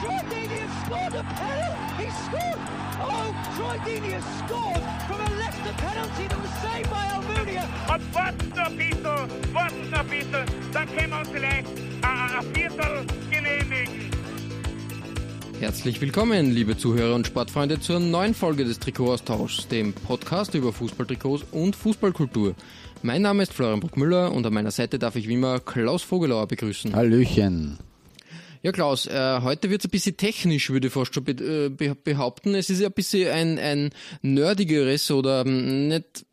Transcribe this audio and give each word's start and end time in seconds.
Troy 0.00 0.12
Deeney 0.28 0.58
has 0.60 0.84
scored 0.84 1.14
a 1.14 1.24
penalty! 1.24 2.04
He 2.04 2.10
scored! 2.28 2.60
Oh, 3.00 3.32
Troy 3.56 3.76
Deeney 3.86 4.12
has 4.12 4.26
scored 4.44 4.82
from 5.08 5.20
a 5.20 5.30
Leicester 5.40 5.74
penalty 5.78 6.28
that 6.28 6.38
was 6.42 6.52
saved 6.60 6.90
by 6.90 7.04
Almunia! 7.16 7.64
Und 7.94 8.14
warten 8.14 8.48
noch 8.50 8.66
ein 8.66 8.76
bisschen, 8.76 9.54
warten 9.54 9.90
noch 9.90 10.00
ein 10.00 10.08
bisschen, 10.08 10.44
dann 10.74 10.86
können 10.94 11.10
wir 11.10 11.18
uns 11.20 11.28
vielleicht 11.30 11.68
ein 12.02 12.54
Viertel 12.54 13.06
genehmigen. 13.30 14.10
Herzlich 15.60 15.98
willkommen, 16.02 16.50
liebe 16.50 16.76
Zuhörer 16.76 17.14
und 17.14 17.26
Sportfreunde, 17.26 17.80
zur 17.80 17.98
neuen 17.98 18.34
Folge 18.34 18.66
des 18.66 18.78
Trikotaustauschs, 18.78 19.68
dem 19.68 19.94
Podcast 19.94 20.54
über 20.54 20.74
Fußballtrikots 20.74 21.44
und 21.52 21.74
Fußballkultur. 21.74 22.54
Mein 23.02 23.22
Name 23.22 23.44
ist 23.44 23.54
Florian 23.54 23.80
Bruckmüller 23.80 24.30
und 24.30 24.44
an 24.44 24.52
meiner 24.52 24.72
Seite 24.72 24.98
darf 24.98 25.16
ich 25.16 25.26
wie 25.26 25.34
immer 25.34 25.58
Klaus 25.60 26.02
Vogelauer 26.02 26.48
begrüßen. 26.48 26.94
Hallöchen. 26.94 27.78
Ja, 28.62 28.72
Klaus, 28.72 29.06
äh, 29.06 29.40
heute 29.42 29.70
wird 29.70 29.82
es 29.82 29.86
ein 29.86 29.90
bisschen 29.90 30.16
technisch, 30.16 30.70
würde 30.70 30.88
ich 30.88 30.92
fast 30.92 31.14
schon 31.14 31.24
be 31.24 31.32
äh, 31.32 31.68
be 31.68 31.94
behaupten. 31.94 32.54
Es 32.54 32.70
ist 32.70 32.82
ein 32.82 32.92
bisschen 32.92 33.30
ein, 33.30 33.58
ein 33.58 33.90
nerdigeres 34.22 35.10
oder 35.10 35.44
ähm, 35.46 35.88
nicht 35.88 36.24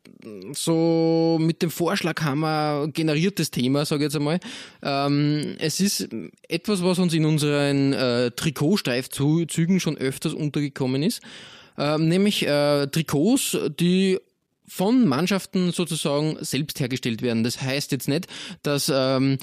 so 0.54 1.38
mit 1.40 1.62
dem 1.62 1.70
Vorschlaghammer 1.70 2.88
generiertes 2.94 3.52
Thema, 3.52 3.86
sage 3.86 4.04
ich 4.04 4.06
jetzt 4.06 4.16
einmal. 4.16 4.40
Ähm, 4.82 5.56
es 5.60 5.80
ist 5.80 6.10
etwas, 6.48 6.84
was 6.84 7.00
uns 7.00 7.14
in 7.14 7.26
unseren 7.26 7.94
äh, 7.94 8.32
Trikotstreifzügen 8.32 9.80
schon 9.80 9.98
öfters 9.98 10.34
untergekommen 10.34 11.04
ist, 11.04 11.22
ähm, 11.78 12.08
nämlich 12.08 12.48
äh, 12.48 12.88
Trikots, 12.88 13.58
die 13.80 14.18
von 14.66 15.06
Mannschaften 15.08 15.72
sozusagen 15.72 16.38
selbst 16.40 16.80
hergestellt 16.80 17.22
werden. 17.22 17.44
Das 17.44 17.62
heißt 17.62 17.92
jetzt 17.92 18.08
nicht, 18.08 18.28
dass 18.64 18.92
ähm, 18.94 19.38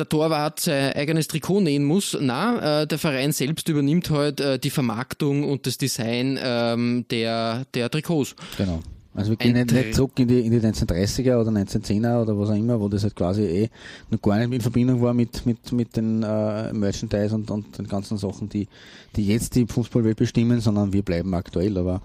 der 0.00 0.08
Torwart 0.08 0.60
sein 0.60 0.92
eigenes 0.94 1.28
Trikot 1.28 1.60
nähen 1.60 1.84
muss. 1.84 2.16
Na, 2.20 2.82
äh, 2.82 2.86
der 2.86 2.98
Verein 2.98 3.32
selbst 3.32 3.68
übernimmt 3.68 4.10
halt 4.10 4.40
äh, 4.40 4.58
die 4.58 4.70
Vermarktung 4.70 5.44
und 5.44 5.66
das 5.66 5.78
Design 5.78 6.38
ähm, 6.42 7.04
der, 7.10 7.66
der 7.74 7.90
Trikots. 7.90 8.34
Genau. 8.56 8.80
Also 9.12 9.30
wir 9.30 9.36
gehen 9.36 9.54
nicht, 9.54 9.72
nicht 9.72 9.94
zurück 9.94 10.12
in 10.18 10.28
die, 10.28 10.40
in 10.40 10.52
die 10.52 10.60
1930er 10.60 11.36
oder 11.40 11.50
1910er 11.50 12.22
oder 12.22 12.38
was 12.38 12.50
auch 12.50 12.54
immer, 12.54 12.80
wo 12.80 12.88
das 12.88 13.02
halt 13.02 13.16
quasi 13.16 13.42
eh 13.42 13.70
noch 14.08 14.22
gar 14.22 14.38
nicht 14.38 14.52
in 14.52 14.60
Verbindung 14.60 15.02
war 15.02 15.12
mit, 15.12 15.44
mit, 15.46 15.72
mit 15.72 15.96
den 15.96 16.22
äh, 16.22 16.72
Merchandise 16.72 17.34
und, 17.34 17.50
und 17.50 17.76
den 17.76 17.88
ganzen 17.88 18.18
Sachen, 18.18 18.48
die, 18.48 18.68
die 19.16 19.26
jetzt 19.26 19.56
die 19.56 19.66
Fußballwelt 19.66 20.16
bestimmen, 20.16 20.60
sondern 20.60 20.92
wir 20.92 21.02
bleiben 21.02 21.34
aktuell, 21.34 21.76
aber 21.76 22.02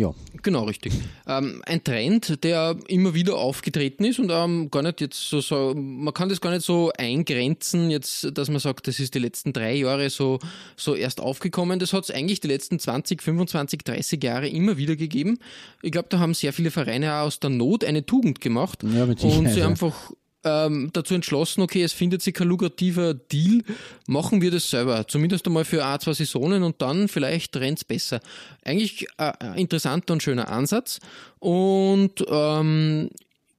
ja. 0.00 0.14
Genau, 0.42 0.64
richtig. 0.64 0.94
Ähm, 1.26 1.62
ein 1.66 1.84
Trend, 1.84 2.42
der 2.42 2.76
immer 2.88 3.14
wieder 3.14 3.36
aufgetreten 3.36 4.04
ist 4.04 4.18
und 4.18 4.30
ähm, 4.30 4.70
gar 4.70 4.82
nicht 4.82 5.00
jetzt 5.00 5.28
so, 5.28 5.40
so, 5.40 5.74
man 5.74 6.14
kann 6.14 6.30
das 6.30 6.40
gar 6.40 6.50
nicht 6.50 6.64
so 6.64 6.90
eingrenzen, 6.96 7.90
jetzt, 7.90 8.28
dass 8.32 8.48
man 8.48 8.58
sagt, 8.58 8.88
das 8.88 8.98
ist 8.98 9.14
die 9.14 9.18
letzten 9.18 9.52
drei 9.52 9.74
Jahre 9.74 10.08
so, 10.08 10.38
so 10.76 10.94
erst 10.94 11.20
aufgekommen. 11.20 11.78
Das 11.78 11.92
hat 11.92 12.04
es 12.04 12.10
eigentlich 12.10 12.40
die 12.40 12.48
letzten 12.48 12.78
20, 12.78 13.22
25, 13.22 13.84
30 13.84 14.24
Jahre 14.24 14.48
immer 14.48 14.78
wieder 14.78 14.96
gegeben. 14.96 15.38
Ich 15.82 15.92
glaube, 15.92 16.08
da 16.08 16.18
haben 16.18 16.32
sehr 16.32 16.52
viele 16.52 16.70
Vereine 16.70 17.14
auch 17.14 17.26
aus 17.26 17.38
der 17.38 17.50
Not 17.50 17.84
eine 17.84 18.06
Tugend 18.06 18.40
gemacht 18.40 18.82
Ja, 18.82 19.04
und 19.04 19.48
sie 19.50 19.62
einfach 19.62 20.12
ähm, 20.44 20.90
dazu 20.92 21.14
entschlossen, 21.14 21.62
okay, 21.62 21.82
es 21.82 21.92
findet 21.92 22.22
sich 22.22 22.34
kein 22.34 22.48
lukrativer 22.48 23.14
Deal, 23.14 23.62
machen 24.06 24.40
wir 24.40 24.50
das 24.50 24.70
selber. 24.70 25.06
Zumindest 25.06 25.46
einmal 25.46 25.64
für 25.64 25.84
ein, 25.84 26.00
zwei 26.00 26.12
Saisonen 26.12 26.62
und 26.62 26.80
dann 26.82 27.08
vielleicht 27.08 27.56
rennt's 27.56 27.84
besser. 27.84 28.20
Eigentlich 28.64 29.06
äh, 29.18 29.32
ein 29.38 29.54
interessanter 29.54 30.14
und 30.14 30.22
schöner 30.22 30.48
Ansatz. 30.48 31.00
Und 31.38 32.24
ähm, 32.28 33.10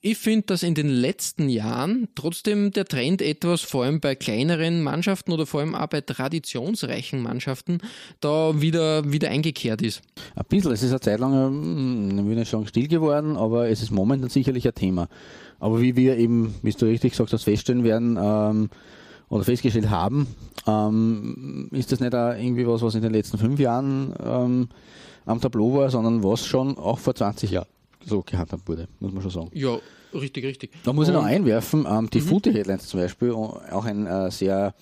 ich 0.04 0.18
finde, 0.18 0.48
dass 0.48 0.64
in 0.64 0.74
den 0.74 0.90
letzten 0.90 1.48
Jahren 1.48 2.08
trotzdem 2.16 2.72
der 2.72 2.86
Trend 2.86 3.22
etwas, 3.22 3.62
vor 3.62 3.84
allem 3.84 4.00
bei 4.00 4.16
kleineren 4.16 4.82
Mannschaften 4.82 5.32
oder 5.32 5.46
vor 5.46 5.60
allem 5.60 5.76
auch 5.76 5.88
bei 5.88 6.02
traditionsreichen 6.02 7.22
Mannschaften, 7.22 7.80
da 8.20 8.60
wieder, 8.60 9.12
wieder 9.12 9.30
eingekehrt 9.30 9.84
ist. 9.84 10.02
Ein 10.36 10.46
bisschen, 10.50 10.72
es 10.72 10.82
ist 10.82 10.90
eine 10.90 11.02
Zeit 11.02 11.20
lang, 11.20 11.34
hm, 11.34 12.32
ich 12.32 12.36
nicht 12.36 12.50
sagen 12.50 12.66
still 12.66 12.88
geworden, 12.88 13.38
aber 13.38 13.70
es 13.70 13.84
ist 13.84 13.92
momentan 13.92 14.30
sicherlich 14.30 14.68
ein 14.68 14.74
Thema. 14.74 15.08
Aber 15.60 15.82
wie 15.82 15.96
wir 15.96 16.18
eben, 16.18 16.56
wie 16.64 16.72
du 16.72 16.86
richtig 16.86 17.12
gesagt 17.12 17.32
hast, 17.32 17.44
feststellen 17.44 17.84
werden, 17.84 18.18
ähm, 18.20 18.70
oder 19.30 19.44
festgestellt 19.44 19.92
haben, 19.92 20.28
ähm, 20.66 21.70
ist 21.72 21.92
das 21.92 22.00
nicht 22.00 22.16
auch 22.16 22.34
irgendwie 22.34 22.68
was, 22.68 22.82
was 22.82 22.96
in 22.96 23.04
den 23.04 23.14
letzten 23.14 23.38
fünf 23.38 23.60
Jahren 23.60 24.14
ähm, 24.22 24.70
am 25.26 25.40
Tableau 25.40 25.76
war, 25.76 25.92
sondern 25.92 26.24
was 26.24 26.46
schon 26.46 26.78
auch 26.78 26.98
vor 26.98 27.14
20 27.14 27.52
Jahren 27.52 27.68
so 28.06 28.22
gehandhabt 28.22 28.68
wurde, 28.68 28.88
muss 29.00 29.12
man 29.12 29.22
schon 29.22 29.32
sagen. 29.32 29.50
Ja, 29.54 29.78
richtig, 30.14 30.46
richtig. 30.46 30.72
Da 30.84 30.94
muss 30.94 31.08
ich 31.08 31.14
noch 31.14 31.24
einwerfen, 31.24 31.86
ähm, 31.90 32.10
die 32.10 32.22
Footy 32.22 32.54
Headlines 32.54 32.88
zum 32.88 33.00
Beispiel, 33.00 33.32
auch 33.32 33.86
ein 33.86 34.08
äh, 34.08 34.32
sehr 34.32 34.74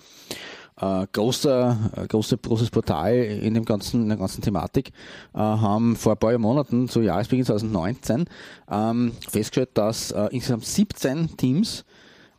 äh, 0.81 1.07
großer, 1.12 1.91
äh, 1.96 2.07
große, 2.07 2.38
großes 2.38 2.69
Portal 2.69 3.16
in 3.16 3.53
dem 3.53 3.66
ganzen, 3.66 4.03
in 4.03 4.09
der 4.09 4.18
ganzen 4.18 4.41
Thematik, 4.41 4.90
äh, 5.34 5.38
haben 5.38 5.96
vor 5.96 6.13
ein 6.13 6.18
paar 6.18 6.38
Monaten, 6.38 6.88
zu 6.88 7.02
Jahresbeginn 7.02 7.46
2019, 7.46 8.25
ähm, 8.72 9.12
festgestellt, 9.28 9.72
dass 9.74 10.12
äh, 10.12 10.28
insgesamt 10.31 10.66
17 10.66 11.38
Teams 11.38 11.86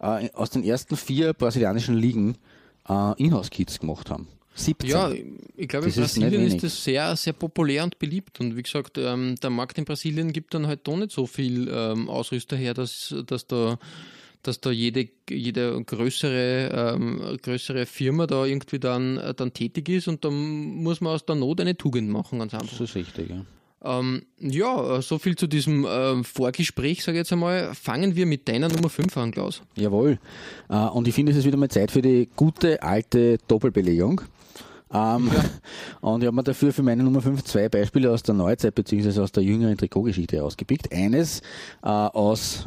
äh, 0.01 0.31
aus 0.33 0.51
den 0.51 0.65
ersten 0.65 0.97
vier 0.97 1.33
brasilianischen 1.33 1.95
Ligen 1.95 2.37
äh, 2.89 3.23
Inhouse-Kits 3.23 3.79
gemacht 3.79 4.11
haben. 4.11 4.29
17. 4.65 4.91
Ja, 4.91 5.11
ich 5.57 5.69
glaube, 5.69 5.87
in 5.87 5.91
Das 5.95 5.97
ist 5.97 6.15
Brasilien 6.21 6.43
ist 6.43 6.51
wenig. 6.51 6.63
das 6.63 6.85
sehr, 6.85 7.17
sehr 7.17 7.33
populär 7.33 7.85
und 7.85 7.99
beliebt. 7.99 8.41
Und 8.41 8.57
wie 8.57 8.63
gesagt, 8.63 8.99
ähm, 8.99 9.37
der 9.43 9.51
Markt 9.51 9.79
in 9.79 9.85
Brasilien 9.85 10.33
gibt 10.33 10.55
dann 10.55 10.67
halt 10.67 10.81
doch 10.87 10.97
nicht 10.97 11.13
so 11.13 11.27
viel 11.27 11.69
ähm, 11.73 12.09
Ausrüster 12.09 12.57
her, 12.57 12.75
dass, 12.75 13.15
dass 13.27 13.47
da 13.47 13.79
dass 14.43 14.61
da 14.61 14.71
jede, 14.71 15.07
jede 15.29 15.85
größere, 15.85 16.95
ähm, 16.95 17.39
größere 17.43 17.85
Firma 17.85 18.27
da 18.27 18.47
irgendwie 18.47 18.79
dann, 18.79 19.19
äh, 19.19 19.35
dann 19.35 19.53
tätig 19.53 19.89
ist 19.91 20.09
und 20.09 20.25
dann 20.25 20.33
muss 20.35 21.01
man 21.03 21.13
aus 21.13 21.27
der 21.27 21.35
Not 21.37 21.61
eine 21.61 21.77
Tugend 21.77 22.09
machen, 22.09 22.39
ganz 22.39 22.55
einfach. 22.55 22.71
das 22.71 22.81
ist 22.81 22.95
richtig, 22.95 23.29
ja. 23.31 23.45
Ähm, 23.83 24.23
ja, 24.39 24.99
äh, 24.99 25.03
so 25.03 25.19
viel 25.19 25.37
zu 25.37 25.47
diesem 25.47 25.87
ähm, 25.89 26.25
Vorgespräch, 26.25 27.03
sage 27.03 27.17
ich 27.17 27.21
jetzt 27.21 27.33
einmal. 27.33 27.75
Fangen 27.75 28.15
wir 28.15 28.27
mit 28.27 28.47
deiner 28.47 28.69
Nummer 28.69 28.91
5 28.91 29.17
an, 29.17 29.31
Klaus. 29.31 29.63
Jawohl. 29.75 30.19
Äh, 30.69 30.77
und 30.77 31.09
ich 31.09 31.15
finde, 31.15 31.33
es 31.33 31.39
ist 31.39 31.47
wieder 31.47 31.57
mal 31.57 31.71
Zeit 31.71 31.91
für 31.91 32.03
die 32.03 32.29
gute 32.37 32.83
alte 32.83 33.39
Doppelbelegung. 33.49 34.21
Ähm, 34.93 35.31
Und 36.01 36.23
ich 36.23 36.27
habe 36.27 36.37
mir 36.37 36.43
dafür 36.43 36.73
für 36.73 36.83
meine 36.83 37.03
Nummer 37.03 37.23
5 37.23 37.45
zwei 37.45 37.69
Beispiele 37.69 38.11
aus 38.11 38.23
der 38.23 38.35
Neuzeit 38.35 38.75
bzw. 38.75 39.21
aus 39.21 39.33
der 39.33 39.43
jüngeren 39.43 39.77
Trikotgeschichte 39.77 40.43
ausgepickt. 40.43 40.93
Eines 40.93 41.41
äh, 41.83 41.89
aus 41.89 42.67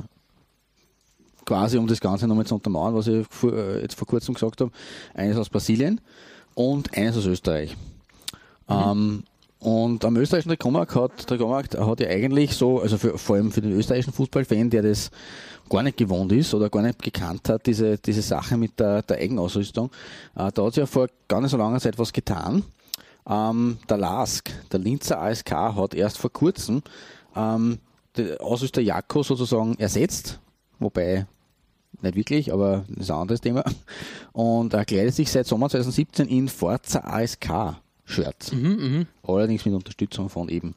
quasi, 1.46 1.78
um 1.78 1.88
das 1.88 2.00
Ganze 2.00 2.28
nochmal 2.28 2.46
zu 2.46 2.56
untermauern, 2.56 2.96
was 2.96 3.08
ich 3.08 3.26
vor, 3.30 3.54
äh, 3.54 3.82
jetzt 3.82 3.96
vor 3.96 4.08
kurzem 4.08 4.34
gesagt 4.34 4.62
habe, 4.62 4.72
eines 5.14 5.38
aus 5.38 5.50
Brasilien 5.50 6.00
und 6.56 6.96
eines 6.98 7.18
aus 7.18 7.26
Österreich. 7.26 7.76
Ähm, 8.70 9.24
und 9.64 10.04
am 10.04 10.18
österreichischen 10.18 10.50
Trikotmarkt 10.50 10.94
hat, 10.94 11.26
Trikotmarkt 11.26 11.80
hat 11.80 12.00
ja 12.02 12.10
eigentlich 12.10 12.54
so, 12.54 12.82
also 12.82 12.98
für, 12.98 13.18
vor 13.18 13.38
allem 13.38 13.50
für 13.50 13.62
den 13.62 13.72
österreichischen 13.72 14.12
Fußballfan, 14.12 14.70
der 14.70 14.82
das 14.82 15.10
gar 15.70 15.84
nicht 15.84 15.96
gewohnt 15.96 16.34
ist 16.34 16.54
oder 16.54 16.70
gar 16.70 16.82
nicht 16.82 17.02
gekannt 17.02 17.48
hat, 17.48 17.66
diese, 17.66 17.98
diese 17.98 18.22
Sache 18.22 18.58
mit 18.58 18.78
der, 18.78 19.04
der 19.04 19.20
Eigenausrüstung, 19.20 19.90
äh, 20.36 20.52
da 20.52 20.66
hat 20.66 20.74
sich 20.74 20.82
ja 20.82 20.86
vor 20.86 21.08
gar 21.30 21.40
nicht 21.40 21.52
so 21.52 21.56
langer 21.56 21.80
Zeit 21.80 21.98
was 21.98 22.12
getan. 22.12 22.64
Ähm, 23.26 23.78
der 23.88 23.96
LASK, 23.96 24.52
der 24.70 24.82
Linzer 24.82 25.22
ASK, 25.22 25.52
hat 25.52 25.94
erst 25.94 26.18
vor 26.18 26.34
kurzem 26.34 26.82
ähm, 27.34 27.80
den 28.18 28.38
Ausrüster 28.42 28.82
Jakko 28.82 29.24
sozusagen 29.24 29.80
ersetzt, 29.80 30.40
wobei 30.78 31.26
nicht 32.02 32.16
wirklich, 32.18 32.52
aber 32.52 32.84
das 32.90 33.06
ist 33.06 33.12
ein 33.12 33.18
anderes 33.18 33.40
Thema. 33.40 33.64
Und 34.34 34.74
er 34.74 34.84
kleidet 34.84 35.16
sich 35.16 35.32
seit 35.32 35.48
Sommer 35.48 35.70
2017 35.70 36.28
in 36.28 36.50
Forza 36.50 37.00
ASK 37.00 37.78
Shirts. 38.06 38.52
Allerdings 39.24 39.66
mit 39.66 39.74
Unterstützung 39.74 40.30
von 40.30 40.50
eben 40.50 40.76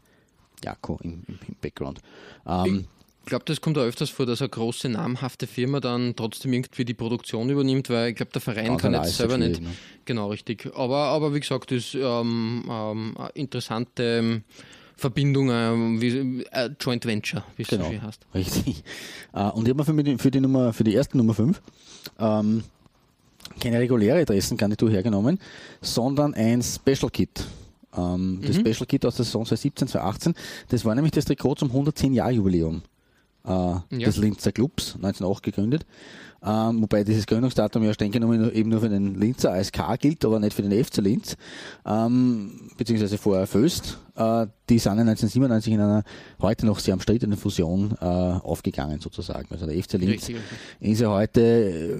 Jakko 0.64 0.98
im, 1.02 1.22
im, 1.28 1.38
Background. 1.60 2.00
Ähm, 2.46 2.86
Ich 3.22 3.26
glaube, 3.28 3.44
das 3.44 3.60
kommt 3.60 3.76
auch 3.78 3.82
öfters 3.82 4.08
vor, 4.10 4.24
dass 4.26 4.40
eine 4.40 4.48
große 4.48 4.88
namhafte 4.88 5.46
Firma 5.48 5.80
dann 5.80 6.14
trotzdem 6.14 6.52
irgendwie 6.52 6.84
die 6.84 6.94
Produktion 6.94 7.50
übernimmt, 7.50 7.90
weil 7.90 8.10
ich 8.10 8.14
glaube, 8.16 8.30
der 8.32 8.40
Verein 8.40 8.76
kann 8.76 8.94
jetzt 8.94 9.16
selber 9.16 9.36
nicht. 9.38 9.60
ne? 9.60 9.70
Genau, 10.04 10.28
richtig. 10.30 10.70
Aber, 10.76 10.96
aber 11.06 11.34
wie 11.34 11.40
gesagt, 11.40 11.70
das 11.72 11.78
ist 11.78 11.94
ähm, 11.96 12.64
ähm, 12.70 13.16
interessante 13.34 14.02
ähm, 14.02 14.44
Verbindung, 14.96 15.50
ähm, 15.50 16.00
wie, 16.00 16.44
äh, 16.52 16.70
Joint 16.80 17.04
Venture, 17.04 17.44
wie 17.56 17.62
es 17.62 17.68
Genau, 17.68 17.84
so 17.86 17.90
schön 17.90 18.02
heißt. 18.02 18.26
richtig. 18.34 18.84
Äh, 19.34 19.50
und 19.50 19.64
ich 19.68 19.74
habe 19.76 19.82
mir 19.82 19.84
für, 19.84 20.04
die- 20.04 20.18
für, 20.18 20.30
die 20.30 20.40
Nummer, 20.40 20.72
für 20.72 20.84
die 20.84 20.94
erste 20.94 21.18
Nummer 21.18 21.34
5 21.34 21.60
ähm, 22.18 22.62
keine 23.60 23.78
reguläre 23.78 24.20
Adressengarnitur 24.20 24.90
hergenommen, 24.90 25.38
sondern 25.80 26.34
ein 26.34 26.62
Special 26.62 27.10
Kit. 27.10 27.44
Ähm, 27.96 28.40
Das 28.46 28.56
Special 28.56 28.86
Kit 28.86 29.06
aus 29.06 29.16
der 29.16 29.24
Saison 29.24 29.44
2017, 29.44 29.88
2018, 29.88 30.34
das 30.68 30.84
war 30.84 30.94
nämlich 30.94 31.12
das 31.12 31.24
Trikot 31.24 31.54
zum 31.56 31.70
110-Jahr-Jubiläum 31.70 32.82
äh, 33.46 33.74
des 34.04 34.16
Linzer 34.18 34.52
Clubs, 34.52 34.94
1908 34.96 35.42
gegründet. 35.42 35.86
Ähm, 36.46 36.80
wobei 36.82 37.02
dieses 37.02 37.26
Gründungsdatum 37.26 37.82
ja 37.82 37.92
streng 37.92 38.12
genommen 38.12 38.40
nur- 38.40 38.52
eben 38.52 38.70
nur 38.70 38.80
für 38.80 38.88
den 38.88 39.16
Linzer 39.16 39.52
ASK 39.52 39.80
gilt, 39.98 40.24
aber 40.24 40.38
nicht 40.38 40.54
für 40.54 40.62
den 40.62 40.72
FC 40.72 40.98
Linz, 40.98 41.36
ähm, 41.84 42.70
beziehungsweise 42.76 43.18
vorher 43.18 43.48
Föst. 43.48 43.98
Äh, 44.14 44.46
die 44.70 44.78
sind 44.78 44.96
ja 44.96 45.04
1997 45.04 45.72
in 45.74 45.80
einer 45.80 46.04
heute 46.40 46.64
noch 46.64 46.78
sehr 46.78 46.94
umstrittenen 46.94 47.36
Fusion 47.36 47.96
äh, 48.00 48.04
aufgegangen 48.04 49.00
sozusagen. 49.00 49.46
Also 49.50 49.66
der 49.66 49.74
FC 49.82 49.94
Linz 49.94 50.12
Richtig, 50.28 50.36
richtig. 50.36 50.92
ist 50.92 51.00
ja 51.00 51.10
heute 51.10 51.40
äh, 51.42 51.96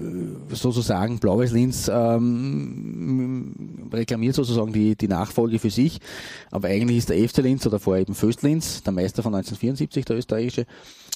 sozusagen 0.55 1.19
Blaues 1.19 1.51
Linz 1.51 1.89
ähm, 1.93 3.89
reklamiert 3.91 4.35
sozusagen 4.35 4.71
die, 4.73 4.95
die 4.95 5.07
Nachfolge 5.07 5.59
für 5.59 5.69
sich, 5.69 5.99
aber 6.51 6.69
eigentlich 6.69 6.99
ist 6.99 7.09
der 7.09 7.17
FC 7.27 7.37
Linz 7.39 7.65
oder 7.67 7.79
vorher 7.79 8.01
eben 8.01 8.15
Föst 8.15 8.43
Linz, 8.43 8.81
der 8.83 8.93
Meister 8.93 9.23
von 9.23 9.33
1974, 9.35 10.05
der 10.05 10.17
österreichische, 10.17 10.61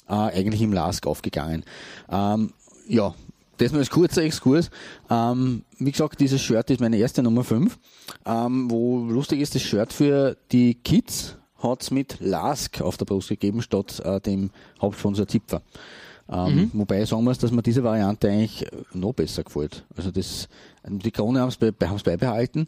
äh, 0.08 0.12
eigentlich 0.12 0.62
im 0.62 0.72
LASK 0.72 1.06
aufgegangen. 1.06 1.64
Ähm, 2.10 2.52
ja, 2.92 3.14
das 3.56 3.72
nur 3.72 3.80
als 3.80 3.90
kurzer 3.90 4.22
Exkurs. 4.22 4.70
Ähm, 5.10 5.64
wie 5.78 5.90
gesagt, 5.90 6.20
dieses 6.20 6.40
Shirt 6.42 6.70
ist 6.70 6.80
meine 6.80 6.96
erste 6.96 7.22
Nummer 7.22 7.44
5. 7.44 7.78
Ähm, 8.26 8.70
wo 8.70 8.98
lustig 8.98 9.40
ist, 9.40 9.54
das 9.54 9.62
Shirt 9.62 9.92
für 9.92 10.36
die 10.50 10.74
Kids 10.74 11.36
hat's 11.58 11.90
mit 11.90 12.18
LASK 12.20 12.80
auf 12.80 12.96
der 12.96 13.04
Brust 13.04 13.28
gegeben, 13.28 13.62
statt 13.62 14.00
äh, 14.04 14.20
dem 14.20 14.50
Hauptsponsor 14.80 15.28
Zipfer. 15.28 15.62
Ähm, 16.28 16.70
Wobei 16.72 17.04
sagen 17.04 17.24
muss, 17.24 17.38
dass 17.38 17.50
mir 17.50 17.62
diese 17.62 17.84
Variante 17.84 18.28
eigentlich 18.28 18.66
noch 18.94 19.12
besser 19.12 19.44
gefällt. 19.44 19.84
Also 19.96 20.10
das, 20.10 20.48
die 20.84 21.10
Krone 21.10 21.40
haben 21.40 21.48
es 21.48 21.56
be, 21.56 21.74
haben's 21.82 22.02
beibehalten 22.02 22.66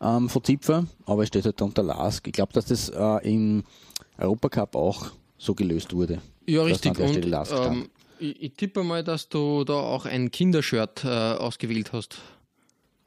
ähm, 0.00 0.28
von 0.28 0.44
Zipfer, 0.44 0.86
aber 1.06 1.22
es 1.22 1.28
steht 1.28 1.44
halt 1.44 1.60
unter 1.62 1.82
LASK. 1.82 2.26
Ich 2.26 2.32
glaube, 2.32 2.52
dass 2.52 2.66
das 2.66 2.88
äh, 2.88 3.32
im 3.32 3.64
Europacup 4.18 4.76
auch 4.76 5.06
so 5.38 5.54
gelöst 5.54 5.94
wurde. 5.94 6.20
Ja, 6.46 6.62
richtig. 6.62 6.98
Und 6.98 7.24
ähm, 7.24 7.88
ich, 8.22 8.42
ich 8.42 8.54
tippe 8.54 8.84
mal, 8.84 9.04
dass 9.04 9.28
du 9.28 9.64
da 9.64 9.74
auch 9.74 10.06
ein 10.06 10.30
Kindershirt 10.30 11.04
äh, 11.04 11.08
ausgewählt 11.08 11.92
hast. 11.92 12.18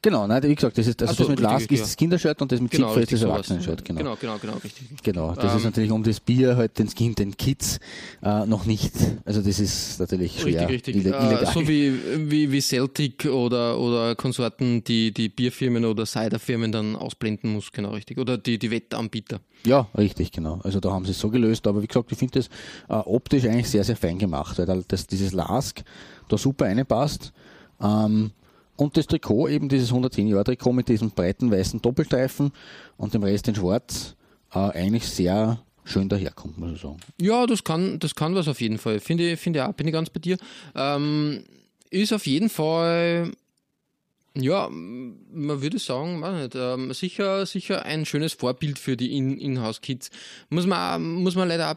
Genau, 0.06 0.28
nein, 0.28 0.44
wie 0.44 0.54
gesagt, 0.54 0.78
das 0.78 0.86
ist 0.86 1.02
also 1.02 1.16
so, 1.16 1.24
das 1.24 1.30
mit 1.30 1.40
LASK 1.40 1.72
ist 1.72 1.82
das 1.82 1.98
Kindershirt 1.98 2.40
und 2.40 2.52
das 2.52 2.62
mit 2.62 2.70
Genau, 2.70 2.90
Zipfer 2.90 3.02
ist 3.02 3.12
das. 3.14 3.22
Erwachsenenshirt. 3.24 3.84
Genau. 3.84 3.98
genau, 3.98 4.16
genau, 4.22 4.38
genau, 4.38 4.54
richtig. 4.64 4.84
Genau, 5.02 5.34
das 5.34 5.52
Ähm, 5.52 5.58
ist 5.58 5.64
natürlich 5.64 5.90
um 5.90 6.04
das 6.04 6.20
Bier 6.20 6.56
halt 6.58 6.78
den 6.78 6.88
Kind, 6.94 7.18
den 7.18 7.36
Kids 7.36 7.80
äh, 8.22 8.46
noch 8.46 8.68
nicht. 8.68 8.94
Also 9.26 9.42
das 9.42 9.60
ist 9.60 10.00
natürlich 10.00 10.40
schwer 10.40 10.70
Richtig, 10.70 10.98
richtig. 10.98 11.12
Äh, 11.12 11.18
illegal. 11.26 11.52
so 11.52 11.68
wie, 11.68 11.92
wie, 12.30 12.52
wie 12.52 12.62
Celtic 12.62 13.26
oder, 13.26 13.80
oder 13.80 14.14
Konsorten, 14.14 14.84
die 14.84 15.12
die 15.12 15.28
Bierfirmen 15.28 15.86
oder 15.86 16.06
Ciderfirmen 16.06 16.72
dann 16.72 16.96
ausblenden 16.96 17.54
muss, 17.54 17.72
genau 17.72 17.90
richtig. 17.90 18.20
Oder 18.20 18.38
die, 18.38 18.60
die 18.60 18.70
Wettanbieter. 18.70 19.40
Ja, 19.66 19.88
richtig, 19.98 20.32
genau. 20.32 20.60
Also 20.64 20.80
da 20.80 20.92
haben 20.92 21.06
sie 21.06 21.12
es 21.14 21.20
so 21.20 21.32
gelöst, 21.32 21.66
aber 21.66 21.82
wie 21.82 21.88
gesagt, 21.88 22.12
ich 22.12 22.20
finde 22.20 22.42
das 22.42 22.50
äh, 22.90 22.94
optisch 23.10 23.46
eigentlich 23.46 23.72
sehr, 23.72 23.84
sehr 23.84 23.96
fein 23.96 24.20
gemacht, 24.20 24.60
weil 24.60 24.68
halt 24.68 24.86
das, 24.90 25.08
dieses 25.08 25.32
Lask 25.34 25.82
da 26.30 26.38
super 26.38 26.66
reinpasst. 26.66 27.34
Ähm, 27.82 28.30
und 28.78 28.98
das 28.98 29.08
Trikot, 29.08 29.48
eben 29.50 29.70
dieses 29.70 29.92
110-Jahre-Trikot 29.92 30.74
mit 30.74 30.90
diesem 30.90 31.12
breiten 31.12 31.52
weißen 31.52 31.82
Doppelstreifen 31.82 32.52
und 32.98 33.14
dem 33.14 33.24
Rest 33.24 33.48
in 33.48 33.56
schwarz, 33.56 34.16
äh, 34.54 34.60
eigentlich 34.60 35.08
sehr 35.08 35.62
schön 35.84 36.10
daherkommt, 36.10 36.58
muss 36.58 36.74
ich 36.74 36.82
sagen. 36.82 36.98
Ja, 37.22 37.46
das 37.46 37.64
kann, 37.64 38.00
das 38.00 38.16
kann 38.16 38.36
was 38.36 38.48
auf 38.48 38.60
jeden 38.60 38.78
Fall. 38.78 39.00
Finde 39.00 39.32
ich 39.34 39.40
finde 39.40 39.68
auch, 39.68 39.74
bin 39.74 39.88
ich 39.88 39.94
ganz 39.94 40.10
bei 40.10 40.20
dir. 40.20 40.38
Ähm, 40.74 41.44
ist 41.92 42.12
auf 42.12 42.26
jeden 42.26 42.50
Fall, 42.50 43.32
ja, 44.36 44.68
man 44.70 45.62
würde 45.62 45.80
sagen, 45.80 46.20
nicht, 46.42 46.56
ähm, 46.56 46.92
sicher, 46.94 47.46
sicher 47.46 47.86
ein 47.86 48.06
schönes 48.06 48.34
Vorbild 48.34 48.80
für 48.80 48.98
die 48.98 49.16
In- 49.16 49.38
Inhouse-Kids. 49.38 50.10
Muss 50.50 50.66
man, 50.66 51.02
muss 51.24 51.36
man 51.36 51.48
leider 51.48 51.72
auch 51.72 51.76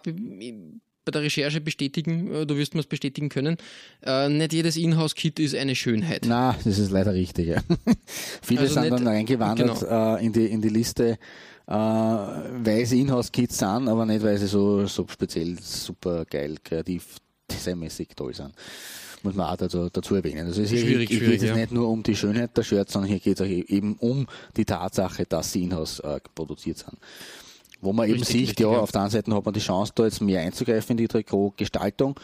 bei 1.09 1.13
der 1.13 1.23
Recherche 1.23 1.63
bestätigen, 1.63 2.31
äh, 2.35 2.47
du 2.47 2.57
wirst 2.59 2.75
mir 2.75 2.81
es 2.81 2.87
bestätigen 2.87 3.31
können. 3.31 3.57
Äh, 4.05 4.29
nicht 4.29 4.53
jedes 4.53 4.77
Inhouse-Kit 4.77 5.39
ist 5.41 5.55
eine 5.55 5.75
Schönheit. 5.75 6.27
Na, 6.29 6.55
das 6.65 6.79
ist 6.79 6.91
leider 6.91 7.15
richtig, 7.15 7.49
ja. 7.49 7.63
Viele 8.43 8.61
Also 8.61 8.75
sind 8.75 8.83
nicht- 8.83 8.93
dann 8.93 9.07
reingewandert 9.07 9.83
äh, 9.83 10.25
in, 10.27 10.33
die, 10.35 10.45
in 10.47 10.61
die 10.61 10.69
Liste, 10.69 11.19
äh, 11.67 11.71
weil 11.73 12.85
sie 12.85 13.01
Inhouse-Kids 13.01 13.57
sind, 13.59 13.89
aber 13.89 14.05
nicht, 14.05 14.23
weil 14.23 14.37
sie 14.37 14.47
so, 14.49 14.85
so 14.87 15.07
speziell 15.09 15.57
super 15.63 16.27
geil, 16.27 16.57
kreativ, 16.63 17.17
designmäßig 17.51 18.09
toll 18.15 18.35
sind. 18.35 18.53
Muss 19.23 19.35
man 19.35 19.47
auch 19.49 19.57
dazu, 19.57 19.89
dazu 19.91 20.15
erwähnen. 20.15 20.47
Also 20.47 20.63
es 20.63 20.71
hier, 20.71 20.81
Schwierig, 20.81 21.09
hier 21.09 21.21
geht 21.21 21.43
es 21.43 21.49
ja. 21.49 21.57
nicht 21.57 21.73
nur 21.73 21.89
um 21.89 22.03
die 22.05 22.15
Schönheit 22.15 22.57
der 22.57 22.63
Shirts, 22.63 22.93
sondern 22.93 23.11
hier 23.11 23.19
geht 23.19 23.41
es 23.41 23.45
auch 23.45 23.51
eben 23.51 23.97
um 23.97 24.27
die 24.57 24.65
Tatsache, 24.65 25.25
dass 25.27 25.53
sie 25.53 25.65
Inhouse 25.65 26.01
äh, 26.01 26.21
produziert 26.35 26.79
sind. 26.79 26.99
Wo 27.81 27.93
man 27.93 28.09
eben 28.09 28.19
Richtig, 28.19 28.29
sieht, 28.41 28.49
richtig, 28.51 28.67
ja, 28.67 28.73
ja. 28.73 28.79
auf 28.81 28.91
der 28.93 29.03
einen 29.03 29.11
Seite 29.11 29.33
hat 29.35 29.45
man 29.45 29.55
die 29.55 29.61
Chance, 29.61 29.93
da 29.95 30.05
jetzt 30.05 30.21
mehr 30.21 30.41
einzugreifen 30.41 30.93
in 30.93 30.97
die 30.97 31.09
Trikotgestaltung. 31.09 32.19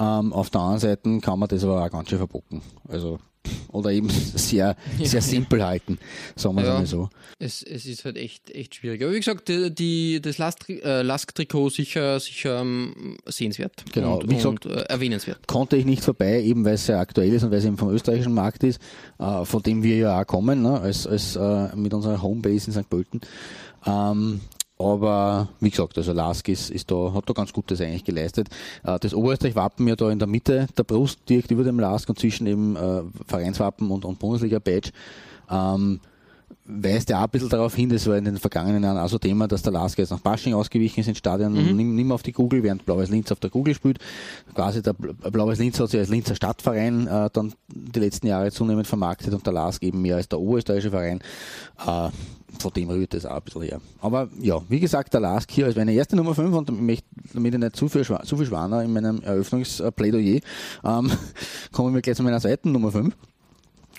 Ähm, 0.00 0.32
auf 0.32 0.50
der 0.50 0.60
anderen 0.62 0.80
Seite 0.80 1.20
kann 1.20 1.38
man 1.38 1.48
das 1.48 1.62
aber 1.62 1.84
auch 1.84 1.90
ganz 1.90 2.08
schön 2.08 2.18
verbocken. 2.18 2.62
Also, 2.88 3.18
oder 3.70 3.90
eben 3.92 4.08
sehr, 4.34 4.74
sehr 5.02 5.20
simpel 5.20 5.62
halten, 5.64 5.98
sagen 6.34 6.54
wir 6.56 6.62
es 6.62 6.66
Ja. 6.66 6.72
einmal 6.72 6.86
so. 6.86 7.10
Es, 7.38 7.62
es 7.62 7.84
ist 7.84 8.04
halt 8.06 8.16
echt, 8.16 8.50
echt 8.50 8.74
schwierig. 8.76 9.02
Aber 9.04 9.12
wie 9.12 9.18
gesagt, 9.18 9.46
die, 9.48 9.72
die, 9.74 10.20
das 10.22 10.38
Last- 10.38 10.68
äh, 10.70 11.02
Lask-Trikot 11.02 11.68
sicher, 11.68 12.18
sicher 12.18 12.60
ähm, 12.62 13.18
sehenswert 13.26 13.84
Genau, 13.92 14.16
und, 14.20 14.30
wie 14.30 14.36
gesagt- 14.36 14.64
und 14.66 14.72
äh, 14.74 14.80
erwähnenswert. 14.84 15.46
Konnte 15.46 15.76
ich 15.76 15.84
nicht 15.84 16.02
vorbei, 16.02 16.42
eben 16.42 16.64
weil 16.64 16.74
es 16.74 16.86
sehr 16.86 16.98
aktuell 16.98 17.32
ist 17.32 17.42
und 17.44 17.50
weil 17.50 17.58
es 17.58 17.64
eben 17.66 17.76
vom 17.76 17.90
österreichischen 17.90 18.32
Markt 18.32 18.64
ist, 18.64 18.80
äh, 19.18 19.44
von 19.44 19.62
dem 19.62 19.82
wir 19.82 19.96
ja 19.98 20.20
auch 20.20 20.26
kommen, 20.26 20.62
ne, 20.62 20.80
als, 20.80 21.06
als 21.06 21.36
äh, 21.36 21.76
mit 21.76 21.92
unserer 21.92 22.22
Homebase 22.22 22.68
in 22.68 22.72
St. 22.72 22.88
Pölten. 22.88 23.20
Ähm, 23.86 24.40
aber 24.78 25.48
wie 25.60 25.70
gesagt, 25.70 25.96
also 25.98 26.12
Lask 26.12 26.48
ist, 26.48 26.70
ist 26.70 26.90
da, 26.90 27.12
hat 27.14 27.28
da 27.28 27.32
ganz 27.32 27.52
Gutes 27.52 27.80
eigentlich 27.80 28.04
geleistet. 28.04 28.48
Äh, 28.82 28.98
das 28.98 29.14
Oberösterreich-Wappen 29.14 29.86
ja 29.86 29.96
da 29.96 30.10
in 30.10 30.18
der 30.18 30.28
Mitte 30.28 30.66
der 30.76 30.84
Brust, 30.84 31.20
direkt 31.28 31.50
über 31.50 31.64
dem 31.64 31.78
Lask 31.78 32.08
und 32.08 32.18
zwischen 32.18 32.46
dem 32.46 32.76
äh, 32.76 33.02
Vereinswappen 33.26 33.90
und, 33.90 34.04
und 34.04 34.18
Bundesliga-Badge. 34.18 34.90
Ähm, 35.50 36.00
weist 36.66 37.10
ja 37.10 37.18
auch 37.18 37.24
ein 37.24 37.30
bisschen 37.30 37.48
darauf 37.50 37.74
hin, 37.74 37.90
das 37.90 38.06
war 38.06 38.16
in 38.16 38.24
den 38.24 38.38
vergangenen 38.38 38.82
Jahren 38.82 38.96
auch 38.98 39.08
so 39.08 39.18
Thema, 39.18 39.46
dass 39.46 39.62
der 39.62 39.72
Lasker 39.72 40.02
jetzt 40.02 40.10
nach 40.10 40.20
Basching 40.20 40.54
ausgewichen 40.54 41.00
ist 41.00 41.08
ins 41.08 41.18
Stadion 41.18 41.54
und 41.56 41.76
nimm, 41.76 41.94
nimm 41.94 42.10
auf 42.10 42.22
die 42.22 42.32
Google, 42.32 42.62
während 42.62 42.86
Blaues 42.86 43.10
Linz 43.10 43.30
auf 43.32 43.40
der 43.40 43.50
Google 43.50 43.74
spielt. 43.74 43.98
Quasi 44.54 44.80
der 44.80 44.94
Bl- 44.94 45.12
Blaues 45.30 45.58
Linz 45.58 45.78
hat 45.78 45.90
sich 45.90 46.00
als 46.00 46.08
Linzer 46.08 46.34
Stadtverein 46.34 47.06
äh, 47.06 47.28
dann 47.32 47.52
die 47.68 48.00
letzten 48.00 48.26
Jahre 48.28 48.50
zunehmend 48.50 48.86
vermarktet 48.86 49.34
und 49.34 49.44
der 49.46 49.52
Lask 49.52 49.82
eben 49.82 50.00
mehr 50.00 50.16
als 50.16 50.28
der 50.28 50.40
oberösterreichische 50.40 50.90
Verein. 50.90 51.20
Äh, 51.86 52.08
von 52.60 52.72
dem 52.72 52.88
rührt 52.88 53.12
das 53.12 53.26
auch 53.26 53.36
ein 53.36 53.42
bisschen 53.42 53.62
her. 53.62 53.80
Aber 54.00 54.28
ja, 54.40 54.62
wie 54.68 54.78
gesagt, 54.80 55.12
der 55.12 55.20
Lask 55.20 55.50
hier 55.50 55.66
als 55.66 55.74
meine 55.76 55.92
erste 55.92 56.14
Nummer 56.16 56.34
5 56.34 56.54
und 56.54 56.88
ich 56.88 57.02
damit 57.34 57.52
ich 57.52 57.60
nicht 57.60 57.76
zu 57.76 57.88
viel, 57.88 58.04
zu 58.04 58.36
viel 58.36 58.46
schwaner 58.46 58.82
in 58.84 58.92
meinem 58.92 59.20
Eröffnungsplädoyer, 59.22 60.40
ähm, 60.84 61.10
kommen 61.72 61.94
wir 61.94 62.00
gleich 62.00 62.16
zu 62.16 62.22
meiner 62.22 62.40
zweiten 62.40 62.70
Nummer 62.72 62.92
5. 62.92 63.14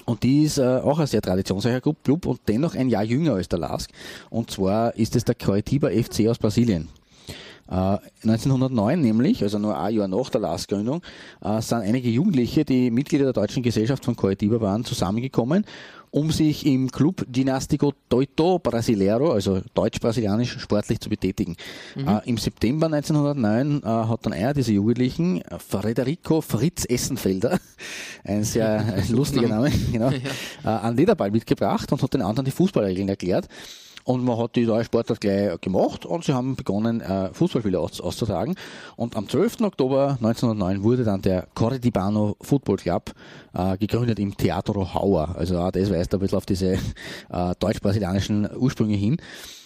Und 0.06 0.24
die 0.24 0.44
ist 0.44 0.60
äh, 0.60 0.64
auch 0.64 1.00
ein 1.00 1.08
sehr 1.08 1.22
traditionsreicher 1.22 1.82
Club- 1.82 2.26
und 2.26 2.40
dennoch 2.48 2.76
ein 2.76 2.90
Jahr 2.90 3.04
jünger 3.04 3.34
als 3.34 3.50
der 3.50 3.60
LASK. 3.60 3.90
Und 4.30 4.52
zwar 4.52 4.96
ist 4.96 5.16
es 5.16 5.26
der 5.26 5.36
Curitiba 5.36 5.90
FC 5.90 6.28
aus 6.28 6.38
Brasilien. 6.38 6.90
Äh, 7.70 7.98
1909 8.24 9.02
nämlich, 9.02 9.42
also 9.42 9.58
nur 9.58 9.78
ein 9.78 9.96
Jahr 9.96 10.08
nach 10.08 10.30
der 10.30 10.42
LASK-Gründung, 10.42 11.02
äh, 11.42 11.62
sind 11.62 11.80
einige 11.80 12.10
Jugendliche, 12.10 12.64
die 12.64 12.92
Mitglieder 12.92 13.26
der 13.26 13.34
deutschen 13.34 13.64
Gesellschaft 13.64 14.06
von 14.06 14.16
Curitiba 14.16 14.62
waren, 14.62 14.86
zusammengekommen, 14.86 15.66
um 16.12 16.32
sich 16.32 16.66
im 16.66 16.90
Club 16.92 17.26
Ginastico 17.30 17.94
Doito 18.08 18.60
Brasileiro, 18.60 19.34
also 19.34 19.62
deutsch-brasilianisch, 19.74 20.60
sportlich 20.60 21.02
zu 21.02 21.10
betätigen. 21.10 21.58
Äh, 21.98 22.30
Im 22.30 22.38
September 22.38 22.86
1909 22.86 23.82
äh, 23.84 23.86
hat 23.86 24.26
dann 24.26 24.32
einer 24.32 24.54
dieser 24.54 24.72
Jugendlichen, 24.72 25.42
äh, 25.42 25.60
Frederico 25.60 26.40
Fritz 26.40 26.86
Essenfelder, 26.86 27.60
ein 28.24 28.46
sehr 28.46 28.96
äh, 28.96 29.04
lustiger 29.12 29.50
Name, 29.50 29.72
genau, 29.92 30.10
äh, 30.10 30.68
einen 30.68 30.96
Lederball 30.96 31.32
mitgebracht 31.32 31.92
und 31.92 32.02
hat 32.02 32.14
den 32.14 32.22
anderen 32.22 32.46
die 32.46 32.52
Fußballregeln 32.52 33.10
erklärt. 33.10 33.50
Und 34.06 34.24
man 34.24 34.38
hat 34.38 34.56
die 34.56 34.68
neue 34.68 34.86
Sportart 34.86 35.20
gleich 35.20 35.60
gemacht 35.62 36.06
und 36.06 36.24
sie 36.24 36.34
haben 36.34 36.56
begonnen, 36.56 37.02
äh, 37.02 37.34
Fußballspiele 37.34 37.80
aus, 37.80 38.00
auszutragen. 38.00 38.56
Und 38.96 39.18
am 39.18 39.28
12. 39.28 39.62
Oktober 39.62 40.18
1909 40.22 40.84
wurde 40.84 41.04
dann 41.04 41.24
der 41.24 41.48
Corridibano 41.56 42.38
Football 42.40 42.78
Club 42.78 43.14
äh, 43.56 43.76
gegründet 43.78 44.20
im 44.20 44.38
Teatro 44.38 44.94
Hauer. 44.94 45.36
Also 45.36 45.58
auch 45.58 45.72
das 45.72 45.90
weist 45.90 46.14
ein 46.14 46.20
bisschen 46.20 46.38
auf 46.38 46.46
diese 46.46 46.74
äh, 46.74 47.56
deutsch-brasilianischen 47.60 48.48
Ursprünge 48.56 48.96
hin. 48.96 49.18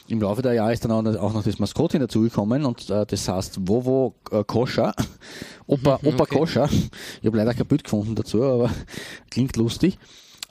Im 0.08 0.22
Laufe 0.22 0.42
der 0.42 0.54
Jahre 0.54 0.72
ist 0.72 0.86
dann 0.86 0.92
auch 1.18 1.34
noch 1.34 1.44
das 1.44 1.60
Maskottchen 1.60 2.00
dazugekommen 2.00 2.64
und 2.64 2.90
äh, 2.90 3.06
das 3.06 3.28
heißt 3.28 3.68
Vovo 3.68 4.16
äh, 4.32 4.46
Koscha. 4.46 4.94
Opa, 5.68 6.00
Opa 6.02 6.24
okay. 6.24 6.38
Koscha. 6.38 6.70
Ich 7.22 7.28
habe 7.28 7.38
leider 7.38 7.54
kein 7.54 7.68
Bild 7.68 7.84
gefunden 7.84 8.16
dazu, 8.16 8.42
aber 8.42 8.72
klingt 9.30 9.58
lustig. 9.58 10.00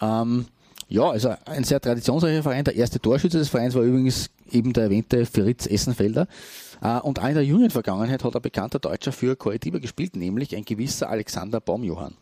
Ähm, 0.03 0.45
ja, 0.89 1.11
also 1.11 1.35
ein 1.45 1.65
sehr 1.65 1.81
traditionsreicher 1.81 2.43
Verein. 2.43 2.65
Der 2.65 2.75
erste 2.75 2.99
Torschütze 2.99 3.39
des 3.39 3.49
Vereins 3.49 3.75
war 3.75 3.83
übrigens 3.83 4.31
eben 4.51 4.73
der 4.73 4.85
erwähnte 4.85 5.27
Fritz 5.27 5.67
Essenfelder. 5.67 6.27
Äh, 6.83 6.99
Und 7.01 7.21
auch 7.21 7.29
in 7.29 7.35
der 7.35 7.45
jüngeren 7.45 7.71
Vergangenheit 7.71 8.25
hat 8.25 8.35
ein 8.35 8.43
bekannter 8.43 8.79
Deutscher 8.79 9.13
für 9.13 9.37
Coritiba 9.37 9.79
gespielt, 9.79 10.17
nämlich 10.17 10.57
ein 10.57 10.65
gewisser 10.65 11.11
Alexander 11.11 11.61
Baumjohann. 11.61 12.15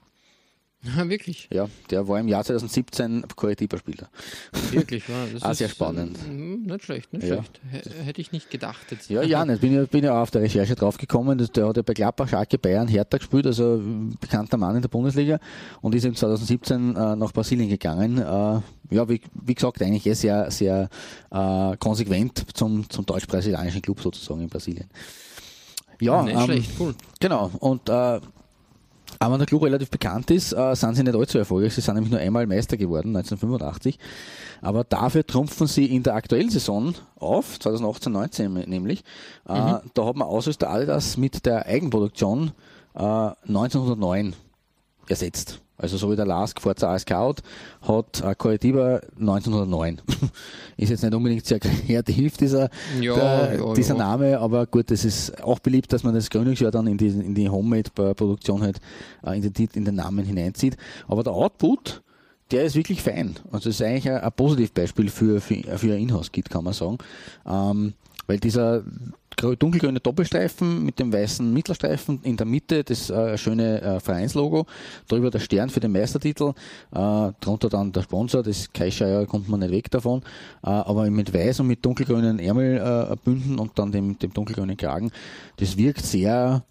Ja, 0.97 1.09
wirklich. 1.09 1.49
Ja, 1.53 1.69
der 1.91 2.07
war 2.07 2.21
im 2.21 2.29
Jahr 2.29 2.45
2017 2.45 3.25
Korrektiverspieler. 3.35 4.09
Wirklich, 4.71 5.09
war 5.09 5.27
das 5.33 5.43
ist, 5.53 5.59
sehr 5.59 5.69
spannend. 5.69 6.19
ähm, 6.29 6.63
Nicht 6.65 6.85
schlecht, 6.85 7.13
nicht 7.13 7.27
Ja. 7.27 7.35
schlecht. 7.43 7.61
Hätte 8.05 8.21
ich 8.21 8.33
nicht 8.33 8.51
gedacht 8.51 8.87
jetzt. 8.91 9.09
Ja, 9.11 9.23
ja, 9.23 9.45
nicht. 9.45 9.61
Bin 9.61 9.73
ja, 9.75 9.85
bin 9.87 10.05
ja 10.05 10.13
auch 10.17 10.23
auf 10.23 10.31
der 10.31 10.43
Recherche 10.43 10.75
draufgekommen. 10.75 11.39
Der 11.39 11.67
hat 11.69 11.77
ja 11.77 11.83
bei 11.83 11.95
Gladbach, 11.95 12.29
Schalke, 12.29 12.59
Bayern, 12.59 12.89
Hertha 12.89 13.19
gespielt, 13.19 13.47
also 13.47 13.77
ein 13.77 14.17
bekannter 14.21 14.57
Mann 14.59 14.77
in 14.77 14.83
der 14.83 14.89
Bundesliga 14.89 15.39
und 15.81 15.95
ist 15.95 16.05
im 16.05 16.15
2017 16.15 16.95
äh, 16.97 17.17
nach 17.17 17.33
Brasilien 17.33 17.69
gegangen. 17.69 18.19
Äh, 18.19 18.61
ja, 18.95 19.09
wie, 19.09 19.21
wie 19.45 19.55
gesagt, 19.55 19.83
eigentlich 19.83 20.07
eh 20.07 20.15
sehr, 20.15 20.51
sehr 20.51 20.89
äh, 21.31 21.77
konsequent 21.79 22.45
zum, 22.55 22.89
zum 22.89 23.05
deutsch-brasilianischen 23.07 23.83
Club 23.83 24.01
sozusagen 24.01 24.43
in 24.43 24.49
Brasilien. 24.49 24.87
Ja, 26.01 26.23
nicht 26.23 26.35
ähm, 26.37 26.43
schlecht, 26.45 26.71
cool. 26.79 26.95
Genau, 27.21 27.51
und 27.61 27.89
äh, 27.89 28.21
aber 29.19 29.33
wenn 29.33 29.39
der 29.39 29.47
Club 29.47 29.63
relativ 29.63 29.91
bekannt 29.91 30.31
ist, 30.31 30.53
äh, 30.53 30.75
sind 30.75 30.95
sie 30.95 31.03
nicht 31.03 31.17
allzu 31.17 31.39
erfolgreich. 31.39 31.75
Sie 31.75 31.81
sind 31.81 31.95
nämlich 31.95 32.11
nur 32.11 32.21
einmal 32.21 32.47
Meister 32.47 32.77
geworden, 32.77 33.17
1985. 33.17 33.99
Aber 34.63 34.85
dafür 34.85 35.27
trumpfen 35.27 35.67
sie 35.67 35.87
in 35.87 36.03
der 36.03 36.15
aktuellen 36.15 36.51
Saison 36.51 36.95
auf, 37.17 37.59
2018-19 37.59 38.67
nämlich. 38.67 39.01
Äh, 39.49 39.75
da 39.95 40.05
hat 40.05 40.17
man 40.17 40.29
Ausrüster 40.29 40.71
Adidas 40.71 41.17
mit 41.17 41.47
der 41.47 41.67
Eigenproduktion 41.67 42.53
äh, 42.95 43.01
1909 43.01 44.35
ersetzt. 45.09 45.61
Also 45.79 45.97
so 45.97 46.11
wie 46.11 46.17
der 46.17 46.25
Lask 46.25 46.61
Forza 46.61 46.93
AS 46.93 47.03
Scout 47.03 47.37
hat 47.83 48.23
äh, 48.23 48.35
Correctiva 48.35 49.01
1909. 49.19 50.01
ist 50.77 50.91
jetzt 50.91 51.03
nicht 51.03 51.15
unbedingt 51.15 51.45
sehr 51.45 51.61
kreativ, 51.61 52.37
dieser, 52.37 52.71
Ja, 53.01 53.15
der, 53.15 53.59
ja, 53.59 53.75
dieser 53.75 53.95
ja. 53.95 53.99
Name, 53.99 54.39
aber 54.39 54.67
gut, 54.67 54.91
es 54.91 55.05
ist 55.05 55.43
auch 55.43 55.59
beliebt, 55.59 55.93
dass 55.93 56.03
man 56.03 56.15
das 56.15 56.31
Gründungsjahr 56.31 56.71
dann 56.71 56.87
in 56.87 56.97
die, 56.97 57.09
in 57.09 57.35
die 57.35 57.49
Homemade-Produktion 57.49 58.63
halt 58.63 58.81
äh, 59.25 59.37
in, 59.37 59.53
den, 59.53 59.69
in 59.75 59.85
den 59.85 59.95
Namen 59.95 60.25
hineinzieht. 60.25 60.77
Aber 61.09 61.23
der 61.23 61.35
Output, 61.35 62.03
der 62.51 62.65
ist 62.65 62.75
wirklich 62.75 63.03
fein. 63.03 63.37
Also 63.53 63.69
es 63.69 63.81
ist 63.81 63.87
eigentlich 63.87 64.11
ein, 64.11 64.21
ein 64.21 64.33
Positivbeispiel 64.33 65.11
für, 65.11 65.41
für, 65.41 65.63
für 65.79 65.93
ein 65.93 66.01
Inhouse-Kit, 66.01 66.49
kann 66.49 66.65
man 66.65 66.73
sagen. 66.73 66.99
Ähm, 67.47 67.95
weil 68.27 68.39
dieser 68.39 68.83
grü- 69.39 69.57
dunkelgrüne 69.57 70.01
Doppelstreifen 70.01 70.85
mit 70.85 70.99
dem 70.99 71.13
weißen 71.13 71.53
Mittelstreifen 71.53 72.21
in 72.23 72.37
der 72.37 72.47
Mitte, 72.47 72.83
das 72.85 73.11
äh, 73.11 73.37
schöne 73.39 73.81
äh, 73.83 74.01
Vereinslogo, 74.01 74.67
drüber 75.09 75.31
der 75.31 75.39
Stern 75.41 75.71
für 75.71 75.81
den 75.81 75.93
Meistertitel, 75.93 76.53
äh, 76.93 77.33
drunter 77.41 77.69
dann 77.69 77.93
der 77.93 78.03
Sponsor, 78.03 78.43
das 78.43 78.73
Kaischeier 78.73 79.27
kommt 79.27 79.49
man 79.49 79.61
nicht 79.61 79.73
weg 79.73 79.91
davon, 79.91 80.23
äh, 80.63 80.69
aber 80.69 81.11
mit 81.11 81.33
weiß 81.33 81.61
und 81.61 81.69
mit 81.69 81.85
dunkelgrünen 81.85 82.39
Ärmelbünden 82.39 83.59
äh, 83.59 83.61
und 83.61 83.79
dann 83.79 83.93
dem, 83.93 84.19
dem 84.19 84.33
dunkelgrünen 84.33 84.77
Kragen, 84.77 85.11
das 85.57 85.77
wirkt 85.77 86.05
sehr, 86.05 86.65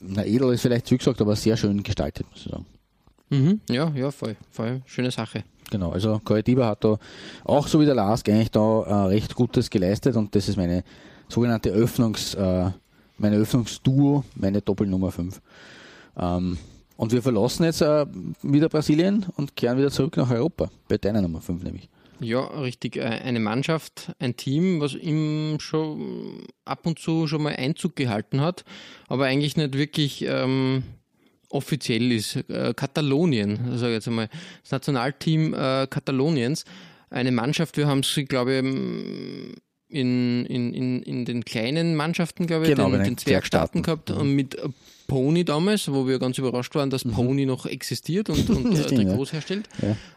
na 0.00 0.24
edel 0.24 0.52
ist 0.52 0.62
vielleicht 0.62 0.86
zu 0.86 0.96
gesagt, 0.96 1.20
aber 1.20 1.36
sehr 1.36 1.56
schön 1.56 1.82
gestaltet, 1.82 2.26
muss 2.30 2.46
ich 2.46 2.52
sagen. 2.52 2.66
Mhm. 3.32 3.60
Ja, 3.70 3.92
ja, 3.94 4.10
voll, 4.10 4.36
voll. 4.50 4.82
Schöne 4.86 5.12
Sache. 5.12 5.44
Genau, 5.70 5.90
also 5.90 6.20
Correctiva 6.24 6.66
hat 6.66 6.84
da 6.84 6.98
auch 7.44 7.66
so 7.68 7.80
wie 7.80 7.86
der 7.86 7.94
Lask 7.94 8.28
eigentlich 8.28 8.50
da 8.50 8.82
äh, 8.82 8.94
recht 9.06 9.34
Gutes 9.34 9.70
geleistet 9.70 10.16
und 10.16 10.34
das 10.34 10.48
ist 10.48 10.56
meine 10.56 10.84
sogenannte 11.28 11.70
Öffnungs, 11.70 12.34
äh, 12.34 12.70
meine 13.18 13.36
Öffnungsduo, 13.36 14.24
meine 14.34 14.60
Doppelnummer 14.60 15.12
5. 15.12 15.40
Ähm, 16.18 16.58
und 16.96 17.12
wir 17.12 17.22
verlassen 17.22 17.64
jetzt 17.64 17.80
äh, 17.80 18.04
wieder 18.42 18.68
Brasilien 18.68 19.26
und 19.36 19.56
kehren 19.56 19.78
wieder 19.78 19.90
zurück 19.90 20.16
nach 20.16 20.30
Europa, 20.30 20.70
bei 20.88 20.98
deiner 20.98 21.22
Nummer 21.22 21.40
5 21.40 21.62
nämlich. 21.62 21.88
Ja, 22.20 22.40
richtig. 22.40 22.96
äh, 22.96 23.00
Eine 23.00 23.40
Mannschaft, 23.40 24.12
ein 24.18 24.36
Team, 24.36 24.80
was 24.80 24.94
ihm 24.94 25.58
schon 25.58 26.46
ab 26.66 26.86
und 26.86 26.98
zu 26.98 27.26
schon 27.26 27.42
mal 27.42 27.56
Einzug 27.56 27.96
gehalten 27.96 28.42
hat, 28.42 28.64
aber 29.08 29.24
eigentlich 29.24 29.56
nicht 29.56 29.76
wirklich 29.76 30.24
ähm, 30.28 30.82
offiziell 31.50 32.10
ist. 32.12 32.36
Äh, 32.48 32.72
Katalonien, 32.74 33.76
sage 33.76 33.92
ich 33.92 33.96
jetzt 33.96 34.08
einmal, 34.08 34.28
das 34.62 34.72
Nationalteam 34.72 35.54
äh, 35.54 35.86
Kataloniens. 35.88 36.64
Eine 37.10 37.32
Mannschaft, 37.32 37.76
wir 37.76 37.86
haben 37.86 38.02
sie, 38.02 38.24
glaube 38.24 38.52
ich, 38.52 38.58
ähm, 38.58 39.54
in, 39.88 40.46
in, 40.46 40.72
in, 40.72 41.02
in 41.02 41.24
den 41.24 41.44
kleinen 41.44 41.96
Mannschaften, 41.96 42.46
glaube 42.46 42.64
ich, 42.64 42.70
Genau, 42.70 42.84
den, 42.90 43.00
den 43.00 43.04
den 43.04 43.18
Zwergstaaten 43.18 43.82
gehabt 43.82 44.10
und 44.10 44.34
mit 44.34 44.54
äh, 44.54 44.68
Pony 45.08 45.44
damals, 45.44 45.90
wo 45.92 46.06
wir 46.06 46.20
ganz 46.20 46.38
überrascht 46.38 46.72
waren, 46.76 46.88
dass 46.88 47.02
Pony 47.02 47.44
noch 47.44 47.66
existiert 47.66 48.30
und, 48.30 48.48
und 48.48 48.72
äh, 48.72 48.84
Stimmt, 48.84 49.02
ja. 49.02 49.08
Trikots 49.10 49.32
herstellt. 49.32 49.68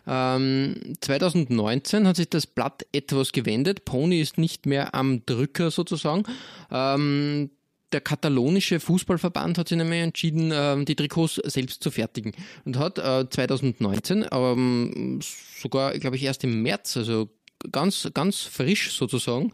Ja. 0.06 0.36
Ähm, 0.36 0.75
2019 1.02 2.08
hat 2.08 2.18
sich 2.18 2.30
das 2.30 2.46
Blatt 2.46 2.86
etwas 2.92 3.32
gewendet. 3.32 3.86
Pony 3.86 4.22
ist 4.22 4.38
nicht 4.38 4.68
mehr 4.68 4.94
am 4.94 5.25
Drücker 5.25 5.72
sozusagen. 5.72 6.24
Ähm, 6.70 7.50
der 7.94 8.02
katalonische 8.02 8.80
Fußballverband 8.80 9.58
hat 9.58 9.70
sich 9.70 9.78
nämlich 9.78 10.02
entschieden, 10.02 10.52
ähm, 10.54 10.86
die 10.86 10.96
Trikots 10.96 11.36
selbst 11.36 11.84
zu 11.84 11.92
fertigen 11.92 12.34
und 12.66 12.78
hat 12.78 12.98
äh, 12.98 13.30
2019, 13.30 14.26
ähm, 14.32 15.20
sogar, 15.60 15.98
glaube 16.00 16.16
ich, 16.16 16.24
erst 16.24 16.44
im 16.44 16.62
März, 16.62 16.98
also 16.98 17.30
ganz, 17.72 18.10
ganz 18.13 18.41
frisch 18.41 18.91
sozusagen, 18.96 19.51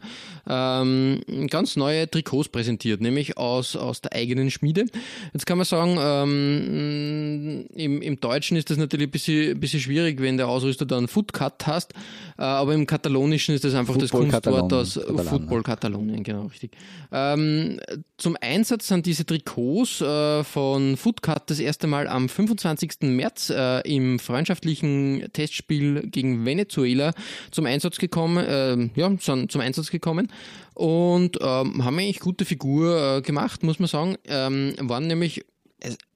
ähm, 0.48 1.20
ganz 1.48 1.76
neue 1.76 2.10
Trikots 2.10 2.48
präsentiert, 2.48 3.00
nämlich 3.00 3.36
aus, 3.36 3.76
aus 3.76 4.00
der 4.00 4.12
eigenen 4.12 4.50
Schmiede. 4.50 4.86
Jetzt 5.32 5.46
kann 5.46 5.58
man 5.58 5.64
sagen, 5.64 5.96
ähm, 6.00 7.66
im, 7.74 8.02
im 8.02 8.20
Deutschen 8.20 8.56
ist 8.56 8.70
das 8.70 8.78
natürlich 8.78 9.08
ein 9.08 9.12
bisschen, 9.12 9.60
bisschen 9.60 9.80
schwierig, 9.80 10.20
wenn 10.20 10.36
der 10.36 10.48
Ausrüster 10.48 10.86
dann 10.86 11.08
Footcut 11.08 11.66
hast, 11.66 11.92
äh, 12.38 12.42
aber 12.42 12.74
im 12.74 12.86
Katalonischen 12.86 13.54
ist 13.54 13.64
das 13.64 13.74
einfach 13.74 13.96
das 13.96 14.10
Football 14.10 14.30
Kunstwort 14.30 14.54
Catalan- 14.54 14.80
aus 14.80 14.94
Catalan, 14.94 15.26
Football 15.26 15.62
Katalonien, 15.62 16.22
genau, 16.22 16.46
richtig. 16.46 16.72
Ähm, 17.12 17.80
zum 18.16 18.36
Einsatz 18.40 18.88
sind 18.88 19.06
diese 19.06 19.24
Trikots 19.24 20.00
äh, 20.00 20.44
von 20.44 20.96
Footcut 20.96 21.42
das 21.46 21.58
erste 21.58 21.86
Mal 21.86 22.08
am 22.08 22.28
25. 22.28 23.02
März 23.02 23.50
äh, 23.50 23.80
im 23.80 24.18
freundschaftlichen 24.18 25.28
Testspiel 25.32 26.08
gegen 26.08 26.44
Venezuela 26.44 27.12
zum 27.50 27.66
Einsatz 27.66 27.98
gekommen, 28.00 28.44
äh, 28.44 29.00
ja, 29.00 29.14
sind 29.18 29.52
zum 29.52 29.60
Einsatz 29.60 29.90
gekommen 29.90 30.32
und 30.74 31.38
ähm, 31.40 31.84
haben 31.84 31.98
eigentlich 31.98 32.20
gute 32.20 32.44
Figur 32.44 33.18
äh, 33.18 33.22
gemacht, 33.22 33.62
muss 33.62 33.78
man 33.78 33.88
sagen. 33.88 34.16
Ähm, 34.26 34.74
waren 34.80 35.06
nämlich 35.06 35.44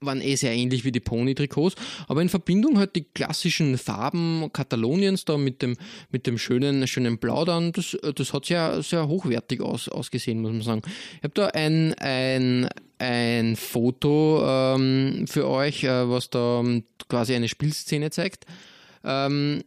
waren 0.00 0.20
eh 0.20 0.34
sehr 0.36 0.52
ähnlich 0.52 0.84
wie 0.84 0.92
die 0.92 1.00
Pony-Trikots, 1.00 1.76
aber 2.08 2.22
in 2.22 2.28
Verbindung 2.28 2.78
halt 2.78 2.96
die 2.96 3.04
klassischen 3.04 3.78
Farben 3.78 4.50
Kataloniens 4.52 5.24
da 5.24 5.36
mit 5.36 5.62
dem, 5.62 5.76
mit 6.10 6.26
dem 6.26 6.38
schönen, 6.38 6.86
schönen 6.86 7.18
Blau 7.18 7.44
dann, 7.44 7.72
das, 7.72 7.96
das 8.14 8.32
hat 8.32 8.46
sehr, 8.46 8.82
sehr 8.82 9.08
hochwertig 9.08 9.60
aus, 9.60 9.88
ausgesehen, 9.88 10.40
muss 10.40 10.52
man 10.52 10.62
sagen. 10.62 10.82
Ich 11.18 11.24
habe 11.24 11.34
da 11.34 11.46
ein, 11.48 11.94
ein, 11.94 12.68
ein 12.98 13.56
Foto 13.56 14.42
ähm, 14.46 15.26
für 15.26 15.48
euch, 15.48 15.84
äh, 15.84 16.08
was 16.08 16.30
da 16.30 16.60
ähm, 16.60 16.84
quasi 17.08 17.34
eine 17.34 17.48
Spielszene 17.48 18.10
zeigt. 18.10 18.44
Ähm, 19.04 19.62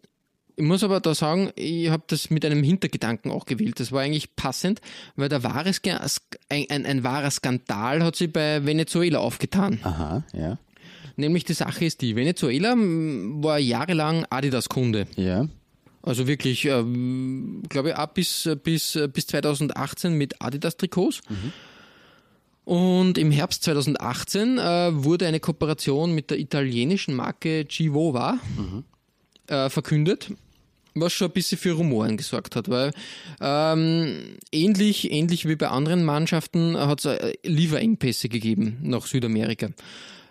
ich 0.58 0.64
muss 0.64 0.84
aber 0.84 1.00
da 1.00 1.14
sagen, 1.14 1.52
ich 1.56 1.90
habe 1.90 2.04
das 2.08 2.32
mit 2.32 2.44
einem 2.44 2.64
Hintergedanken 2.64 3.30
auch 3.30 3.46
gewählt. 3.46 3.80
Das 3.80 3.92
war 3.92 4.02
eigentlich 4.02 4.36
passend, 4.36 4.82
weil 5.16 5.30
der 5.30 5.44
wahre 5.44 5.72
ein, 6.50 6.66
ein, 6.70 6.86
ein 6.86 7.04
wahrer 7.04 7.30
Skandal 7.30 8.04
hat 8.04 8.16
sich 8.16 8.34
bei 8.34 8.66
Venezuela 8.66 9.20
aufgetan. 9.20 9.80
Aha, 9.84 10.24
ja. 10.34 10.58
Nämlich 11.16 11.46
die 11.46 11.54
Sache 11.54 11.86
ist 11.86 12.02
die, 12.02 12.16
Venezuela 12.16 12.76
war 12.76 13.60
jahrelang 13.60 14.26
Adidas-Kunde. 14.32 15.06
Ja. 15.16 15.48
Also 16.02 16.26
wirklich, 16.26 16.66
ähm, 16.66 17.62
glaube 17.70 17.90
ich, 17.90 17.96
ab 17.96 18.16
bis, 18.16 18.50
bis, 18.64 18.98
bis 19.14 19.28
2018 19.28 20.14
mit 20.14 20.42
Adidas-Trikots. 20.42 21.22
Und 22.66 23.20
im 23.20 23.30
Herbst 23.30 23.64
2018 23.64 24.58
äh, 24.58 24.62
wurde 25.04 25.28
eine 25.28 25.40
Kooperation 25.40 26.16
mit 26.16 26.32
der 26.32 26.40
italienischen 26.40 27.14
Marke 27.14 27.64
Givova 27.66 28.40
äh, 29.48 29.70
verkündet, 29.70 30.32
was 31.02 31.14
schon 31.14 31.28
ein 31.28 31.34
bisschen 31.34 31.58
für 31.58 31.74
Rumoren 31.74 32.18
gesorgt 32.18 32.56
hat, 32.56 32.70
weil 32.70 32.92
ähm, 33.42 34.38
ähnlich, 34.52 35.12
ähnlich 35.12 35.48
wie 35.48 35.56
bei 35.56 35.68
anderen 35.68 36.04
Mannschaften 36.04 36.78
hat 36.78 37.00
es 37.00 37.06
äh, 37.06 37.34
Lieferengpässe 37.44 38.30
gegeben 38.30 38.78
nach 38.82 39.06
Südamerika. 39.06 39.70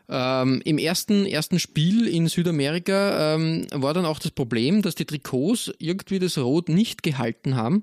Ähm, 0.08 0.62
Im 0.64 0.78
ersten, 0.78 1.26
ersten 1.26 1.58
Spiel 1.58 2.06
in 2.06 2.28
Südamerika 2.28 3.34
ähm, 3.34 3.66
war 3.72 3.92
dann 3.92 4.06
auch 4.06 4.20
das 4.20 4.30
Problem, 4.30 4.82
dass 4.82 4.94
die 4.94 5.04
Trikots 5.04 5.72
irgendwie 5.78 6.18
das 6.18 6.38
Rot 6.38 6.68
nicht 6.68 7.02
gehalten 7.02 7.56
haben. 7.56 7.82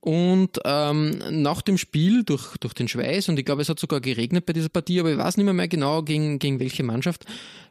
Und 0.00 0.60
ähm, 0.66 1.18
nach 1.30 1.62
dem 1.62 1.78
Spiel 1.78 2.24
durch, 2.24 2.58
durch 2.58 2.74
den 2.74 2.88
Schweiß, 2.88 3.30
und 3.30 3.38
ich 3.38 3.46
glaube, 3.46 3.62
es 3.62 3.70
hat 3.70 3.80
sogar 3.80 4.02
geregnet 4.02 4.44
bei 4.44 4.52
dieser 4.52 4.68
Partie, 4.68 5.00
aber 5.00 5.10
ich 5.10 5.18
weiß 5.18 5.38
nicht 5.38 5.46
mehr, 5.46 5.54
mehr 5.54 5.66
genau, 5.66 6.02
gegen, 6.02 6.38
gegen 6.38 6.60
welche 6.60 6.82
Mannschaft, 6.82 7.24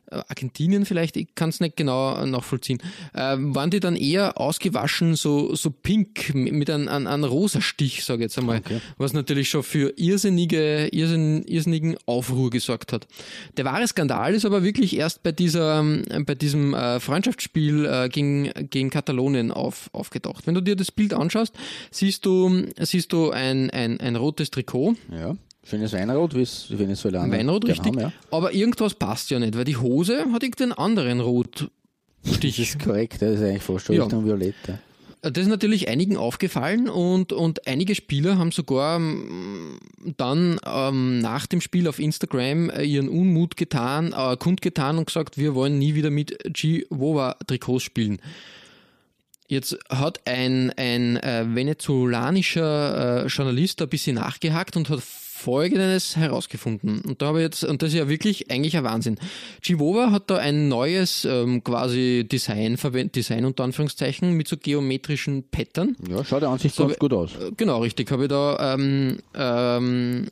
Argentinien 0.10 0.86
vielleicht, 0.86 1.18
ich 1.18 1.36
kann 1.36 1.50
es 1.50 1.60
nicht 1.60 1.76
genau 1.76 2.26
nachvollziehen, 2.26 2.80
äh, 3.14 3.36
waren 3.38 3.72
die 3.72 3.80
dann 3.80 3.96
eher 3.96 4.38
ausgewaschen, 4.40 5.16
so, 5.16 5.56
so 5.56 5.70
pink, 5.70 6.34
mit 6.34 6.70
einem, 6.70 6.88
einem, 6.88 7.08
einem 7.08 7.24
rosa 7.26 7.62
Stich, 7.62 8.04
sage 8.04 8.20
ich 8.20 8.24
jetzt 8.24 8.38
einmal, 8.38 8.62
was 8.98 9.14
natürlich 9.14 9.50
schon 9.50 9.64
für 9.64 9.94
irrsinnige, 9.98 10.90
irrsinn, 10.92 11.44
irrsinnigen 11.44 11.98
Aufruhr 12.06 12.50
gesorgt 12.50 12.94
hat. 12.94 13.08
Der 13.58 13.66
wahre 13.66 13.88
Skandal 13.88 14.34
ist 14.34 14.46
aber 14.46 14.64
wirklich 14.64 14.96
erst 14.96 15.24
bei 15.24 15.32
dieser, 15.32 15.80
ähm, 15.80 16.04
bei 16.26 16.36
diesem 16.36 16.74
äh, 16.74 17.00
Freundschaftsspiel 17.00 17.86
äh, 17.86 18.10
gegen, 18.10 18.52
gegen 18.70 18.90
Katalonien 18.90 19.52
auf, 19.52 19.90
aufgetaucht. 19.94 20.48
Wenn 20.48 20.56
du 20.56 20.62
dir 20.62 20.76
das 20.76 20.92
Bild 20.92 21.14
anschaust, 21.14 21.54
siehst 21.92 22.26
du, 22.26 22.66
siehst 22.80 23.14
du 23.14 23.32
ein, 23.32 23.70
ein, 23.70 24.00
ein 24.00 24.16
rotes 24.16 24.52
Trikot 24.52 24.96
Ja. 25.12 25.36
Schönes 25.66 25.94
Weinrot, 25.94 26.36
wie 26.36 26.42
es 26.42 26.68
Venezuelaner 26.70 27.32
Weinrot, 27.32 27.66
gern 27.66 27.78
richtig. 27.80 28.02
ja. 28.02 28.12
Aber 28.32 28.54
irgendwas 28.54 28.94
passt 28.96 29.30
ja 29.32 29.40
nicht, 29.40 29.56
weil 29.58 29.64
die 29.64 29.78
Hose 29.78 30.26
hat 30.34 30.44
irgendeinen 30.44 30.74
anderen 30.74 31.20
Rotstich. 31.22 31.70
Das 32.24 32.60
ist 32.60 32.80
korrekt, 32.80 33.22
das 33.22 33.36
ist 33.40 33.44
eigentlich 33.44 33.64
fast 33.64 33.86
schon 33.86 33.96
Ja. 33.96 34.04
Richtung 34.04 34.26
Violett. 34.26 34.56
Ja. 34.68 34.80
Das 35.22 35.44
ist 35.44 35.50
natürlich 35.50 35.88
einigen 35.88 36.18
aufgefallen 36.18 36.90
und, 36.90 37.32
und 37.32 37.66
einige 37.66 37.96
Spieler 37.96 38.38
haben 38.38 38.52
sogar 38.52 38.98
ähm, 38.98 39.80
dann 40.18 40.60
ähm, 40.66 41.20
nach 41.20 41.48
dem 41.48 41.62
Spiel 41.62 41.88
auf 41.88 41.98
Instagram 42.00 42.70
äh, 42.70 42.84
ihren 42.84 43.08
Unmut 43.08 43.56
getan, 43.56 44.14
äh, 44.18 44.36
kundgetan 44.36 44.98
und 44.98 45.06
gesagt, 45.06 45.38
wir 45.38 45.56
wollen 45.56 45.80
nie 45.80 45.96
wieder 45.96 46.10
mit 46.10 46.38
G-Wova-Trikots 46.44 47.84
spielen. 47.84 48.22
Jetzt 49.48 49.78
hat 49.90 50.20
ein, 50.28 50.72
ein 50.76 51.16
äh, 51.18 51.46
venezolanischer 51.48 53.24
äh, 53.24 53.28
Journalist 53.28 53.82
ein 53.82 53.90
bisschen 53.90 54.16
nachgehakt 54.16 54.76
und 54.76 54.90
hat 54.90 55.00
Folgendes 55.44 56.16
herausgefunden. 56.16 57.02
Und 57.02 57.22
da 57.22 57.28
habe 57.28 57.40
ich 57.40 57.44
jetzt, 57.44 57.64
und 57.64 57.82
das 57.82 57.90
ist 57.90 57.98
ja 58.00 58.08
wirklich 58.08 58.50
eigentlich 58.50 58.78
ein 58.78 58.84
Wahnsinn. 58.84 59.18
Givova 59.62 60.12
hat 60.12 60.30
da 60.30 60.38
ein 60.38 60.68
neues 60.70 61.26
ähm, 61.26 61.64
quasi 61.64 62.26
Design 62.30 62.78
verwendet, 62.78 63.16
Design 63.16 63.46
unter 63.46 63.64
Anführungszeichen, 63.64 64.32
mit 64.34 64.48
so 64.48 64.56
geometrischen 64.58 65.44
Pattern. 65.50 65.96
ja, 66.10 66.24
schaut 66.24 66.42
ja 66.44 66.52
an 66.52 66.60
sich 66.60 66.74
So, 66.74 66.88
ganz 66.88 66.98
gut 67.00 67.14
aus. 67.14 67.32
Äh, 67.36 67.52
Genau, 67.58 67.80
richtig. 67.82 68.10
Habe 68.12 68.24
ich 68.24 68.30
da 68.30 68.74
ähm, 68.74 69.20
ähm, 69.36 70.28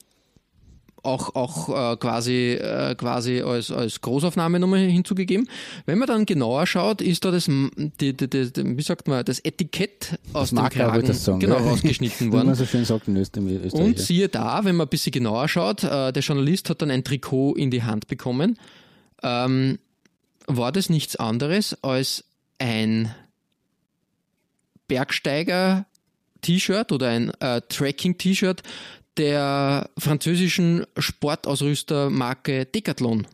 auch, 1.04 1.36
auch 1.36 1.94
äh, 1.94 1.98
quasi, 1.98 2.52
äh, 2.54 2.96
quasi 2.96 3.42
als, 3.42 3.72
als 3.72 4.02
Großaufnahme 4.02 4.60
nochmal 4.60 4.80
hinzugegeben. 4.80 5.48
Wenn 5.86 5.98
man 5.98 6.08
dann 6.08 6.26
genauer 6.26 6.68
schaut, 6.68 7.02
ist 7.02 7.26
da 7.26 7.32
das, 7.32 7.46
die, 7.48 8.14
die, 8.14 8.30
die, 8.30 8.78
wie 8.78 8.82
sagt 8.82 9.08
man, 9.08 9.26
das 9.26 9.40
Etikett 9.40 10.20
aus 10.34 10.50
dem 10.50 10.58
Marker, 10.58 10.88
Kragen 10.88 11.08
das 11.08 11.26
sagen. 11.26 11.40
genau, 11.40 11.58
ja. 11.58 11.62
rausgeschnitten 11.64 12.20
Wie 12.28 12.36
man 12.36 12.48
worden. 12.48 12.56
so 12.56 12.66
schön 12.66 12.86
sagt 12.86 13.08
in 13.08 13.18
Öst- 13.18 13.38
in 13.38 13.48
Österreich. 13.48 13.84
Und 13.84 14.00
siehe 14.00 14.30
da, 14.30 14.64
wenn 14.64 14.76
man 14.76 14.88
ein 14.88 14.90
bisschen 14.90 15.12
genauer 15.12 15.48
schaut, 15.48 15.84
äh, 15.84 16.12
der 16.12 16.22
Journalist 16.22 16.70
hat 16.70 16.82
dann 16.82 16.92
ein 16.92 17.04
Trikot 17.04 17.56
in 17.56 17.72
die 17.72 17.84
Hand 17.84 18.08
bekommen. 18.08 18.58
Ähm, 19.24 19.80
war 20.48 20.72
das 20.72 20.90
nichts 20.90 21.16
anderes 21.16 21.78
als 21.84 22.24
ein 22.60 23.14
Bergsteiger-T-Shirt 24.88 26.92
oder 26.92 27.10
ein 27.10 27.32
äh, 27.40 27.62
Trekking-T-Shirt 27.68 28.62
der 29.18 29.90
französischen 29.98 30.86
Sportausrüstermarke 30.98 32.66
Decathlon. 32.66 33.28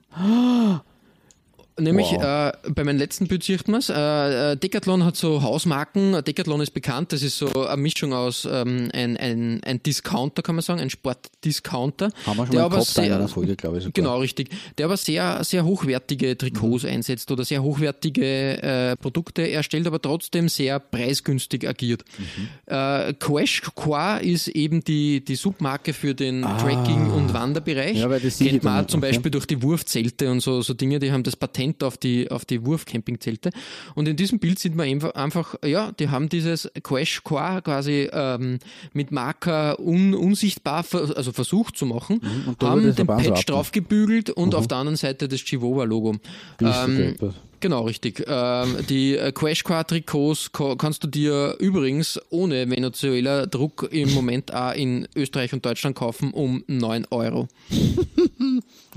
Nämlich 1.79 2.07
Wow. 2.11 2.23
äh, 2.23 2.51
bei 2.71 2.83
meinem 2.83 2.97
letzten 2.97 3.27
Bild 3.27 3.43
sieht 3.43 3.67
man 3.67 3.79
es. 3.79 3.89
Äh, 3.89 4.53
äh, 4.53 4.55
Decathlon 4.57 5.03
hat 5.05 5.15
so 5.15 5.41
Hausmarken. 5.43 6.23
Decathlon 6.23 6.61
ist 6.61 6.71
bekannt. 6.73 7.13
Das 7.13 7.21
ist 7.21 7.37
so 7.37 7.47
eine 7.67 7.81
Mischung 7.81 8.13
aus 8.13 8.47
ähm, 8.51 8.89
ein, 8.93 9.15
ein, 9.17 9.61
ein 9.63 9.83
Discounter, 9.83 10.41
kann 10.41 10.55
man 10.55 10.63
sagen, 10.63 10.79
ein 10.79 10.89
Sportdiscounter. 10.89 12.09
Haben 12.25 12.37
wir 12.37 12.45
schon 12.47 12.55
der 12.55 12.69
mal 12.69 12.77
in 12.79 12.83
sehr- 12.83 13.15
einer 13.15 13.27
Folge, 13.27 13.55
glaube 13.55 13.77
ich. 13.77 13.83
Sogar. 13.83 13.93
Genau, 13.93 14.17
richtig. 14.19 14.49
Der 14.77 14.85
aber 14.87 14.97
sehr, 14.97 15.43
sehr 15.43 15.65
hochwertige 15.65 16.37
Trikots 16.37 16.83
Mhm. 16.83 16.89
einsetzt 16.89 17.29
oder 17.31 17.45
sehr 17.45 17.61
hochwertige 17.61 18.61
äh, 18.63 18.95
Produkte 18.95 19.49
erstellt, 19.49 19.87
aber 19.87 20.01
trotzdem 20.01 20.49
sehr 20.49 20.79
preisgünstig 20.79 21.67
agiert. 21.67 22.03
Mhm. 22.17 22.73
Äh, 22.73 23.13
Quash 23.13 23.61
Qua 23.75 24.17
ist 24.17 24.47
eben 24.47 24.83
die, 24.83 25.23
die 25.23 25.35
Submarke 25.35 25.93
für 25.93 26.15
den 26.15 26.41
Trekking- 26.41 27.11
und 27.11 27.33
Wanderbereich. 27.33 27.97
Ah. 27.97 28.01
Ja, 28.01 28.09
weil 28.09 28.19
das 28.19 28.39
Kennt 28.39 28.63
man 28.63 28.87
zum. 28.87 29.01
Beispiel 29.01 29.29
durch 29.31 29.45
die 29.45 29.61
Wurfzelte 29.61 30.31
und 30.31 30.39
so, 30.39 30.61
so 30.61 30.73
Dinge, 30.73 30.99
die 30.99 31.11
haben 31.11 31.23
das 31.23 31.35
Patent 31.35 31.66
auf 31.83 31.97
die, 31.97 32.29
auf 32.31 32.45
die 32.45 32.65
Wurfcampingzelte. 32.65 33.49
Und 33.95 34.07
in 34.07 34.15
diesem 34.15 34.39
Bild 34.39 34.59
sieht 34.59 34.75
man 34.75 34.87
einfach, 35.15 35.55
ja, 35.63 35.91
die 35.91 36.09
haben 36.09 36.29
dieses 36.29 36.69
Quash 36.83 37.23
Qua 37.23 37.61
quasi 37.61 38.09
ähm, 38.11 38.59
mit 38.93 39.11
Marker 39.11 39.79
un, 39.79 40.13
unsichtbar, 40.13 40.83
ver, 40.83 41.15
also 41.15 41.31
versucht 41.31 41.77
zu 41.77 41.85
machen, 41.85 42.21
Mhm, 42.21 42.55
haben 42.61 42.83
den 42.83 42.93
Verband 42.93 43.23
so 43.25 43.29
Patch 43.31 43.41
ab- 43.41 43.45
draufgebügelt 43.47 44.29
und 44.29 44.55
auf 44.55 44.67
der 44.67 44.77
anderen 44.77 44.97
Seite 44.97 45.27
das 45.27 45.41
Chihuahua-Logo. 45.41 46.15
Du 46.57 46.65
Ähm. 46.65 47.15
Genau, 47.59 47.83
richtig. 47.85 48.23
Ähm, 48.27 48.77
die 48.89 49.15
äh, 49.17 49.31
Quash 49.31 49.63
Qua 49.63 49.83
Trikots 49.83 50.51
ko- 50.51 50.75
kannst 50.75 51.03
du 51.03 51.07
dir 51.07 51.55
übrigens 51.59 52.19
ohne 52.29 52.69
Venezuela-Druck 52.69 53.89
im 53.91 54.13
Moment 54.13 54.53
auch 54.53 54.73
in 54.73 55.07
Österreich 55.15 55.53
und 55.53 55.65
Deutschland 55.65 55.95
kaufen 55.95 56.31
um 56.31 56.63
9 56.67 57.05
Euro. 57.11 57.47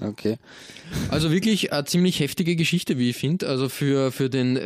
Okay. 0.00 0.38
Also 1.10 1.30
wirklich 1.30 1.72
eine 1.72 1.84
ziemlich 1.84 2.20
heftige 2.20 2.56
Geschichte, 2.56 2.96
wie 2.98 3.10
ich 3.10 3.16
finde. 3.16 3.48
Also 3.48 3.68
für, 3.68 4.10
für, 4.12 4.30
den, 4.30 4.56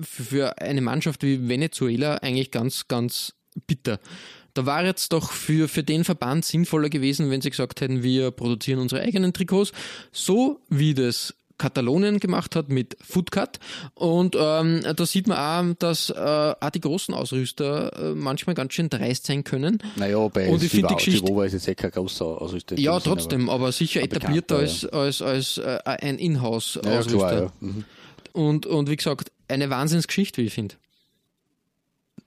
äh, 0.00 0.04
für 0.04 0.58
eine 0.58 0.80
Mannschaft 0.80 1.22
wie 1.24 1.48
Venezuela 1.48 2.16
eigentlich 2.16 2.50
ganz, 2.50 2.86
ganz 2.86 3.34
bitter. 3.66 3.98
Da 4.54 4.66
war 4.66 4.84
jetzt 4.84 5.12
doch 5.12 5.32
für, 5.32 5.68
für 5.68 5.82
den 5.82 6.04
Verband 6.04 6.44
sinnvoller 6.44 6.88
gewesen, 6.90 7.30
wenn 7.30 7.40
sie 7.40 7.50
gesagt 7.50 7.80
hätten, 7.80 8.02
wir 8.02 8.30
produzieren 8.30 8.78
unsere 8.80 9.02
eigenen 9.02 9.32
Trikots, 9.32 9.72
so 10.12 10.60
wie 10.68 10.94
das 10.94 11.34
Katalonien 11.58 12.20
gemacht 12.20 12.56
hat 12.56 12.68
mit 12.68 12.96
Footcut. 13.06 13.58
Und 13.94 14.36
ähm, 14.38 14.82
da 14.96 15.04
sieht 15.06 15.26
man 15.26 15.36
auch, 15.72 15.74
dass 15.78 16.10
äh, 16.10 16.14
auch 16.60 16.70
die 16.70 16.80
großen 16.80 17.12
Ausrüster 17.14 17.92
äh, 18.12 18.14
manchmal 18.14 18.54
ganz 18.54 18.72
schön 18.74 18.88
dreist 18.88 19.26
sein 19.26 19.44
können. 19.44 19.78
Naja, 19.96 20.26
bei 20.28 20.48
Und 20.48 20.62
ich 20.62 20.70
finde 20.70 20.88
die 20.88 20.94
Geschichte- 20.94 21.32
ist 21.44 21.52
jetzt 21.52 21.68
eh 21.68 21.74
kein 21.74 21.90
großer 21.90 22.24
Ausrüster. 22.24 22.78
Ja, 22.78 22.92
dem 22.98 23.02
Sinn, 23.02 23.12
trotzdem, 23.12 23.50
aber 23.50 23.72
sicher 23.72 24.00
aber 24.02 24.16
etablierter 24.16 24.56
als, 24.58 24.80
bekannter, 24.82 24.98
als, 24.98 25.22
als 25.22 25.58
äh, 25.58 25.78
ein 25.84 26.14
aber- 26.14 26.18
Inhouse-Ausrüster. 26.22 27.18
Ja, 27.18 27.26
klar, 27.28 27.42
ja. 27.42 27.52
Mhm. 27.60 27.84
Und, 28.32 28.66
und 28.66 28.88
wie 28.88 28.96
gesagt, 28.96 29.32
eine 29.48 29.68
Wahnsinnsgeschichte, 29.70 30.40
wie 30.42 30.46
ich 30.46 30.54
finde. 30.54 30.76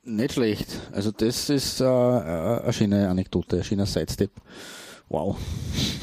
Nicht 0.04 0.34
schlecht. 0.34 0.68
Also 0.92 1.12
das 1.12 1.50
ist 1.50 1.80
äh, 1.80 1.86
äh, 1.86 1.88
eine 1.88 2.74
schöne 2.74 3.08
Anekdote, 3.10 3.58
ein 3.58 3.64
schöner 3.64 3.86
Sidestep. 3.86 4.32
Wow. 5.10 5.38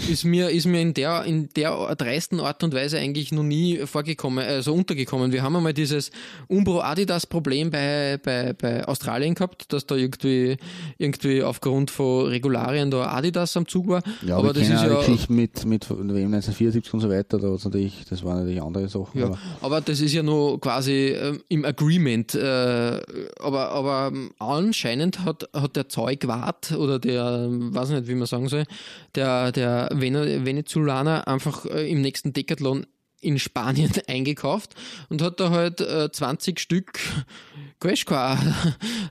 Ist 0.08 0.24
mir, 0.24 0.50
ist 0.50 0.66
mir 0.66 0.80
in 0.80 0.94
der, 0.94 1.24
in 1.24 1.48
der 1.56 1.94
dreisten 1.96 2.40
Art 2.40 2.62
und 2.62 2.74
Weise 2.74 2.98
eigentlich 2.98 3.32
noch 3.32 3.42
nie 3.42 3.78
vorgekommen, 3.86 4.44
also 4.44 4.74
untergekommen. 4.74 5.32
Wir 5.32 5.42
haben 5.42 5.56
einmal 5.56 5.74
dieses 5.74 6.10
Umbro-Adidas-Problem 6.48 7.70
bei, 7.70 8.18
bei, 8.22 8.52
bei 8.52 8.86
Australien 8.86 9.34
gehabt, 9.34 9.72
dass 9.72 9.86
da 9.86 9.94
irgendwie, 9.94 10.56
irgendwie 10.98 11.42
aufgrund 11.42 11.90
von 11.90 12.26
Regularien 12.26 12.90
da 12.90 13.12
Adidas 13.12 13.56
am 13.56 13.66
Zug 13.66 13.88
war. 13.88 14.02
Ja, 14.26 14.36
aber 14.36 14.50
aber 14.50 14.60
das 14.60 14.68
ist 14.68 14.82
ja, 14.82 14.98
Geschichte 14.98 15.32
mit, 15.32 15.64
mit 15.64 15.88
WM 15.88 16.34
1974 16.34 16.94
und 16.94 17.00
so 17.00 17.10
weiter, 17.10 17.38
da 17.38 17.48
natürlich, 17.48 18.04
das 18.08 18.24
waren 18.24 18.38
natürlich 18.38 18.62
andere 18.62 18.88
Sachen. 18.88 19.20
Ja, 19.20 19.38
aber 19.60 19.78
aber 19.78 19.80
das 19.82 20.00
ist 20.00 20.12
ja 20.12 20.22
nur 20.22 20.60
quasi 20.60 21.14
ähm, 21.20 21.40
im 21.48 21.64
Agreement. 21.64 22.34
Äh, 22.34 23.00
aber, 23.38 23.70
aber 23.70 24.10
ähm, 24.12 24.30
anscheinend 24.38 25.24
hat, 25.24 25.48
hat 25.52 25.76
der 25.76 25.88
Zeugwart 25.88 26.72
oder 26.72 26.98
der, 26.98 27.46
weiß 27.48 27.90
nicht, 27.90 28.08
wie 28.08 28.14
man 28.14 28.26
sagen 28.26 28.48
soll, 28.48 28.64
der, 29.14 29.52
der 29.52 29.88
Venezolaner 30.00 31.28
einfach 31.28 31.66
äh, 31.66 31.90
im 31.90 32.00
nächsten 32.00 32.32
Decathlon 32.32 32.86
in 33.20 33.38
Spanien 33.38 33.90
eingekauft 34.06 34.74
und 35.08 35.22
hat 35.22 35.40
da 35.40 35.50
halt 35.50 35.80
äh, 35.80 36.10
20 36.10 36.60
Stück 36.60 37.00
Queshqua 37.80 38.38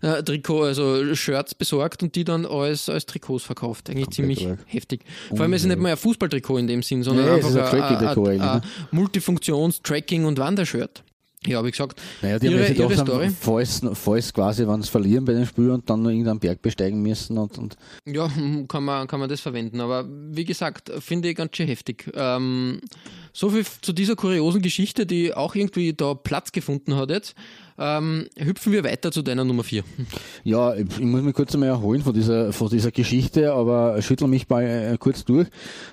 äh, 0.01 0.23
Trikot, 0.23 0.63
also 0.63 1.15
Shirts 1.15 1.55
besorgt 1.55 2.03
und 2.03 2.15
die 2.15 2.23
dann 2.23 2.45
als, 2.45 2.89
als 2.89 3.05
Trikots 3.05 3.43
verkauft. 3.43 3.89
Eigentlich 3.89 4.09
ziemlich 4.09 4.47
arg. 4.47 4.59
heftig. 4.65 5.03
Vor 5.29 5.41
allem 5.41 5.53
ist 5.53 5.61
es 5.61 5.67
nicht 5.67 5.79
mal 5.79 5.91
ein 5.91 5.97
Fußballtrikot 5.97 6.57
in 6.57 6.67
dem 6.67 6.83
Sinn, 6.83 7.03
sondern 7.03 7.25
Nee, 7.25 7.31
einfach 7.31 7.49
ein 7.49 7.57
ein, 7.57 7.81
ein, 7.81 8.07
ein, 8.07 8.17
eigentlich, 8.17 8.41
ein 8.41 8.61
Multifunktions-, 8.91 9.81
Tracking- 9.83 10.25
und 10.25 10.37
Wandershirt. 10.37 11.03
Ja, 11.45 11.63
wie 11.63 11.71
gesagt, 11.71 12.01
Naja, 12.21 12.39
die 12.39 12.47
haben 12.47 12.55
ihre, 12.55 12.65
sich 12.67 12.77
ihre 12.79 12.87
gedacht, 12.89 13.07
Story. 13.07 13.29
falls, 13.39 13.81
falls 13.93 14.33
quasi, 14.33 14.67
wenn 14.67 14.81
sie 14.81 14.89
verlieren 14.89 15.23
bei 15.23 15.33
dem 15.33 15.45
Spiel 15.45 15.69
und 15.69 15.89
dann 15.89 16.01
noch 16.01 16.09
irgendeinen 16.09 16.39
Berg 16.39 16.61
besteigen 16.61 17.01
müssen 17.01 17.37
und, 17.37 17.57
und 17.57 17.77
Ja, 18.05 18.33
hm, 18.33 18.67
kann 18.67 18.83
man, 18.83 19.07
kann 19.07 19.19
man 19.19 19.29
das 19.29 19.39
verwenden. 19.39 19.79
Aber 19.79 20.05
wie 20.09 20.45
gesagt, 20.45 20.91
finde 20.99 21.29
ich 21.29 21.37
ganz 21.37 21.55
schön 21.55 21.67
heftig. 21.67 22.09
Ähm, 22.15 22.81
so 23.33 23.51
viel 23.51 23.63
zu 23.81 23.93
dieser 23.93 24.15
kuriosen 24.15 24.61
Geschichte, 24.63 25.05
die 25.05 25.33
auch 25.33 25.53
irgendwie 25.53 25.93
da 25.93 26.15
Platz 26.15 26.51
gefunden 26.51 26.95
hat 26.95 27.11
jetzt. 27.11 27.35
Ähm, 27.77 28.25
hüpfen 28.35 28.73
wir 28.73 28.83
weiter 28.83 29.11
zu 29.11 29.21
deiner 29.21 29.43
Nummer 29.43 29.63
4. 29.63 29.83
Ja, 30.43 30.73
ich 30.73 30.87
ich 30.97 31.05
muss 31.05 31.21
mich 31.21 31.35
kurz 31.35 31.53
einmal 31.53 31.69
erholen 31.69 32.01
von 32.01 32.15
dieser, 32.15 32.51
von 32.51 32.69
dieser 32.69 32.89
Geschichte, 32.91 33.53
aber 33.53 34.01
schüttel 34.01 34.27
mich 34.27 34.49
mal 34.49 34.63
äh, 34.63 34.97
kurz 34.97 35.23
durch. 35.23 35.47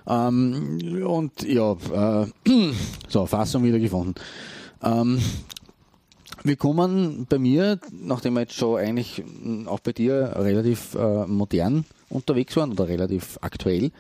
Ähm, 0.09 1.05
und 1.07 1.43
ja, 1.43 1.73
äh, 1.73 2.27
so, 3.09 3.27
Fassung 3.27 3.63
wieder 3.65 3.79
gefunden. 3.79 4.15
Ähm, 4.85 5.21
wir 6.43 6.57
kommen 6.57 7.27
bei 7.29 7.39
mir, 7.39 7.79
nachdem 7.91 8.35
wir 8.35 8.41
jetzt 8.41 8.55
schon 8.55 8.79
eigentlich 8.79 9.23
mh, 9.25 9.71
auch 9.71 9.81
bei 9.81 9.93
dir 9.93 10.35
relativ 10.37 10.95
äh, 10.95 11.27
modern 11.27 11.85
unterwegs 12.11 12.57
waren 12.57 12.73
oder 12.73 12.87
relativ 12.87 13.39
aktuell, 13.41 13.91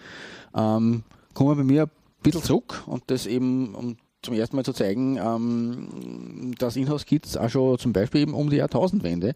ähm, 0.54 1.02
kommen 1.32 1.50
wir 1.50 1.56
bei 1.56 1.64
mir 1.64 1.82
ein 1.84 1.90
bisschen 2.22 2.42
zurück 2.42 2.82
und 2.86 3.02
das 3.06 3.26
eben, 3.26 3.74
um 3.74 3.96
zum 4.22 4.34
ersten 4.34 4.56
Mal 4.56 4.64
zu 4.64 4.72
zeigen, 4.72 5.18
ähm, 5.18 6.54
dass 6.58 6.76
Inhouse-Kits 6.76 7.36
auch 7.36 7.48
schon 7.48 7.78
zum 7.78 7.92
Beispiel 7.92 8.22
eben 8.22 8.34
um 8.34 8.50
die 8.50 8.56
Jahrtausendwende 8.56 9.34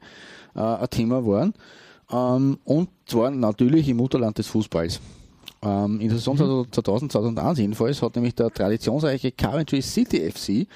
äh, 0.54 0.60
ein 0.60 0.90
Thema 0.90 1.26
waren. 1.26 1.54
Ähm, 2.10 2.58
und 2.64 2.88
zwar 3.06 3.30
natürlich 3.30 3.88
im 3.88 3.98
Mutterland 3.98 4.38
des 4.38 4.46
Fußballs. 4.48 5.00
Ähm, 5.62 6.00
in 6.00 6.08
der 6.08 6.18
Saison 6.18 6.66
2000, 6.70 7.12
2001 7.12 7.58
jedenfalls 7.58 8.00
hat 8.00 8.14
nämlich 8.14 8.34
der 8.34 8.50
traditionsreiche 8.50 9.32
Coventry 9.32 9.82
City 9.82 10.30
FC, 10.30 10.68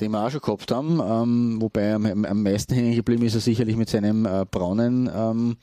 den 0.00 0.12
wir 0.12 0.24
auch 0.24 0.30
schon 0.30 0.40
gehabt 0.40 0.70
haben, 0.70 1.00
ähm, 1.04 1.60
wobei 1.60 1.94
am, 1.94 2.24
am 2.24 2.42
meisten 2.42 2.74
hängen 2.74 2.94
geblieben 2.94 3.24
ist 3.24 3.34
er 3.34 3.40
sicherlich 3.40 3.76
mit 3.76 3.88
seinem 3.88 4.26
äh, 4.26 4.44
braunen 4.50 5.10
ähm, 5.14 5.56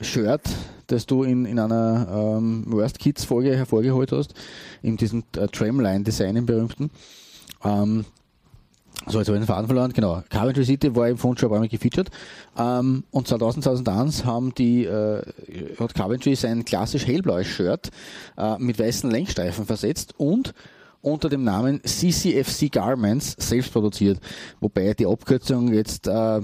Shirt, 0.00 0.42
das 0.88 1.06
du 1.06 1.22
in, 1.22 1.44
in 1.44 1.58
einer 1.58 2.36
ähm, 2.38 2.64
Worst 2.66 2.98
Kids 2.98 3.24
Folge 3.24 3.56
hervorgeholt 3.56 4.12
hast, 4.12 4.34
in 4.82 4.96
diesem 4.96 5.22
äh, 5.36 5.46
Tramline-Design 5.46 6.36
im 6.36 6.46
berühmten. 6.46 6.90
Ähm, 7.64 8.04
so, 9.06 9.18
jetzt 9.18 9.28
habe 9.28 9.36
ich 9.36 9.42
den 9.42 9.46
Faden 9.46 9.66
verloren. 9.66 9.92
Genau. 9.92 10.22
Coventry 10.30 10.64
City 10.64 10.94
war 10.96 11.08
im 11.08 11.18
Fond 11.18 11.38
schon 11.38 11.48
ein 11.48 11.52
paar 11.52 11.60
Mal 11.60 11.68
gefeatured. 11.68 12.10
Ähm, 12.56 13.04
und 13.10 13.28
2000, 13.28 13.64
2001 13.64 14.24
haben 14.24 14.54
die, 14.54 14.84
äh, 14.84 15.22
hat 15.78 15.94
Coventry 15.94 16.34
sein 16.36 16.64
klassisch 16.64 17.06
hellblaues 17.06 17.46
Shirt 17.46 17.90
äh, 18.38 18.58
mit 18.58 18.78
weißen 18.78 19.10
Lenkstreifen 19.10 19.66
versetzt 19.66 20.14
und 20.16 20.54
unter 21.04 21.28
dem 21.28 21.44
Namen 21.44 21.80
CCFC 21.84 22.70
Garments 22.70 23.36
selbst 23.38 23.72
produziert. 23.72 24.20
Wobei 24.60 24.94
die 24.94 25.06
Abkürzung 25.06 25.72
jetzt 25.72 26.06
äh, 26.06 26.40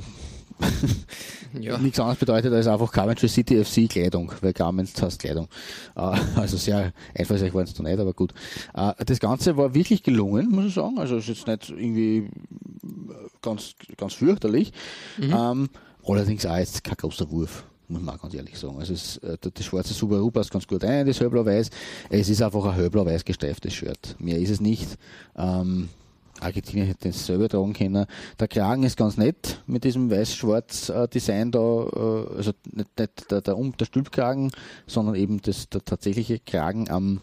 ja. 1.58 1.78
nichts 1.78 1.98
anderes 1.98 2.18
bedeutet 2.18 2.52
als 2.52 2.66
einfach 2.66 2.92
Coventry 2.92 3.28
City 3.28 3.64
FC 3.64 3.88
Kleidung, 3.88 4.32
weil 4.40 4.52
Garments 4.52 5.00
heißt 5.00 5.18
Kleidung. 5.18 5.48
Äh, 5.96 6.00
also 6.36 6.56
sehr 6.56 6.92
einfallsreich 7.14 7.54
waren 7.54 7.64
es 7.64 7.74
da 7.74 7.82
nicht, 7.82 7.98
aber 7.98 8.12
gut. 8.12 8.34
Äh, 8.74 8.92
das 9.04 9.18
Ganze 9.18 9.56
war 9.56 9.74
wirklich 9.74 10.02
gelungen, 10.02 10.50
muss 10.50 10.66
ich 10.66 10.74
sagen. 10.74 10.98
Also 10.98 11.16
es 11.16 11.28
ist 11.28 11.46
jetzt 11.46 11.70
nicht 11.70 11.80
irgendwie 11.80 12.28
ganz, 13.40 13.74
ganz 13.96 14.14
fürchterlich. 14.14 14.72
Mhm. 15.18 15.34
Ähm, 15.36 15.68
allerdings 16.04 16.44
auch 16.44 16.56
jetzt 16.56 16.84
kein 16.84 16.96
großer 16.96 17.30
Wurf 17.30 17.64
muss 17.90 18.02
man 18.02 18.16
auch 18.16 18.22
ganz 18.22 18.34
ehrlich 18.34 18.58
sagen. 18.58 18.78
Also 18.78 18.94
es, 18.94 19.18
äh, 19.18 19.36
das 19.40 19.64
schwarze 19.64 19.92
Subaru 19.92 20.30
passt 20.30 20.50
ganz 20.50 20.66
gut 20.66 20.84
ein, 20.84 21.06
das 21.06 21.20
hellblau-weiß. 21.20 21.70
Es 22.08 22.28
ist 22.28 22.42
einfach 22.42 22.64
ein 22.64 22.74
hellblau-weiß 22.74 23.24
gestreiftes 23.24 23.74
Shirt. 23.74 24.16
Mehr 24.18 24.38
ist 24.38 24.50
es 24.50 24.60
nicht. 24.60 24.96
Ähm, 25.36 25.88
Argentinien 26.40 26.86
hätte 26.86 27.10
es 27.10 27.26
selber 27.26 27.48
tragen 27.48 27.72
können. 27.72 28.06
Der 28.38 28.48
Kragen 28.48 28.82
ist 28.82 28.96
ganz 28.96 29.16
nett 29.16 29.62
mit 29.66 29.84
diesem 29.84 30.10
weiß-schwarz-Design 30.10 31.52
da, 31.52 31.58
äh, 31.58 32.36
also 32.36 32.52
nicht, 32.72 32.98
nicht 32.98 33.30
der, 33.30 33.40
der, 33.42 33.56
um, 33.58 33.76
der 33.76 33.84
Stülpkragen, 33.84 34.50
sondern 34.86 35.14
eben 35.16 35.42
das, 35.42 35.68
der 35.68 35.84
tatsächliche 35.84 36.38
Kragen 36.38 36.88
am, 36.90 37.20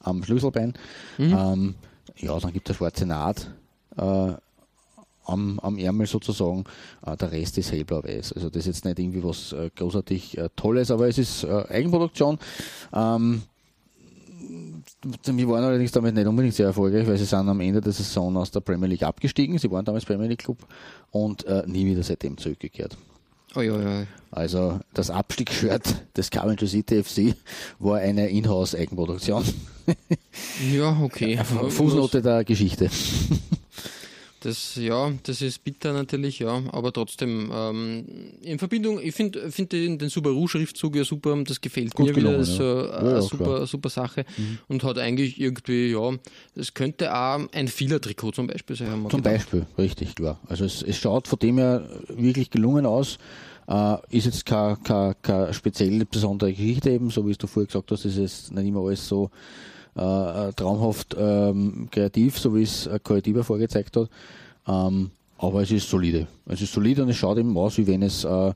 am 0.00 0.22
Schlüsselbein. 0.22 0.74
Mhm. 1.18 1.36
Ähm, 1.38 1.74
ja, 2.16 2.38
dann 2.38 2.52
gibt 2.52 2.68
es 2.68 2.72
eine 2.72 2.76
schwarze 2.76 3.06
Naht 3.06 3.50
äh, 3.96 4.32
am, 5.24 5.58
am 5.60 5.78
Ärmel 5.78 6.06
sozusagen. 6.06 6.64
Äh, 7.04 7.16
der 7.16 7.32
Rest 7.32 7.58
ist 7.58 7.72
hellblau-weiß. 7.72 8.32
Also 8.32 8.50
das 8.50 8.60
ist 8.60 8.66
jetzt 8.66 8.84
nicht 8.84 8.98
irgendwie 8.98 9.22
was 9.24 9.52
äh, 9.52 9.70
großartig 9.74 10.38
äh, 10.38 10.48
Tolles, 10.56 10.90
aber 10.90 11.08
es 11.08 11.18
ist 11.18 11.44
Eigenproduktion. 11.44 12.38
Ähm, 12.92 13.42
wir 15.24 15.48
waren 15.48 15.64
allerdings 15.64 15.92
damit 15.92 16.14
nicht 16.14 16.26
unbedingt 16.26 16.54
sehr 16.54 16.66
erfolgreich, 16.66 17.06
weil 17.06 17.16
sie 17.16 17.24
sind 17.24 17.48
am 17.48 17.60
Ende 17.60 17.80
der 17.80 17.92
Saison 17.92 18.36
aus 18.36 18.50
der 18.50 18.60
Premier 18.60 18.88
League 18.88 19.02
abgestiegen. 19.02 19.58
Sie 19.58 19.70
waren 19.70 19.84
damals 19.84 20.04
Premier 20.04 20.28
League 20.28 20.40
Club 20.40 20.58
und 21.10 21.44
äh, 21.44 21.62
nie 21.66 21.86
wieder 21.86 22.02
seitdem 22.02 22.36
zurückgekehrt. 22.36 22.96
Oh, 23.56 23.60
ja, 23.60 23.80
ja. 23.80 24.06
Also 24.30 24.78
das 24.94 25.10
Abstiegsshirt 25.10 26.06
des 26.16 26.30
Coventry 26.30 26.68
City 26.68 27.02
FC 27.02 27.34
war 27.80 27.98
eine 27.98 28.28
Inhouse-Eigenproduktion. 28.28 29.44
ja, 30.72 31.00
okay. 31.02 31.36
Fußnote 31.36 32.22
der 32.22 32.44
Geschichte. 32.44 32.88
Das, 34.40 34.76
ja, 34.76 35.12
das 35.24 35.42
ist 35.42 35.62
bitter 35.62 35.92
natürlich, 35.92 36.38
ja, 36.38 36.62
aber 36.72 36.94
trotzdem, 36.94 37.50
ähm, 37.54 38.06
in 38.40 38.58
Verbindung, 38.58 38.98
ich 38.98 39.14
finde 39.14 39.50
find 39.50 39.70
den, 39.70 39.98
den 39.98 40.08
Subaru-Schriftzug 40.08 40.96
ja 40.96 41.04
super, 41.04 41.36
das 41.44 41.60
gefällt 41.60 41.94
Gut 41.94 42.06
mir 42.06 42.16
wieder, 42.16 42.38
das 42.38 42.48
ist 42.48 42.56
so 42.56 42.64
ja. 42.64 42.90
eine 42.90 43.10
ja, 43.10 43.20
super, 43.20 43.66
super 43.66 43.90
Sache 43.90 44.24
mhm. 44.38 44.58
und 44.68 44.82
hat 44.82 44.96
eigentlich 44.96 45.38
irgendwie, 45.38 45.92
ja, 45.92 46.16
es 46.54 46.72
könnte 46.72 47.14
auch 47.14 47.40
ein 47.52 47.68
Fehler-Trikot 47.68 48.32
zum 48.32 48.46
Beispiel 48.46 48.76
sein. 48.76 48.88
Zum 48.88 49.08
gedacht. 49.08 49.24
Beispiel, 49.24 49.66
richtig, 49.76 50.14
klar. 50.14 50.40
Also 50.48 50.64
es, 50.64 50.82
es 50.82 50.96
schaut 50.96 51.28
von 51.28 51.38
dem 51.38 51.58
her 51.58 51.86
wirklich 52.08 52.50
gelungen 52.50 52.86
aus. 52.86 53.18
Uh, 53.68 53.98
ist 54.08 54.24
jetzt 54.24 54.46
keine, 54.46 54.78
keine, 54.82 55.14
keine 55.22 55.54
spezielle, 55.54 56.04
besondere 56.04 56.52
Geschichte 56.52 56.90
eben, 56.90 57.08
so 57.10 57.28
wie 57.28 57.34
du 57.34 57.46
vorher 57.46 57.68
gesagt 57.68 57.92
hast, 57.92 58.04
ist 58.04 58.16
es 58.16 58.50
nicht 58.50 58.66
immer 58.66 58.80
alles 58.80 59.06
so 59.06 59.30
äh, 59.94 60.52
traumhaft 60.52 61.16
ähm, 61.18 61.88
kreativ, 61.90 62.38
so 62.38 62.54
wie 62.54 62.62
es 62.62 62.88
Correctiver 63.02 63.44
vorgezeigt 63.44 63.96
hat. 63.96 64.08
Ähm, 64.66 65.10
aber 65.38 65.62
es 65.62 65.70
ist 65.70 65.88
solide. 65.88 66.26
Es 66.46 66.60
ist 66.60 66.72
solide 66.72 67.02
und 67.02 67.08
es 67.08 67.16
schaut 67.16 67.38
eben 67.38 67.56
aus, 67.56 67.78
wie 67.78 67.86
wenn 67.86 68.02
es 68.02 68.24
äh, 68.24 68.52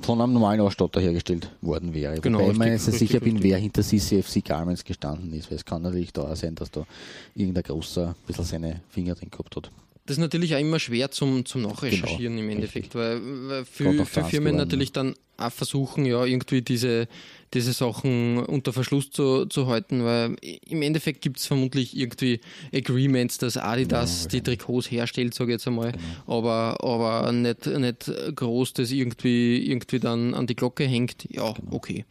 von 0.00 0.20
einem 0.20 0.32
normalen 0.32 0.60
Ausstatter 0.60 1.00
hergestellt 1.00 1.50
worden 1.60 1.92
wäre. 1.92 2.20
Genau, 2.20 2.40
Wobei 2.40 2.52
ich 2.52 2.58
mir 2.58 2.70
jetzt 2.72 2.84
sicher 2.84 3.20
bin, 3.20 3.42
wer 3.42 3.58
hinter 3.58 3.82
CCFC 3.82 4.44
Garments 4.44 4.84
gestanden 4.84 5.32
ist, 5.32 5.50
weil 5.50 5.56
es 5.56 5.64
kann 5.64 5.82
natürlich 5.82 6.12
da 6.12 6.34
sein, 6.36 6.54
dass 6.54 6.70
da 6.70 6.86
irgendein 7.34 7.64
großer 7.64 8.08
ein 8.08 8.14
bisschen 8.26 8.44
seine 8.44 8.80
Finger 8.90 9.14
drin 9.14 9.30
gehabt 9.30 9.56
hat. 9.56 9.70
Das 10.06 10.16
ist 10.16 10.20
natürlich 10.22 10.54
auch 10.54 10.60
immer 10.60 10.78
schwer 10.78 11.10
zum, 11.10 11.44
zum 11.44 11.62
Nachrecherchieren 11.62 12.36
genau, 12.36 12.48
im 12.48 12.50
Endeffekt, 12.50 12.94
weil, 12.94 13.20
weil 13.48 13.64
für, 13.66 14.06
für 14.06 14.24
Firmen 14.24 14.56
natürlich 14.56 14.92
dann 14.92 15.14
auch 15.36 15.52
versuchen, 15.52 16.06
ja, 16.06 16.24
irgendwie 16.24 16.62
diese, 16.62 17.08
diese 17.54 17.72
Sachen 17.72 18.38
unter 18.38 18.72
Verschluss 18.72 19.10
zu, 19.10 19.46
zu 19.46 19.66
halten, 19.66 20.04
weil 20.04 20.36
im 20.66 20.82
Endeffekt 20.82 21.22
gibt 21.22 21.38
es 21.38 21.46
vermutlich 21.46 21.96
irgendwie 21.96 22.40
Agreements, 22.74 23.38
dass 23.38 23.56
Adidas 23.56 24.24
ja, 24.24 24.28
die 24.30 24.42
Trikots 24.42 24.90
herstellt, 24.90 25.34
sage 25.34 25.52
ich 25.52 25.54
jetzt 25.54 25.66
einmal, 25.66 25.92
genau. 25.92 26.38
aber, 26.38 26.82
aber 26.82 27.32
nicht, 27.32 27.66
nicht 27.66 28.12
groß, 28.36 28.74
dass 28.74 28.90
irgendwie, 28.90 29.70
irgendwie 29.70 30.00
dann 30.00 30.34
an 30.34 30.46
die 30.46 30.56
Glocke 30.56 30.84
hängt. 30.84 31.26
Ja, 31.30 31.52
genau. 31.52 31.76
okay. 31.76 32.04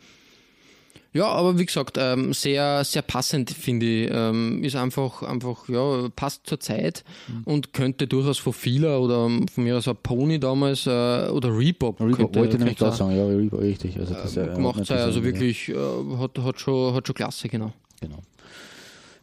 Ja, 1.17 1.29
aber 1.29 1.57
wie 1.57 1.65
gesagt, 1.65 1.97
ähm, 1.99 2.31
sehr, 2.31 2.83
sehr 2.83 3.01
passend, 3.01 3.49
finde 3.49 3.85
ich. 3.87 4.11
Ähm, 4.13 4.63
ist 4.63 4.75
einfach, 4.75 5.23
einfach, 5.23 5.67
ja, 5.67 6.09
passt 6.15 6.45
zur 6.45 6.59
Zeit 6.59 7.03
mhm. 7.27 7.43
und 7.45 7.73
könnte 7.73 8.05
durchaus 8.05 8.37
von 8.37 8.53
Fila 8.53 8.99
oder 8.99 9.27
von 9.51 9.63
mir 9.63 9.77
aus 9.77 9.87
ein 9.87 9.97
Pony 10.03 10.39
damals 10.39 10.85
äh, 10.85 10.89
oder 11.29 11.57
Reebok. 11.57 11.99
Reebok 11.99 12.35
wollte 12.35 12.53
ich 12.53 12.59
nämlich 12.59 12.77
gerade 12.77 12.95
sagen, 12.95 13.17
ja, 13.17 13.25
Reebok, 13.25 13.61
richtig. 13.61 13.99
Also 13.99 14.13
das, 14.13 14.37
äh, 14.37 14.45
gemacht 14.45 14.85
sein, 14.85 14.99
also 14.99 15.23
wirklich, 15.23 15.69
äh, 15.69 15.75
hat, 16.19 16.37
hat, 16.37 16.59
schon, 16.59 16.93
hat 16.93 17.07
schon 17.07 17.15
Klasse, 17.15 17.49
genau. 17.49 17.73
Genau. 17.99 18.19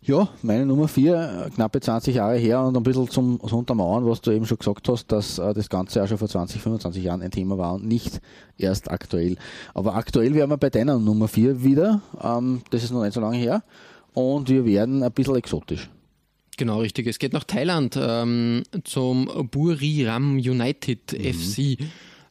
Ja, 0.07 0.29
meine 0.43 0.67
Nummer 0.67 0.87
vier, 0.87 1.51
knappe 1.55 1.81
20 1.81 2.17
Jahre 2.17 2.37
her 2.37 2.63
und 2.63 2.77
ein 2.77 2.83
bisschen 2.83 3.09
zum, 3.09 3.41
zum 3.41 3.61
Untermauern, 3.61 4.05
was 4.05 4.21
du 4.21 4.33
eben 4.33 4.45
schon 4.45 4.59
gesagt 4.59 4.87
hast, 4.87 5.11
dass 5.11 5.39
äh, 5.39 5.55
das 5.55 5.71
Ganze 5.71 6.03
auch 6.03 6.07
schon 6.07 6.19
vor 6.19 6.29
20, 6.29 6.61
25 6.61 7.03
Jahren 7.03 7.23
ein 7.23 7.31
Thema 7.31 7.57
war 7.57 7.73
und 7.73 7.87
nicht 7.87 8.21
erst 8.59 8.91
aktuell. 8.91 9.39
Aber 9.73 9.95
aktuell 9.95 10.35
wären 10.35 10.51
wir 10.51 10.59
bei 10.59 10.69
deiner 10.69 10.99
Nummer 10.99 11.27
vier 11.27 11.65
wieder. 11.65 12.03
Ähm, 12.23 12.61
das 12.69 12.85
ist 12.85 12.91
noch 12.91 13.03
nicht 13.03 13.15
so 13.15 13.21
lange 13.23 13.39
her. 13.39 13.65
Und 14.13 14.51
wir 14.51 14.67
werden 14.67 15.03
ein 15.03 15.11
bisschen 15.11 15.37
exotisch. 15.37 15.89
Genau, 16.59 16.81
richtig. 16.81 17.07
Es 17.07 17.19
geht 17.19 17.33
nach 17.33 17.45
Thailand 17.45 17.99
ähm, 17.99 18.63
zum 18.85 19.49
Buriram 19.51 20.37
United 20.37 21.15
mhm. 21.15 21.33
FC. 21.33 21.79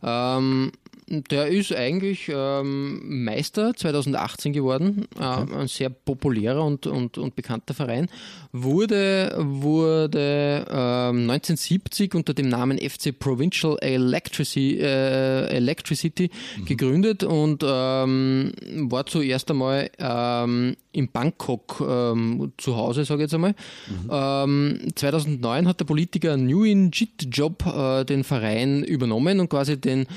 Ähm, 0.04 0.72
der 1.08 1.48
ist 1.48 1.74
eigentlich 1.74 2.30
ähm, 2.34 3.24
Meister 3.24 3.74
2018 3.76 4.54
geworden, 4.54 5.08
äh, 5.20 5.24
ein 5.24 5.68
sehr 5.68 5.90
populärer 5.90 6.64
und, 6.64 6.88
und, 6.88 7.18
und 7.18 7.36
bekannter 7.36 7.74
Verein. 7.74 8.08
Wurde, 8.52 9.36
wurde 9.38 10.66
ähm, 10.70 11.30
1970 11.30 12.16
unter 12.16 12.34
dem 12.34 12.50
Namen 12.50 12.78
FC 12.78 13.18
Provincial 13.18 13.78
Electricity, 13.80 14.80
äh, 14.80 15.48
Electricity 15.48 16.30
mhm. 16.58 16.66
gegründet 16.66 17.24
und 17.24 17.64
ähm, 17.66 18.54
war 18.90 19.06
zuerst 19.06 19.50
einmal 19.52 19.90
ähm, 19.98 20.76
in 20.92 21.12
Bangkok 21.12 21.82
ähm, 21.82 22.54
zu 22.58 22.76
Hause, 22.76 23.06
sage 23.06 23.24
ich 23.24 23.32
jetzt 23.32 23.34
einmal. 23.34 23.56
Mhm. 23.88 24.96
2009 24.96 25.60
ähm, 25.60 25.68
hat 25.68 25.80
der 25.80 25.86
Politiker 25.86 26.38
Nguyen 26.38 26.92
Jit 26.92 27.28
Job 27.32 27.66
äh, 27.66 28.04
den 28.06 28.24
Verein 28.24 28.84
übernommen 28.84 29.40
und 29.40 29.50
quasi 29.50 29.80
den 29.80 30.08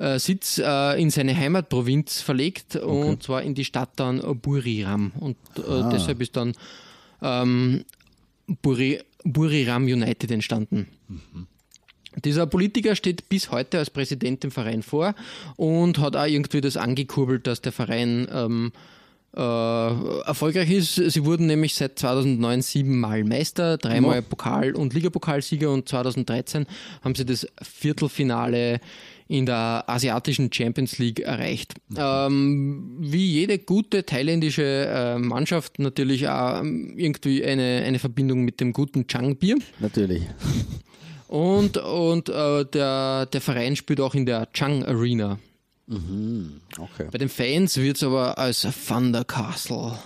äh, 0.00 0.18
Sitz 0.18 0.58
äh, 0.58 1.00
in 1.00 1.10
seine 1.10 1.36
Heimatprovinz 1.36 2.22
verlegt 2.22 2.76
okay. 2.76 2.86
und 2.86 3.22
zwar 3.22 3.42
in 3.42 3.54
die 3.54 3.64
Stadt 3.64 3.90
dann 3.96 4.20
Buriram. 4.40 5.12
Und 5.20 5.36
äh, 5.58 5.62
ah. 5.70 5.90
deshalb 5.92 6.20
ist 6.20 6.36
dann 6.36 6.54
ähm, 7.22 7.84
Buri, 8.62 9.00
Buriram 9.24 9.84
United 9.84 10.30
entstanden. 10.30 10.88
Mhm. 11.08 11.46
Dieser 12.24 12.46
Politiker 12.46 12.96
steht 12.96 13.28
bis 13.28 13.52
heute 13.52 13.78
als 13.78 13.90
Präsident 13.90 14.42
im 14.44 14.50
Verein 14.50 14.82
vor 14.82 15.14
und 15.56 15.98
hat 15.98 16.16
auch 16.16 16.26
irgendwie 16.26 16.60
das 16.60 16.76
angekurbelt, 16.76 17.46
dass 17.46 17.60
der 17.60 17.70
Verein 17.70 18.26
ähm, 18.32 18.72
äh, 19.36 19.40
erfolgreich 19.40 20.70
ist. 20.70 20.94
Sie 20.96 21.24
wurden 21.24 21.46
nämlich 21.46 21.76
seit 21.76 21.98
2009 22.00 22.62
siebenmal 22.62 23.22
Meister, 23.22 23.78
dreimal. 23.78 24.22
Pokal- 24.22 24.74
und 24.74 24.92
Ligapokalsieger 24.92 25.70
und 25.70 25.88
2013 25.88 26.66
haben 27.02 27.14
sie 27.14 27.24
das 27.24 27.46
Viertelfinale 27.62 28.80
in 29.30 29.46
der 29.46 29.84
asiatischen 29.86 30.52
Champions 30.52 30.98
League 30.98 31.20
erreicht. 31.20 31.74
Ähm, 31.96 32.96
wie 32.98 33.26
jede 33.26 33.60
gute 33.60 34.04
thailändische 34.04 34.64
äh, 34.64 35.18
Mannschaft 35.18 35.78
natürlich 35.78 36.28
auch 36.28 36.60
ähm, 36.60 36.94
irgendwie 36.96 37.44
eine, 37.44 37.84
eine 37.86 38.00
Verbindung 38.00 38.44
mit 38.44 38.60
dem 38.60 38.72
guten 38.72 39.06
Chang-Bier. 39.06 39.58
Natürlich. 39.78 40.24
Und, 41.28 41.76
und 41.76 42.28
äh, 42.28 42.64
der, 42.64 43.26
der 43.26 43.40
Verein 43.40 43.76
spielt 43.76 44.00
auch 44.00 44.16
in 44.16 44.26
der 44.26 44.50
Chang 44.52 44.84
Arena. 44.84 45.38
Mhm, 45.86 46.60
okay. 46.76 47.06
Bei 47.12 47.18
den 47.18 47.28
Fans 47.28 47.76
wird 47.76 47.98
es 47.98 48.02
aber 48.02 48.36
als 48.36 48.66
Thunder 48.88 49.24
Castle 49.24 49.96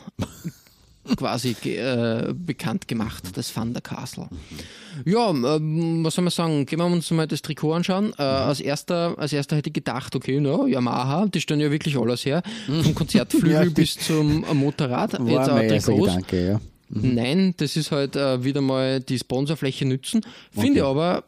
quasi 1.17 1.57
äh, 1.65 2.33
bekannt 2.35 2.89
gemacht, 2.89 3.25
das 3.35 3.53
Thunder 3.53 3.81
Castle. 3.81 4.29
Mhm. 4.31 5.13
Ja, 5.13 5.31
ähm, 5.31 6.05
was 6.05 6.15
soll 6.15 6.25
man 6.25 6.31
sagen? 6.31 6.67
Gehen 6.67 6.79
wir 6.79 6.87
uns 6.87 7.11
mal 7.11 7.27
das 7.27 7.43
Trikot 7.43 7.73
anschauen. 7.75 8.13
Äh, 8.19 8.23
als, 8.23 8.61
erster, 8.61 9.19
als 9.19 9.33
erster 9.33 9.57
hätte 9.57 9.71
ich 9.71 9.75
gedacht, 9.75 10.15
okay, 10.15 10.41
no, 10.41 10.67
Yamaha, 10.67 11.27
die 11.27 11.41
stellen 11.41 11.61
ja 11.61 11.71
wirklich 11.71 11.99
alles 11.99 12.25
her. 12.25 12.43
Vom 12.67 12.95
Konzertflügel 12.95 13.51
Ja, 13.53 13.65
bis 13.65 13.97
zum 13.99 14.45
Motorrad. 14.55 15.19
War 15.19 15.29
Jetzt 15.29 15.51
auch 15.51 15.95
Trikots. 15.95 16.13
Gedanke, 16.13 16.47
ja. 16.47 16.61
Nein, 16.91 17.55
das 17.57 17.77
ist 17.77 17.91
halt 17.91 18.15
äh, 18.15 18.45
wieder 18.45 18.61
mal 18.61 19.01
die 19.01 19.19
Sponsorfläche 19.19 19.85
nützen. 19.85 20.21
Finde 20.53 20.81
ich 20.81 20.85
aber 20.85 21.25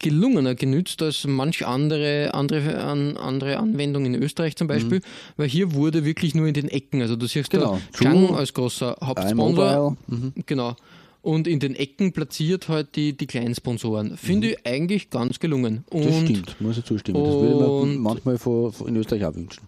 gelungener 0.00 0.54
genützt 0.56 1.00
als 1.02 1.24
manch 1.26 1.64
andere, 1.66 2.34
andere, 2.34 2.82
an, 2.82 3.16
andere 3.16 3.58
Anwendung 3.58 4.06
in 4.06 4.14
Österreich 4.14 4.56
zum 4.56 4.66
Beispiel, 4.66 5.00
weil 5.36 5.48
hier 5.48 5.74
wurde 5.74 6.04
wirklich 6.04 6.34
nur 6.34 6.46
in 6.48 6.54
den 6.54 6.68
Ecken, 6.68 7.00
also 7.02 7.14
du 7.16 7.26
siehst 7.26 7.50
Genau. 7.50 7.78
da 7.92 7.98
True, 8.10 8.36
als 8.36 8.52
großer 8.54 8.96
Hauptsponsor, 9.04 9.96
iMobile, 10.08 10.32
genau, 10.46 10.74
und 11.22 11.46
in 11.46 11.60
den 11.60 11.74
Ecken 11.76 12.12
platziert 12.12 12.68
halt 12.68 12.96
die, 12.96 13.12
die 13.14 13.26
kleinen 13.26 13.54
Sponsoren. 13.54 14.16
Finde 14.16 14.52
ich 14.52 14.66
eigentlich 14.66 15.10
ganz 15.10 15.38
gelungen. 15.38 15.84
Und 15.90 16.06
Das 16.06 16.18
stimmt, 16.20 16.56
muss 16.60 16.78
ich 16.78 16.84
zustimmen. 16.84 17.22
Das 17.22 17.34
würde 17.34 17.56
man 17.56 17.98
manchmal 17.98 18.38
von, 18.38 18.72
von 18.72 18.88
in 18.88 18.96
Österreich 18.96 19.26
auch 19.26 19.34
wünschen. 19.34 19.62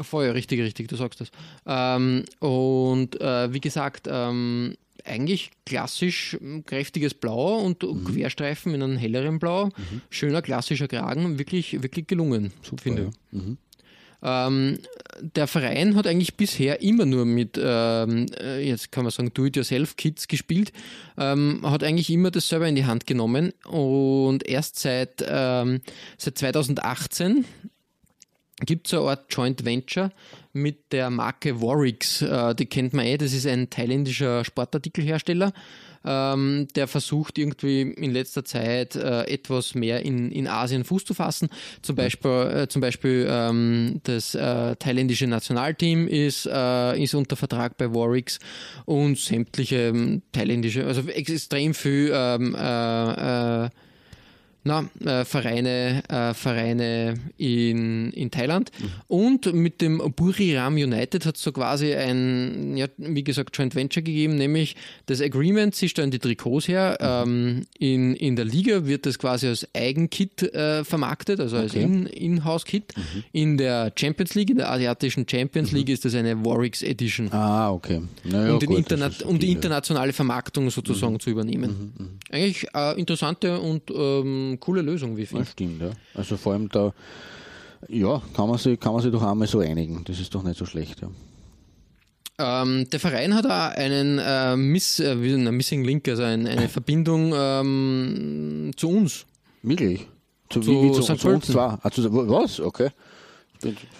Voll, 0.00 0.28
richtig, 0.30 0.60
richtig, 0.60 0.88
du 0.88 0.96
sagst 0.96 1.20
das. 1.20 1.30
Ähm, 1.66 2.24
und 2.38 3.20
äh, 3.20 3.52
wie 3.52 3.60
gesagt, 3.60 4.06
ähm, 4.10 4.74
eigentlich 5.04 5.50
klassisch 5.66 6.36
ähm, 6.40 6.64
kräftiges 6.64 7.14
Blau 7.14 7.58
und 7.58 7.80
Querstreifen 8.04 8.74
in 8.74 8.82
einem 8.82 8.96
helleren 8.96 9.38
Blau. 9.38 9.70
Schöner 10.10 10.42
klassischer 10.42 10.88
Kragen, 10.88 11.38
wirklich, 11.38 11.82
wirklich 11.82 12.06
gelungen, 12.06 12.52
finde 12.80 13.10
ich. 13.32 13.38
Ähm, 14.20 14.78
der 15.20 15.46
Verein 15.46 15.94
hat 15.94 16.06
eigentlich 16.06 16.36
bisher 16.36 16.82
immer 16.82 17.06
nur 17.06 17.24
mit, 17.24 17.58
ähm, 17.62 18.26
äh, 18.40 18.66
jetzt 18.66 18.90
kann 18.90 19.04
man 19.04 19.12
sagen, 19.12 19.32
Do-it-yourself-Kits 19.32 20.26
gespielt, 20.26 20.72
ähm, 21.16 21.60
hat 21.62 21.84
eigentlich 21.84 22.10
immer 22.10 22.30
das 22.30 22.48
selber 22.48 22.68
in 22.68 22.74
die 22.74 22.84
Hand 22.84 23.06
genommen 23.06 23.52
und 23.64 24.46
erst 24.46 24.78
seit, 24.78 25.24
ähm, 25.26 25.80
seit 26.16 26.36
2018 26.38 27.44
gibt 28.60 28.86
es 28.88 28.94
eine 28.94 29.02
Art 29.02 29.26
Joint 29.30 29.64
Venture 29.64 30.10
mit 30.52 30.92
der 30.92 31.10
Marke 31.10 31.60
Warwicks. 31.60 32.22
Äh, 32.22 32.54
die 32.54 32.66
kennt 32.66 32.92
man 32.92 33.06
eh, 33.06 33.16
das 33.16 33.32
ist 33.32 33.46
ein 33.46 33.70
thailändischer 33.70 34.44
Sportartikelhersteller, 34.44 35.52
ähm, 36.04 36.66
der 36.74 36.88
versucht 36.88 37.38
irgendwie 37.38 37.82
in 37.82 38.12
letzter 38.12 38.44
Zeit 38.44 38.96
äh, 38.96 39.24
etwas 39.24 39.74
mehr 39.74 40.04
in, 40.04 40.30
in 40.32 40.48
Asien 40.48 40.84
Fuß 40.84 41.04
zu 41.04 41.14
fassen. 41.14 41.48
Zum 41.82 41.96
Beispiel, 41.96 42.30
äh, 42.30 42.68
zum 42.68 42.80
Beispiel 42.80 43.26
ähm, 43.28 44.00
das 44.04 44.34
äh, 44.34 44.76
thailändische 44.76 45.26
Nationalteam 45.26 46.08
ist, 46.08 46.46
äh, 46.46 47.02
ist 47.02 47.14
unter 47.14 47.36
Vertrag 47.36 47.76
bei 47.76 47.92
Warwicks 47.94 48.38
und 48.86 49.18
sämtliche 49.18 49.88
ähm, 49.88 50.22
thailändische, 50.32 50.86
also 50.86 51.02
extrem 51.08 51.74
viel 51.74 52.10
ähm, 52.12 52.54
äh, 52.54 53.64
äh, 53.66 53.70
na, 54.64 54.88
äh, 55.04 55.24
Vereine, 55.24 56.02
äh, 56.08 56.34
Vereine 56.34 57.14
in, 57.38 58.10
in 58.12 58.30
Thailand. 58.30 58.70
Und 59.06 59.52
mit 59.54 59.80
dem 59.80 59.98
Buriram 60.14 60.74
United 60.74 61.24
hat 61.26 61.36
es 61.36 61.42
so 61.42 61.52
quasi 61.52 61.94
ein, 61.94 62.76
ja, 62.76 62.86
wie 62.98 63.24
gesagt, 63.24 63.56
Joint 63.56 63.74
Venture 63.74 64.02
gegeben, 64.02 64.36
nämlich 64.36 64.76
das 65.06 65.20
Agreement, 65.20 65.74
sie 65.74 65.88
stellen 65.88 66.10
die 66.10 66.18
Trikots 66.18 66.68
her. 66.68 66.98
Ähm, 67.00 67.62
in, 67.78 68.14
in 68.14 68.36
der 68.36 68.44
Liga 68.44 68.84
wird 68.86 69.06
das 69.06 69.18
quasi 69.18 69.46
als 69.46 69.66
Eigenkit 69.74 70.42
äh, 70.42 70.84
vermarktet, 70.84 71.40
also 71.40 71.56
als 71.56 71.72
Okay. 71.72 71.82
in- 71.84 72.06
In-House-Kit. 72.06 72.94
In 73.32 73.56
der 73.58 73.92
Champions 73.98 74.34
League, 74.34 74.50
in 74.50 74.56
der 74.58 74.70
asiatischen 74.70 75.26
Champions 75.28 75.72
League, 75.72 75.88
ist 75.88 76.04
das 76.04 76.14
eine 76.14 76.44
Warwicks 76.44 76.82
Edition 76.82 77.32
Ah, 77.32 77.70
okay. 77.70 78.02
Naja, 78.24 78.54
um, 78.54 78.58
den 78.60 78.68
gut, 78.68 78.78
Interna 78.78 79.06
ist 79.06 79.22
um 79.22 79.38
die 79.38 79.46
okay, 79.46 79.54
internationale 79.56 80.12
Vermarktung 80.12 80.70
sozusagen 80.70 81.14
Mhm. 81.14 81.20
zu 81.20 81.30
übernehmen. 81.30 82.18
Eigentlich 82.30 82.66
äh, 82.74 82.98
interessante 82.98 83.60
und 83.60 83.82
ähm, 83.94 84.47
coole 84.56 84.82
Lösung, 84.82 85.16
wie 85.16 85.22
ich 85.22 85.32
Ja, 85.32 85.44
stimmt, 85.44 85.82
ja. 85.82 85.90
Also 86.14 86.36
vor 86.36 86.52
allem 86.52 86.68
da, 86.68 86.92
ja, 87.88 88.22
kann 88.34 88.48
man 88.48 88.58
sich, 88.58 88.80
kann 88.80 88.92
man 88.92 89.02
sich 89.02 89.12
doch 89.12 89.22
einmal 89.22 89.46
so 89.46 89.60
einigen. 89.60 90.02
Das 90.04 90.18
ist 90.18 90.34
doch 90.34 90.42
nicht 90.42 90.58
so 90.58 90.64
schlecht, 90.64 91.02
ja. 91.02 91.08
Ähm, 92.40 92.88
der 92.90 93.00
Verein 93.00 93.34
hat 93.34 93.46
auch 93.46 93.76
einen 93.76 94.18
äh, 94.18 94.56
Miss, 94.56 95.00
äh, 95.00 95.14
Missing 95.14 95.84
Link, 95.84 96.08
also 96.08 96.22
ein, 96.22 96.46
eine 96.46 96.68
Verbindung 96.68 97.32
ähm, 97.36 98.70
zu 98.76 98.88
uns. 98.88 99.26
Wirklich? 99.62 100.06
Zu, 100.48 100.60
Zu 100.60 100.70
wie, 100.70 100.88
wie 100.88 100.92
zu, 100.92 101.02
St. 101.02 101.18
zu 101.18 101.28
uns 101.28 101.46
zwar. 101.46 101.80
Ah, 101.82 101.90
zu, 101.90 102.02
was? 102.10 102.60
Okay. 102.60 102.90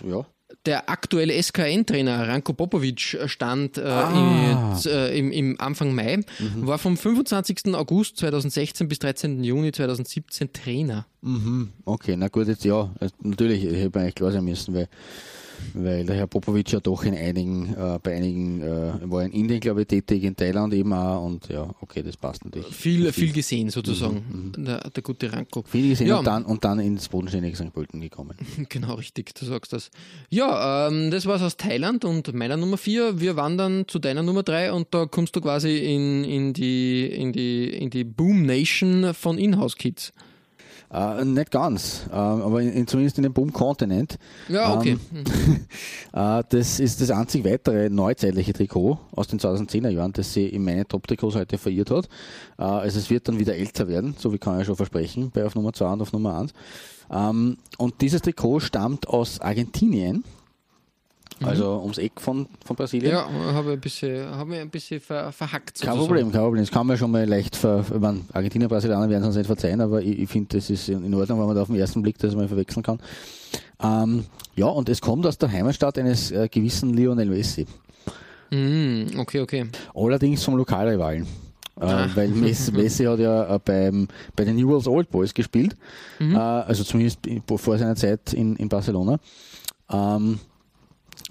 Ja. 0.08 0.24
Der 0.68 0.90
aktuelle 0.90 1.32
SKN-Trainer 1.42 2.28
Ranko 2.28 2.52
Popovic 2.52 3.16
stand 3.24 3.78
äh, 3.78 3.84
Ah. 3.84 4.72
jetzt, 4.74 4.84
äh, 4.86 5.16
im, 5.16 5.32
im 5.32 5.58
Anfang 5.58 5.94
Mai, 5.94 6.20
war 6.56 6.76
vom 6.76 6.98
25. 6.98 7.74
August 7.74 8.18
2016 8.18 8.86
bis 8.86 8.98
13. 8.98 9.42
Juni 9.42 9.72
2017 9.72 10.52
Trainer. 10.52 11.06
Okay, 11.86 12.16
na 12.18 12.28
gut, 12.28 12.48
jetzt 12.48 12.66
ja. 12.66 12.90
Natürlich, 13.22 13.64
ich 13.64 13.72
hätte 13.78 13.98
mir 13.98 14.02
eigentlich 14.02 14.14
klar 14.16 14.30
sein 14.30 14.44
müssen, 14.44 14.74
weil, 14.74 14.88
weil 15.74 16.04
der 16.04 16.16
Herr 16.16 16.26
Popovic 16.26 16.72
ja 16.72 16.80
doch 16.80 17.04
in 17.04 17.14
einigen, 17.14 17.74
äh, 17.74 17.98
bei 18.02 18.16
einigen, 18.16 18.62
äh, 18.62 18.92
war 19.10 19.24
in 19.24 19.32
Indien, 19.32 19.60
glaube 19.60 19.82
ich, 19.82 19.88
tätig, 19.88 20.24
in 20.24 20.34
Thailand 20.36 20.72
eben 20.74 20.92
auch 20.92 21.24
und 21.24 21.48
ja, 21.48 21.68
okay, 21.80 22.02
das 22.02 22.16
passt 22.16 22.44
natürlich. 22.44 22.68
Viel, 22.74 23.12
viel 23.12 23.32
gesehen 23.32 23.70
sozusagen, 23.70 24.52
der, 24.56 24.88
der 24.90 25.02
gute 25.02 25.32
Ranko. 25.32 25.62
Viel 25.66 25.90
gesehen 25.90 26.08
Ja. 26.08 26.18
und, 26.18 26.26
dann, 26.26 26.44
und 26.44 26.64
dann 26.64 26.78
ins 26.80 27.08
bodenständige 27.08 27.56
St. 27.56 27.72
Pölten 27.72 28.00
gekommen. 28.00 28.36
Genau, 28.68 28.94
richtig, 28.94 29.34
du 29.34 29.44
sagst 29.46 29.72
das. 29.72 29.90
Ja, 30.30 30.88
ähm, 30.88 31.10
das 31.10 31.26
war's 31.26 31.42
aus 31.42 31.56
Thailand 31.56 32.04
und 32.04 32.32
meiner 32.34 32.56
Nummer 32.56 32.76
vier. 32.76 33.20
Wir 33.20 33.36
wandern 33.36 33.86
zu 33.88 33.98
deiner 33.98 34.22
Nummer 34.22 34.42
drei 34.42 34.72
und 34.72 34.88
da 34.92 35.06
kommst 35.06 35.34
du 35.36 35.40
quasi 35.40 35.78
in, 35.78 36.24
in, 36.24 36.52
die, 36.52 37.06
in, 37.06 37.32
die, 37.32 37.68
in 37.70 37.90
die 37.90 38.04
Boom 38.04 38.44
Nation 38.46 39.14
von 39.14 39.38
Inhouse 39.38 39.76
Kids. 39.76 40.12
Äh, 40.90 41.24
nicht 41.24 41.50
ganz, 41.50 42.06
äh, 42.10 42.14
aber 42.14 42.62
in, 42.62 42.72
in, 42.72 42.86
zumindest 42.86 43.18
in 43.18 43.24
dem 43.24 43.34
Boom-Kontinent. 43.34 44.18
Ja, 44.48 44.74
okay. 44.74 44.98
Äh, 46.14 46.42
das 46.48 46.80
ist 46.80 47.02
das 47.02 47.10
einzig 47.10 47.44
weitere 47.44 47.90
neuzeitliche 47.90 48.54
Trikot 48.54 48.98
aus 49.14 49.28
den 49.28 49.38
2010er 49.38 49.90
Jahren, 49.90 50.12
das 50.14 50.32
sie 50.32 50.48
in 50.48 50.64
meine 50.64 50.88
Top-Trikots 50.88 51.36
heute 51.36 51.58
verirrt 51.58 51.90
hat. 51.90 52.08
Äh, 52.58 52.62
also 52.62 52.98
es 52.98 53.10
wird 53.10 53.28
dann 53.28 53.38
wieder 53.38 53.54
älter 53.54 53.88
werden, 53.88 54.14
so 54.18 54.32
wie 54.32 54.38
kann 54.38 54.58
ich 54.58 54.66
schon 54.66 54.74
versprechen, 54.74 55.30
bei 55.30 55.44
auf 55.44 55.54
Nummer 55.54 55.74
2 55.74 55.92
und 55.92 56.02
auf 56.02 56.12
Nummer 56.12 56.38
1. 56.38 56.52
Ähm, 57.10 57.58
und 57.76 58.00
dieses 58.00 58.22
Trikot 58.22 58.60
stammt 58.60 59.06
aus 59.06 59.40
Argentinien, 59.40 60.24
also 61.42 61.80
ums 61.82 61.98
Eck 61.98 62.20
von, 62.20 62.46
von 62.64 62.76
Brasilien. 62.76 63.12
Ja, 63.12 63.28
habe 63.54 63.72
ein 63.72 63.80
bisschen, 63.80 64.28
habe 64.28 64.50
mich 64.50 64.60
ein 64.60 64.70
bisschen 64.70 65.00
ver, 65.00 65.30
verhackt. 65.32 65.80
Kein 65.80 65.94
sozusagen. 65.94 65.98
Problem, 65.98 66.32
kein 66.32 66.40
Problem. 66.42 66.62
Das 66.64 66.70
kann 66.70 66.86
man 66.86 66.96
schon 66.98 67.10
mal 67.10 67.24
leicht 67.26 67.54
ver. 67.56 67.84
Ich 67.92 68.00
meine, 68.00 68.20
Argentinier, 68.32 68.68
Brasilianer 68.68 69.08
werden 69.08 69.22
es 69.22 69.28
uns 69.28 69.36
nicht 69.36 69.46
verzeihen, 69.46 69.80
aber 69.80 70.02
ich, 70.02 70.18
ich 70.18 70.28
finde, 70.28 70.56
das 70.56 70.68
ist 70.70 70.88
in 70.88 71.14
Ordnung, 71.14 71.38
wenn 71.40 71.46
man 71.46 71.54
da 71.56 71.62
auf 71.62 71.68
den 71.68 71.76
ersten 71.76 72.02
Blick 72.02 72.18
das 72.18 72.34
mal 72.34 72.48
verwechseln 72.48 72.82
kann. 72.82 72.98
Ähm, 73.80 74.24
ja, 74.56 74.66
und 74.66 74.88
es 74.88 75.00
kommt 75.00 75.24
aus 75.26 75.38
der 75.38 75.50
Heimatstadt 75.52 75.98
eines 75.98 76.30
äh, 76.32 76.48
gewissen 76.48 76.94
Lionel 76.94 77.26
Messi. 77.26 77.66
Mm, 78.50 79.18
okay, 79.18 79.40
okay. 79.40 79.66
Allerdings 79.94 80.42
vom 80.44 80.56
Lokalrivalen. 80.56 81.22
Äh, 81.24 81.84
Ah. 81.84 82.08
weil 82.16 82.28
Messi, 82.30 82.72
Messi 82.72 83.04
hat 83.04 83.20
ja 83.20 83.54
äh, 83.54 83.60
beim, 83.64 84.08
bei 84.34 84.44
den 84.44 84.56
Newell's 84.56 84.88
Old 84.88 85.10
Boys 85.10 85.32
gespielt, 85.32 85.76
Mhm. 86.18 86.34
äh, 86.34 86.38
also 86.38 86.82
zumindest 86.82 87.24
in- 87.26 87.40
vor 87.44 87.78
seiner 87.78 87.94
Zeit 87.94 88.32
in, 88.32 88.56
in 88.56 88.68
Barcelona. 88.68 89.20
Ähm, 89.88 90.40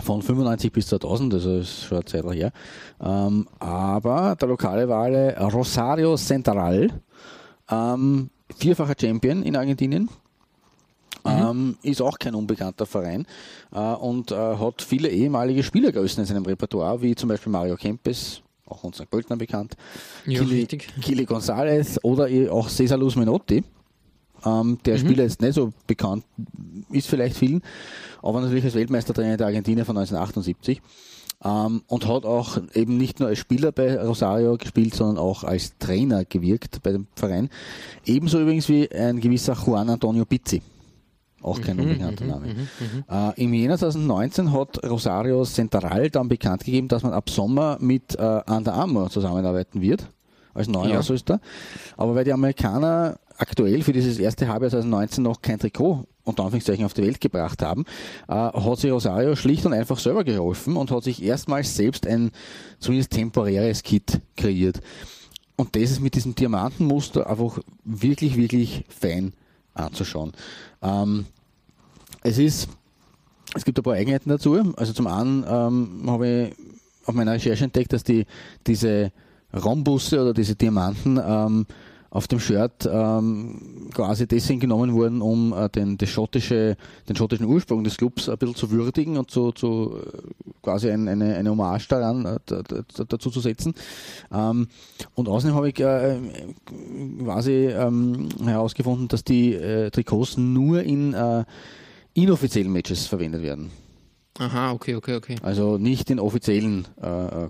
von 0.04 0.22
95 0.22 0.72
bis 0.72 0.88
2000, 0.88 1.34
also 1.34 1.58
ist 1.58 1.84
schon 1.84 1.98
eine 1.98 2.06
Zeit 2.06 2.24
her. 2.26 2.52
Ähm, 3.02 3.48
aber 3.60 4.36
der 4.40 4.48
lokale 4.48 4.88
Wale 4.88 5.38
Rosario 5.52 6.16
Central, 6.18 6.90
ähm, 7.70 8.30
vierfacher 8.56 8.96
Champion 9.00 9.44
in 9.44 9.56
Argentinien, 9.56 10.10
ähm, 11.26 11.78
ist 11.82 12.02
auch 12.02 12.18
kein 12.18 12.36
unbekannter 12.36 12.86
Verein 12.86 13.26
äh, 13.74 13.80
und 13.80 14.32
äh, 14.32 14.36
hat 14.36 14.82
viele 14.82 15.10
ehemalige 15.10 15.64
Spielergrößen 15.64 16.22
in 16.22 16.26
seinem 16.26 16.46
Repertoire, 16.46 17.02
wie 17.02 17.16
zum 17.16 17.30
Beispiel 17.30 17.52
Mario 17.52 17.76
Kempes, 17.76 18.42
auch 18.66 18.84
uns 18.84 18.98
St. 18.98 19.10
Pöltner 19.10 19.36
bekannt, 19.36 19.76
Ja, 20.26 20.40
Kili. 20.40 20.66
Kili 20.66 21.24
González 21.24 22.00
oder 22.04 22.30
auch 22.52 22.70
Cesar 22.70 22.98
Luz 22.98 23.16
Menotti. 23.16 23.64
Ähm, 24.46 24.78
der 24.86 24.98
Spieler 24.98 25.24
ist 25.24 25.42
nicht 25.42 25.54
so 25.56 25.72
bekannt, 25.88 26.24
ist 26.92 27.08
vielleicht 27.08 27.38
vielen, 27.38 27.62
aber 28.22 28.42
natürlich 28.42 28.64
als 28.66 28.76
Weltmeistertrainer 28.76 29.38
der 29.38 29.48
Argentinier 29.48 29.86
von 29.86 29.98
1978. 29.98 30.82
Ähm, 31.44 31.84
und 31.88 32.08
hat 32.08 32.26
auch 32.26 32.58
eben 32.74 32.98
nicht 32.98 33.20
nur 33.20 33.30
als 33.30 33.38
Spieler 33.38 33.72
bei 33.72 33.96
Rosario 34.02 34.58
gespielt, 34.58 34.96
sondern 34.96 35.20
auch 35.20 35.44
als 35.44 35.78
Trainer 35.78 36.26
gewirkt 36.26 36.82
bei 36.82 36.92
dem 36.94 37.06
Verein. 37.16 37.50
Ebenso 38.06 38.42
übrigens 38.42 38.68
wie 38.70 38.90
ein 38.92 39.20
gewisser 39.20 39.54
Juan 39.54 39.88
Antonio 39.90 40.26
Pizzi. 40.26 40.64
Auch 41.44 41.62
kein 41.62 41.80
unbekannter 41.80 42.26
Name. 42.26 42.56
Äh, 43.08 43.44
Im 43.44 43.54
Jänner 43.54 43.78
2019 43.78 44.52
hat 44.52 44.84
Rosario 44.84 45.46
Central 45.46 46.10
dann 46.10 46.28
bekannt 46.28 46.66
gegeben, 46.66 46.88
dass 46.88 47.04
man 47.04 47.14
ab 47.14 47.30
Sommer 47.30 47.78
mit 47.80 48.16
äh, 48.16 48.42
Under 48.48 48.74
Armour 48.74 49.12
zusammenarbeiten 49.12 49.80
wird, 49.80 50.10
als 50.56 50.68
neuen 50.68 50.90
Ja. 50.90 50.98
Ausrüster. 51.00 51.40
Aber 51.96 52.16
weil 52.16 52.26
die 52.26 52.34
Amerikaner 52.34 53.20
aktuell 53.38 53.82
für 53.84 53.94
dieses 53.94 54.20
erste 54.20 54.48
Halbjahr 54.48 54.72
2019 54.72 55.24
noch 55.24 55.42
kein 55.42 55.60
Trikot 55.60 56.06
unter 56.24 56.44
Anführungszeichen 56.44 56.86
auf 56.86 56.94
die 56.94 57.04
Welt 57.04 57.22
gebracht 57.22 57.62
haben, 57.62 57.86
äh, 58.28 58.34
hat 58.34 58.80
sich 58.80 58.92
Rosario 58.92 59.36
schlicht 59.36 59.66
und 59.66 59.74
einfach 59.74 60.00
selber 60.00 60.24
geholfen 60.24 60.76
und 60.76 60.92
hat 60.92 61.04
sich 61.04 61.24
erstmals 61.24 61.76
selbst 61.76 62.06
ein 62.06 62.32
zumindest 62.80 63.12
temporäres 63.12 63.84
Kit 63.84 64.22
kreiert. 64.36 64.82
und 65.56 65.76
das 65.76 65.92
ist 65.92 66.02
mit 66.02 66.14
diesem 66.14 66.36
Diamantenmuster 66.36 67.28
einfach 67.28 67.60
wirklich, 67.84 68.38
wirklich 68.38 68.84
fein 68.90 69.34
anzuschauen. 69.74 70.34
Ähm, 70.82 71.26
es 72.22 72.38
ist, 72.38 72.68
es 73.56 73.64
gibt 73.64 73.80
ein 73.80 73.84
paar 73.84 73.94
Eigenheiten 73.94 74.30
dazu. 74.30 74.74
Also 74.76 74.94
zum 74.94 75.08
einen 75.08 75.46
ähm, 75.48 76.04
habe 76.08 76.28
ich 76.28 76.56
auf 77.08 77.16
meiner 77.16 77.34
Recherche 77.34 77.64
entdeckt, 77.64 77.94
dass 77.94 78.04
die, 78.04 78.26
diese 78.68 79.12
Rombusse 79.54 80.22
oder 80.22 80.34
diese 80.34 80.56
Diamanten 80.56 81.20
ähm, 81.24 81.66
auf 82.18 82.28
dem 82.28 82.40
Shirt 82.40 82.90
ähm, 82.92 83.90
quasi 83.94 84.28
deswegen 84.28 84.60
genommen 84.60 84.92
wurden, 84.94 85.22
um 85.22 85.54
äh, 85.54 85.70
den, 85.70 86.00
schottische, 86.04 86.76
den 87.08 87.16
schottischen 87.16 87.46
Ursprung 87.46 87.84
des 87.84 87.96
Clubs 87.96 88.28
ein 88.28 88.40
bisschen 88.40 88.56
zu 88.56 88.72
würdigen 88.72 89.18
und 89.18 89.30
zu, 89.30 89.52
zu 89.52 90.00
äh, 90.02 90.52
quasi 90.64 90.90
ein, 90.90 91.08
eine, 91.08 91.36
eine 91.36 91.52
Hommage 91.52 91.88
daran 91.88 92.26
äh, 92.26 92.40
dazu 93.08 93.30
zu 93.30 93.40
setzen. 93.40 93.76
Ähm, 94.34 94.68
und 95.14 95.30
außerdem 95.30 95.56
habe 95.56 95.70
ich 95.70 95.80
äh, 95.80 96.18
quasi 97.24 97.68
ähm, 97.68 98.30
herausgefunden, 98.44 99.08
dass 99.10 99.24
die 99.24 99.54
äh, 99.54 99.92
Trikots 99.92 100.38
nur 100.38 100.82
in 100.82 101.14
äh, 101.14 101.46
inoffiziellen 102.16 102.74
Matches 102.74 103.06
verwendet 103.06 103.44
werden. 103.44 103.70
Aha, 104.40 104.72
okay, 104.72 104.96
okay, 104.96 105.16
okay. 105.16 105.36
Also 105.44 105.78
nicht 105.78 106.10
in 106.10 106.20
offiziellen 106.20 106.88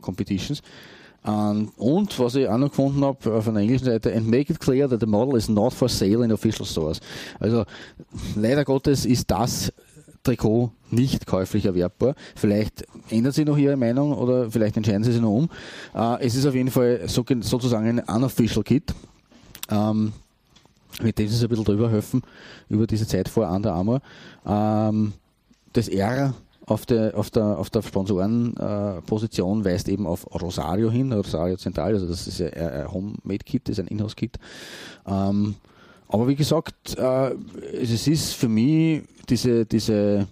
Competitions. 0.01 0.61
Um, 1.25 1.73
und 1.75 2.17
was 2.19 2.35
ich 2.35 2.47
auch 2.47 2.57
noch 2.57 2.69
gefunden 2.69 3.03
habe 3.03 3.33
auf 3.33 3.47
einer 3.47 3.59
englischen 3.59 3.85
Seite, 3.85 4.15
and 4.15 4.27
make 4.27 4.51
it 4.51 4.59
clear 4.59 4.87
that 4.87 5.01
the 5.01 5.05
model 5.05 5.35
is 5.35 5.49
not 5.49 5.73
for 5.73 5.89
sale 5.89 6.23
in 6.23 6.31
official 6.31 6.65
stores. 6.65 7.01
Also 7.39 7.65
leider 8.35 8.63
Gottes 8.63 9.05
ist 9.05 9.29
das 9.29 9.73
Trikot 10.23 10.71
nicht 10.89 11.25
käuflich 11.25 11.65
erwerbbar. 11.65 12.15
Vielleicht 12.35 12.85
ändert 13.09 13.33
sich 13.33 13.45
noch 13.45 13.57
Ihre 13.57 13.75
Meinung 13.75 14.13
oder 14.13 14.49
vielleicht 14.51 14.77
entscheiden 14.77 15.03
Sie 15.03 15.11
sich 15.11 15.21
noch 15.21 15.31
um. 15.31 15.49
Uh, 15.93 16.17
es 16.19 16.35
ist 16.35 16.45
auf 16.45 16.55
jeden 16.55 16.71
Fall 16.71 17.01
so, 17.07 17.25
sozusagen 17.41 17.87
ein 17.87 17.99
unofficial 17.99 18.63
Kit. 18.63 18.93
Um, 19.69 20.13
mit 21.01 21.19
dem 21.19 21.27
Sie 21.27 21.45
ein 21.45 21.49
bisschen 21.49 21.65
drüber 21.65 21.91
helfen, 21.91 22.21
über 22.69 22.87
diese 22.87 23.05
Zeit 23.05 23.27
vor 23.27 23.49
Under 23.49 23.73
Armour. 23.73 24.01
Um, 24.43 25.13
das 25.73 25.89
R 25.89 26.33
auf 26.67 26.85
der, 26.85 27.17
auf 27.17 27.31
der, 27.31 27.57
auf 27.57 27.69
der 27.69 27.81
Sponsorenposition 27.81 29.61
äh, 29.61 29.65
weist 29.65 29.87
eben 29.87 30.05
auf 30.05 30.27
Rosario 30.39 30.91
hin, 30.91 31.13
Rosario 31.13 31.55
Zentral, 31.55 31.93
also 31.93 32.07
das 32.07 32.27
ist 32.27 32.41
ein 32.41 32.91
Homemade-Kit, 32.91 33.69
das 33.69 33.79
ist 33.79 33.85
ein 33.85 33.87
Inhouse-Kit. 33.87 34.37
Ähm, 35.07 35.55
aber 36.09 36.27
wie 36.27 36.35
gesagt, 36.35 36.97
äh, 36.97 37.31
es 37.71 38.07
ist 38.07 38.33
für 38.33 38.49
mich 38.49 39.03
diese, 39.29 39.65
diese 39.65 40.27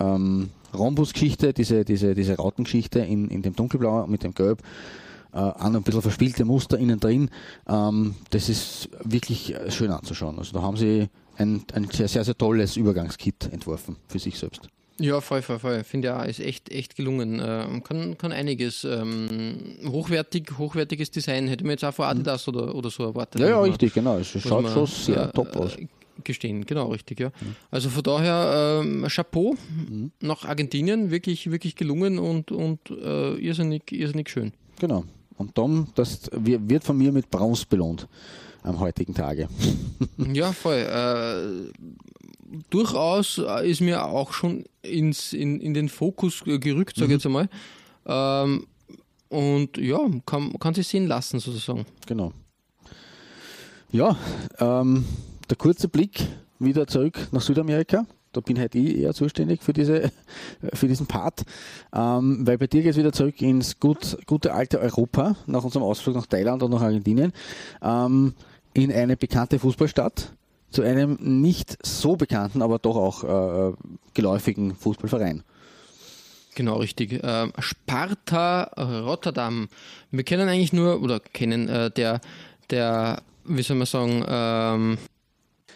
ähm, 0.00 0.50
Rhombus-Geschichte, 0.74 1.52
diese, 1.52 1.84
diese, 1.84 2.14
diese 2.14 2.36
Rautengeschichte 2.36 2.98
in, 2.98 3.28
in 3.28 3.42
dem 3.42 3.54
Dunkelblau 3.54 4.08
mit 4.08 4.24
dem 4.24 4.34
Gelb, 4.34 4.62
äh, 5.32 5.38
an 5.38 5.76
ein 5.76 5.82
bisschen 5.84 6.02
verspielte 6.02 6.44
Muster 6.44 6.76
innen 6.76 6.98
drin, 6.98 7.30
ähm, 7.68 8.16
das 8.30 8.48
ist 8.48 8.88
wirklich 9.04 9.54
schön 9.68 9.92
anzuschauen. 9.92 10.38
Also 10.38 10.54
da 10.54 10.62
haben 10.62 10.76
sie 10.76 11.08
ein, 11.36 11.62
ein 11.72 11.88
sehr, 11.88 12.08
sehr, 12.08 12.24
sehr 12.24 12.36
tolles 12.36 12.76
Übergangskit 12.76 13.52
entworfen 13.52 13.94
für 14.08 14.18
sich 14.18 14.36
selbst. 14.36 14.68
Ja, 14.98 15.20
voll, 15.20 15.42
voll, 15.42 15.58
voll. 15.58 15.84
Finde 15.84 16.08
ja, 16.08 16.22
ist 16.22 16.40
echt, 16.40 16.70
echt 16.70 16.96
gelungen. 16.96 17.40
Ähm, 17.44 17.82
kann, 17.82 18.18
kann 18.18 18.32
einiges. 18.32 18.84
Ähm, 18.84 19.76
hochwertig, 19.86 20.58
hochwertiges 20.58 21.10
Design 21.10 21.48
hätte 21.48 21.64
man 21.64 21.72
jetzt 21.72 21.84
auch 21.84 21.94
vor 21.94 22.06
Adidas 22.06 22.46
mhm. 22.46 22.54
oder, 22.54 22.74
oder 22.74 22.90
so 22.90 23.04
erwartet. 23.04 23.40
Ja, 23.40 23.48
ja, 23.48 23.60
richtig, 23.60 23.94
genau. 23.94 24.18
Es 24.18 24.28
schaut 24.28 24.68
schon 24.68 24.86
sehr 24.86 25.28
äh, 25.28 25.32
top 25.32 25.56
aus. 25.56 25.76
Gestehen, 26.24 26.66
genau, 26.66 26.88
richtig, 26.88 27.20
ja. 27.20 27.28
Mhm. 27.28 27.56
Also 27.70 27.88
von 27.88 28.02
daher 28.02 28.80
ähm, 28.82 29.06
Chapeau 29.08 29.56
mhm. 29.88 30.12
nach 30.20 30.44
Argentinien, 30.44 31.10
wirklich, 31.10 31.50
wirklich 31.50 31.74
gelungen 31.74 32.18
und, 32.18 32.52
und 32.52 32.78
äh, 32.90 33.34
irrsinnig, 33.36 33.90
irrsinnig 33.90 34.28
schön. 34.28 34.52
Genau. 34.78 35.04
Und 35.38 35.54
Tom, 35.54 35.88
das 35.94 36.30
wird 36.32 36.84
von 36.84 36.98
mir 36.98 37.10
mit 37.12 37.30
Bronze 37.30 37.64
belohnt 37.68 38.06
am 38.62 38.78
heutigen 38.78 39.14
Tage. 39.14 39.48
ja, 40.32 40.52
voll. 40.52 40.76
Äh, 40.76 41.72
durchaus 42.70 43.38
äh, 43.38 43.68
ist 43.68 43.80
mir 43.80 44.04
auch 44.04 44.32
schon 44.32 44.64
ins, 44.82 45.32
in, 45.32 45.60
in 45.60 45.74
den 45.74 45.88
Fokus 45.88 46.42
gerückt, 46.44 46.96
sage 46.96 47.04
ich 47.04 47.08
mhm. 47.08 47.12
jetzt 47.12 47.26
einmal. 47.26 47.48
Ähm, 48.06 48.66
und 49.28 49.78
ja, 49.78 49.98
kann, 50.26 50.58
kann 50.58 50.74
sich 50.74 50.88
sehen 50.88 51.06
lassen, 51.06 51.40
sozusagen. 51.40 51.86
Genau. 52.06 52.32
Ja, 53.90 54.16
ähm, 54.58 55.04
der 55.48 55.56
kurze 55.56 55.88
Blick 55.88 56.26
wieder 56.58 56.86
zurück 56.86 57.28
nach 57.32 57.40
Südamerika. 57.40 58.06
Da 58.32 58.40
bin 58.40 58.58
halt 58.58 58.74
ich 58.74 58.96
eher 58.96 59.12
zuständig 59.12 59.62
für, 59.62 59.72
diese, 59.72 60.10
für 60.72 60.88
diesen 60.88 61.06
Part. 61.06 61.42
Ähm, 61.94 62.46
weil 62.46 62.58
bei 62.58 62.66
dir 62.66 62.82
geht 62.82 62.92
es 62.92 62.96
wieder 62.96 63.12
zurück 63.12 63.40
ins 63.42 63.78
gut, 63.78 64.18
gute 64.26 64.54
alte 64.54 64.80
Europa, 64.80 65.36
nach 65.46 65.64
unserem 65.64 65.84
Ausflug 65.84 66.14
nach 66.16 66.26
Thailand 66.26 66.62
und 66.62 66.70
nach 66.70 66.82
Argentinien, 66.82 67.32
ähm, 67.82 68.34
in 68.74 68.90
eine 68.90 69.16
bekannte 69.16 69.58
Fußballstadt 69.58 70.32
zu 70.72 70.82
einem 70.82 71.18
nicht 71.20 71.78
so 71.86 72.16
bekannten, 72.16 72.62
aber 72.62 72.78
doch 72.78 72.96
auch 72.96 73.24
äh, 73.24 73.74
geläufigen 74.14 74.74
Fußballverein. 74.74 75.42
Genau, 76.54 76.76
richtig. 76.76 77.12
Äh, 77.12 77.48
Sparta 77.58 78.64
Rotterdam. 78.76 79.68
Wir 80.10 80.24
kennen 80.24 80.48
eigentlich 80.48 80.72
nur, 80.72 81.00
oder 81.02 81.20
kennen 81.20 81.68
äh, 81.68 81.90
der, 81.90 82.20
der, 82.70 83.22
wie 83.44 83.62
soll 83.62 83.76
man 83.76 83.86
sagen, 83.86 84.24
ähm, 84.28 84.98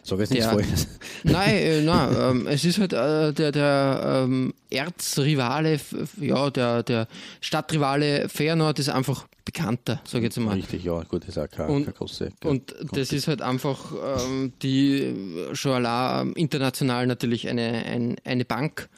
Sag 0.07 0.21
jetzt 0.21 0.31
nichts 0.31 0.47
Falsches. 0.53 0.88
Nein, 1.25 1.55
äh, 1.55 1.83
nein 1.83 2.16
ähm, 2.16 2.47
es 2.47 2.64
ist 2.64 2.79
halt 2.79 2.92
äh, 2.92 3.33
der, 3.33 3.51
der 3.51 4.25
ähm, 4.25 4.55
Erzrivale, 4.71 5.81
ja, 6.21 6.49
der, 6.51 6.85
der 6.85 7.09
Stadtrivale 7.40 8.29
Feyenoord 8.29 8.79
ist 8.79 8.88
einfach 8.88 9.27
bekannter, 9.45 10.01
sage 10.05 10.19
ich 10.19 10.37
jetzt 10.37 10.38
mal. 10.38 10.55
Richtig, 10.55 10.85
ja, 10.85 11.03
gut, 11.03 11.23
das 11.23 11.31
ist 11.31 11.38
auch 11.38 11.51
keine, 11.51 11.73
und, 11.73 11.85
keine 11.87 11.97
große. 11.97 12.31
Und 12.45 12.73
das 12.92 13.12
ist 13.12 13.27
halt 13.27 13.42
einfach 13.42 13.92
ähm, 14.21 14.53
die 14.62 15.12
schon 15.55 15.73
allein 15.73 16.35
international 16.35 17.09
natürlich 17.09 17.49
eine, 17.49 17.85
ein, 17.87 18.16
eine 18.25 18.45
Bank. 18.45 18.88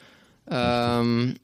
Ähm, 0.47 1.37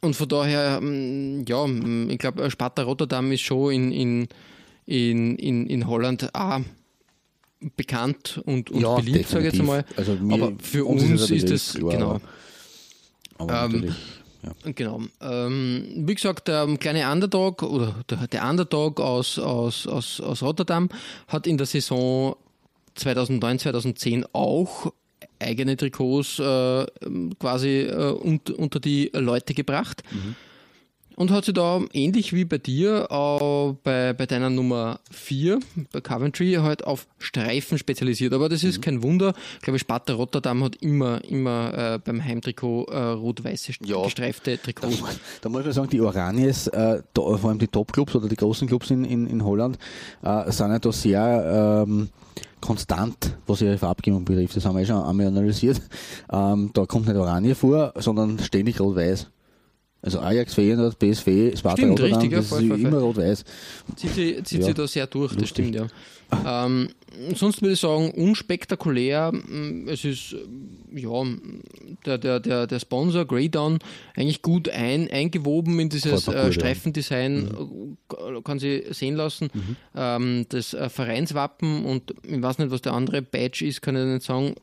und 0.00 0.16
von 0.16 0.28
daher, 0.28 0.78
ähm, 0.80 1.44
ja, 1.46 1.66
ich 1.66 2.18
glaube, 2.18 2.50
Sparta 2.50 2.82
Rotterdam 2.82 3.30
ist 3.30 3.42
schon 3.42 3.72
in, 3.72 3.92
in, 3.92 4.28
in, 4.86 5.36
in, 5.36 5.66
in 5.66 5.86
Holland 5.86 6.34
auch 6.34 6.60
bekannt 7.76 8.40
und, 8.44 8.70
und 8.70 8.80
ja, 8.82 8.96
beliebt, 8.96 9.28
sage 9.28 9.48
ich 9.48 9.52
jetzt 9.52 9.60
einmal. 9.60 9.84
Also 9.96 10.12
aber 10.30 10.52
für 10.60 10.84
uns, 10.84 11.02
uns 11.02 11.30
ist 11.30 11.50
es, 11.50 11.74
genau. 11.74 12.20
Ähm, 13.40 13.94
ja. 14.42 14.72
Genau. 14.72 15.02
Ähm, 15.20 16.04
wie 16.06 16.14
gesagt, 16.14 16.48
der 16.48 16.66
kleine 16.78 17.10
Underdog 17.10 17.62
oder 17.62 18.04
der, 18.08 18.28
der 18.28 18.48
Underdog 18.48 19.00
aus, 19.00 19.38
aus, 19.38 19.86
aus, 19.86 20.20
aus 20.20 20.42
Rotterdam 20.42 20.88
hat 21.26 21.46
in 21.46 21.58
der 21.58 21.66
Saison 21.66 22.36
2009, 22.94 23.58
2010 23.58 24.26
auch 24.32 24.92
eigene 25.40 25.76
Trikots 25.76 26.38
äh, 26.38 26.86
quasi 27.38 27.80
äh, 27.80 28.12
unter, 28.12 28.58
unter 28.58 28.80
die 28.80 29.10
Leute 29.12 29.54
gebracht. 29.54 30.02
Mhm 30.10 30.36
und 31.18 31.32
hat 31.32 31.44
sich 31.44 31.54
da 31.54 31.80
ähnlich 31.92 32.32
wie 32.32 32.44
bei 32.44 32.58
dir 32.58 33.08
äh, 33.10 33.74
bei, 33.82 34.12
bei 34.12 34.26
deiner 34.26 34.50
Nummer 34.50 35.00
4 35.10 35.58
bei 35.92 36.00
Coventry 36.00 36.58
halt 36.62 36.86
auf 36.86 37.08
Streifen 37.18 37.76
spezialisiert. 37.76 38.32
Aber 38.32 38.48
das 38.48 38.62
ist 38.62 38.78
mhm. 38.78 38.82
kein 38.82 39.02
Wunder. 39.02 39.34
Ich 39.56 39.62
glaube, 39.62 39.80
Sparta 39.80 40.14
Rotterdam 40.14 40.62
hat 40.62 40.76
immer, 40.76 41.22
immer 41.24 41.94
äh, 41.94 41.98
beim 41.98 42.24
Heimtrikot 42.24 42.84
äh, 42.84 42.98
rot-weiße 42.98 43.72
ja. 43.84 44.00
gestreifte 44.04 44.62
Trikots. 44.62 45.00
Da, 45.00 45.06
da, 45.42 45.48
muss 45.48 45.64
man 45.64 45.72
sagen, 45.72 45.90
die 45.90 46.00
Oranies, 46.00 46.68
äh, 46.68 47.02
da, 47.12 47.22
vor 47.36 47.50
allem 47.50 47.58
die 47.58 47.66
Top-Clubs 47.66 48.14
oder 48.14 48.28
die 48.28 48.36
großen 48.36 48.68
Clubs 48.68 48.90
in, 48.92 49.04
in, 49.04 49.26
in 49.26 49.44
Holland, 49.44 49.76
äh, 50.22 50.52
sind 50.52 50.70
ja 50.70 50.78
da 50.78 50.92
sehr 50.92 51.84
ähm, 51.84 52.10
konstant, 52.60 53.36
was 53.48 53.60
ihre 53.60 53.76
Farbgebung 53.76 54.24
betrifft. 54.24 54.56
Das 54.56 54.64
haben 54.64 54.76
wir 54.76 54.82
ja 54.82 54.86
schon 54.86 55.02
einmal 55.02 55.26
analysiert. 55.26 55.82
Ähm, 56.30 56.70
da 56.74 56.86
kommt 56.86 57.08
nicht 57.08 57.16
Oranie 57.16 57.54
vor, 57.54 57.92
sondern 57.96 58.38
ständig 58.38 58.80
rot-weiß. 58.80 59.30
Also 60.00 60.20
Ajax, 60.20 60.54
Feyenoord, 60.54 60.96
PSV, 60.98 61.58
Sparta 61.58 61.78
stimmt, 61.78 62.00
Rotterdam, 62.00 62.20
richtig, 62.20 62.32
ja, 62.32 62.42
voll, 62.42 62.68
voll, 62.68 62.80
immer 62.80 62.98
rot-weiß. 62.98 63.44
Zieht 63.96 64.14
sie, 64.14 64.42
zieht 64.44 64.60
ja. 64.60 64.66
sie 64.66 64.74
da 64.74 64.86
sehr 64.86 65.06
durch, 65.08 65.32
Lustig. 65.32 65.40
das 65.40 65.48
stimmt, 65.50 65.74
ja. 65.74 65.86
Ähm, 66.46 66.90
sonst 67.34 67.62
würde 67.62 67.72
ich 67.72 67.80
sagen, 67.80 68.12
unspektakulär. 68.12 69.32
Mm, 69.32 69.88
es 69.88 70.04
ist, 70.04 70.36
ja, 70.94 71.24
der, 72.06 72.18
der, 72.18 72.38
der, 72.38 72.66
der 72.68 72.78
Sponsor 72.78 73.24
Grey 73.24 73.48
Dawn 73.48 73.80
eigentlich 74.14 74.42
gut 74.42 74.68
ein, 74.68 75.10
eingewoben 75.10 75.80
in 75.80 75.88
dieses 75.88 76.28
äh, 76.28 76.52
Streifendesign, 76.52 77.44
mhm. 77.44 77.96
Äh, 78.12 78.42
kann 78.42 78.60
sie 78.60 78.84
sehen 78.90 79.16
lassen. 79.16 79.48
Mhm. 79.52 79.76
Ähm, 79.96 80.46
das 80.50 80.74
äh, 80.74 80.88
Vereinswappen 80.88 81.84
und 81.84 82.14
ich 82.22 82.40
weiß 82.40 82.58
nicht, 82.58 82.70
was 82.70 82.82
der 82.82 82.92
andere 82.92 83.20
Badge 83.20 83.64
ist, 83.64 83.82
kann 83.82 83.96
ich 83.96 84.04
nicht 84.04 84.22
sagen. 84.22 84.54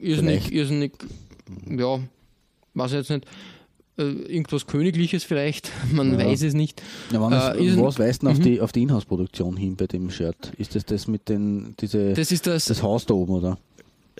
Irrsinnig, 0.00 0.52
irrsinnig, 0.52 0.92
ja, 1.66 2.00
weiß 2.74 2.90
ich 2.90 2.98
jetzt 2.98 3.10
nicht 3.10 3.26
irgendwas 4.02 4.66
Königliches 4.66 5.24
vielleicht, 5.24 5.70
man 5.92 6.12
ja. 6.12 6.26
weiß 6.26 6.42
es 6.42 6.54
nicht. 6.54 6.82
Ja, 7.12 7.18
äh, 7.54 7.76
was 7.78 7.98
weist 7.98 8.22
denn 8.22 8.30
auf, 8.30 8.38
mhm. 8.38 8.42
die, 8.42 8.60
auf 8.60 8.72
die 8.72 8.82
Inhouse-Produktion 8.82 9.56
hin 9.56 9.76
bei 9.76 9.86
dem 9.86 10.10
Shirt? 10.10 10.52
Ist 10.58 10.74
das 10.74 10.84
das 10.84 11.06
mit 11.08 11.28
den, 11.28 11.74
diese, 11.80 12.14
das, 12.14 12.32
ist 12.32 12.46
das, 12.46 12.66
das 12.66 12.82
Haus 12.82 13.06
da 13.06 13.14
oben, 13.14 13.32
oder? 13.34 13.58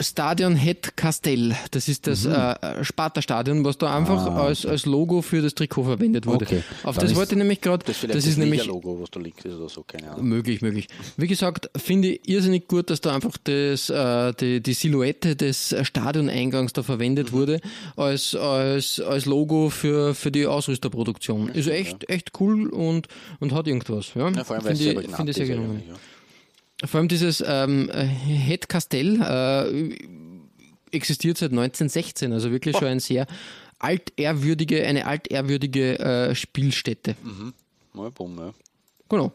Stadion 0.00 0.56
Het 0.56 0.96
Castell. 0.96 1.54
Das 1.70 1.88
ist 1.88 2.06
das 2.06 2.24
Mhm. 2.24 2.32
äh, 2.32 2.84
Sparta-Stadion, 2.84 3.64
was 3.64 3.78
da 3.78 3.94
einfach 3.96 4.26
als, 4.34 4.64
als 4.66 4.86
Logo 4.86 5.20
für 5.22 5.42
das 5.42 5.54
Trikot 5.54 5.84
verwendet 5.84 6.26
wurde. 6.26 6.44
Ah, 6.46 6.48
Okay. 6.50 6.62
Auf 6.84 6.96
Dann 6.96 7.06
das 7.06 7.14
wollte 7.16 7.32
ich 7.34 7.38
nämlich 7.38 7.60
gerade. 7.60 7.84
Das 7.84 8.00
Das 8.00 8.26
ist 8.26 8.36
nämlich 8.38 8.64
Logo, 8.66 9.00
was 9.00 9.10
da 9.10 9.20
links 9.20 9.44
ist 9.44 9.54
oder 9.54 9.68
so, 9.68 9.82
keine 9.86 10.10
Ahnung. 10.12 10.26
Möglich, 10.28 10.62
möglich. 10.62 10.86
Wie 11.16 11.26
gesagt, 11.26 11.70
finde 11.76 12.08
ich 12.08 12.28
irrsinnig 12.28 12.66
gut, 12.68 12.88
dass 12.90 13.00
da 13.00 13.14
einfach 13.14 13.36
das, 13.44 13.90
äh, 13.90 14.32
die, 14.40 14.60
die 14.62 14.72
Silhouette 14.74 15.36
des 15.36 15.74
Stadioneingangs 15.82 16.72
da 16.72 16.80
Mhm. 16.82 16.86
verwendet 16.86 17.32
wurde 17.32 17.60
als, 17.96 18.34
als, 18.34 19.00
als 19.00 19.26
Logo 19.26 19.68
für, 19.70 20.14
für 20.14 20.30
die 20.30 20.46
Ausrüsterproduktion. 20.46 21.48
Ist 21.50 21.68
echt, 21.68 22.08
echt 22.08 22.32
cool 22.40 22.68
und, 22.70 23.08
und 23.38 23.52
hat 23.52 23.66
irgendwas. 23.66 24.12
Ja, 24.14 24.28
Ja, 24.30 24.44
vor 24.44 24.56
allem, 24.56 24.64
weil 24.64 24.72
es 24.72 24.78
finde 24.80 25.02
sehr 25.14 25.28
ich, 25.28 25.34
sehr 25.34 25.46
gelungen. 25.46 25.82
ja. 25.88 25.94
Vor 26.84 26.98
allem 26.98 27.08
dieses 27.08 27.42
ähm, 27.46 27.90
Het 27.90 28.68
Castell 28.68 29.20
äh, 29.20 29.94
existiert 30.92 31.38
seit 31.38 31.50
1916, 31.50 32.32
also 32.32 32.50
wirklich 32.50 32.76
schon 32.76 32.88
ein 32.88 33.00
sehr 33.00 33.26
altehrwürdige, 33.78 34.86
eine 34.86 35.06
altehrwürdige 35.06 35.98
äh, 35.98 36.34
Spielstätte. 36.34 37.16
Mal 37.92 38.10
bumm, 38.10 38.38
ja. 38.38 38.52
Genau. 39.08 39.32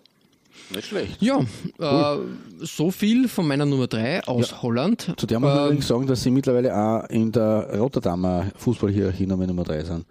Nicht 0.74 0.88
schlecht. 0.88 1.22
Ja, 1.22 1.42
äh, 1.80 2.18
so 2.60 2.90
viel 2.90 3.28
von 3.28 3.48
meiner 3.48 3.66
Nummer 3.66 3.88
3 3.88 4.24
aus 4.24 4.62
Holland. 4.62 5.14
Zu 5.18 5.28
der 5.28 5.40
muss 5.40 5.50
man 5.50 5.58
Ähm, 5.58 5.66
übrigens 5.66 5.88
sagen, 5.88 6.08
dass 6.08 6.24
sie 6.24 6.32
mittlerweile 6.32 6.76
auch 6.76 7.10
in 7.10 7.32
der 7.32 7.78
Rotterdamer 7.78 8.52
Fußballhierarchie 8.56 9.28
Nummer 9.28 9.64
3 9.64 9.84
sind. 9.84 10.06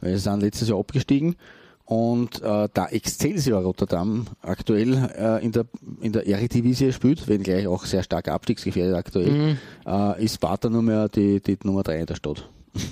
Weil 0.00 0.12
sie 0.16 0.20
sind 0.20 0.40
letztes 0.40 0.68
Jahr 0.68 0.78
abgestiegen 0.78 1.36
und 1.86 2.40
äh, 2.42 2.68
da 2.72 2.86
Excelsior 2.90 3.62
Rotterdam 3.62 4.26
aktuell 4.40 5.10
äh, 5.16 5.44
in 5.44 5.52
der 5.52 5.66
in 6.00 6.12
der 6.12 6.26
Eredivisie 6.26 6.92
spielt, 6.92 7.28
wenngleich 7.28 7.66
auch 7.66 7.84
sehr 7.84 8.02
stark 8.02 8.28
abstiegsgefährdet 8.28 8.94
aktuell, 8.96 9.30
Mhm. 9.30 9.58
äh, 9.86 10.24
ist 10.24 10.36
Sparta 10.36 10.68
nur 10.70 10.82
mehr 10.82 11.08
die, 11.08 11.40
die 11.42 11.58
Nummer 11.62 11.82
3 11.82 12.00
in 12.00 12.06
der 12.06 12.14
Stadt. 12.14 12.48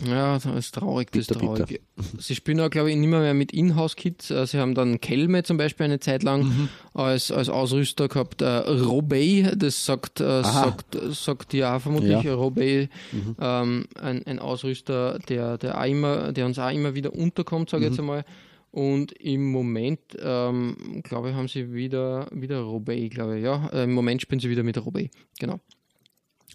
Ja, 0.08 0.34
das 0.34 0.44
ist 0.46 0.76
traurig, 0.76 1.10
das 1.10 1.22
ist 1.22 1.28
Bitter, 1.28 1.40
bitter. 1.40 1.66
traurig. 1.66 1.80
Sie 2.20 2.36
spielen 2.36 2.60
auch, 2.60 2.70
glaube 2.70 2.90
ich, 2.92 2.96
nicht 2.96 3.08
mehr, 3.08 3.18
mehr 3.18 3.34
mit 3.34 3.50
Inhouse-Kits. 3.52 4.30
Äh, 4.30 4.46
Sie 4.46 4.58
haben 4.60 4.76
dann 4.76 5.00
Kelme 5.00 5.42
zum 5.42 5.56
Beispiel 5.56 5.84
eine 5.86 5.98
Zeit 5.98 6.22
lang 6.22 6.44
Mhm. 6.44 6.68
als, 6.94 7.32
als 7.32 7.48
Ausrüster 7.48 8.06
gehabt. 8.06 8.42
Äh, 8.42 8.46
Robey, 8.46 9.48
das 9.56 9.84
sagt, 9.84 10.20
äh, 10.20 10.44
sagt, 10.44 10.96
sagt 11.10 11.52
ja 11.54 11.80
vermutlich 11.80 12.22
Ja. 12.22 12.34
Robey, 12.34 12.90
Mhm. 13.10 13.36
ähm, 13.40 13.84
ein, 14.00 14.24
ein 14.24 14.38
Ausrüster, 14.38 15.18
der, 15.28 15.58
der, 15.58 15.80
auch 15.80 15.84
immer, 15.86 16.30
der 16.32 16.46
uns 16.46 16.60
auch 16.60 16.70
immer 16.70 16.94
wieder 16.94 17.12
unterkommt, 17.12 17.70
sage 17.70 17.82
ich 17.84 17.88
Mhm. 17.90 17.92
jetzt 17.94 18.00
einmal. 18.00 18.24
Und 18.72 19.12
im 19.12 19.52
Moment, 19.52 20.00
ähm, 20.18 21.02
glaube 21.04 21.30
ich, 21.30 21.34
haben 21.36 21.46
sie 21.46 21.72
wieder, 21.74 22.26
wieder 22.32 22.60
Robey, 22.60 23.10
glaube 23.10 23.38
ich. 23.38 23.44
Ja, 23.44 23.68
äh, 23.68 23.84
im 23.84 23.92
Moment 23.92 24.22
spielen 24.22 24.40
sie 24.40 24.48
wieder 24.48 24.62
mit 24.62 24.82
Robey. 24.84 25.10
Genau. 25.38 25.60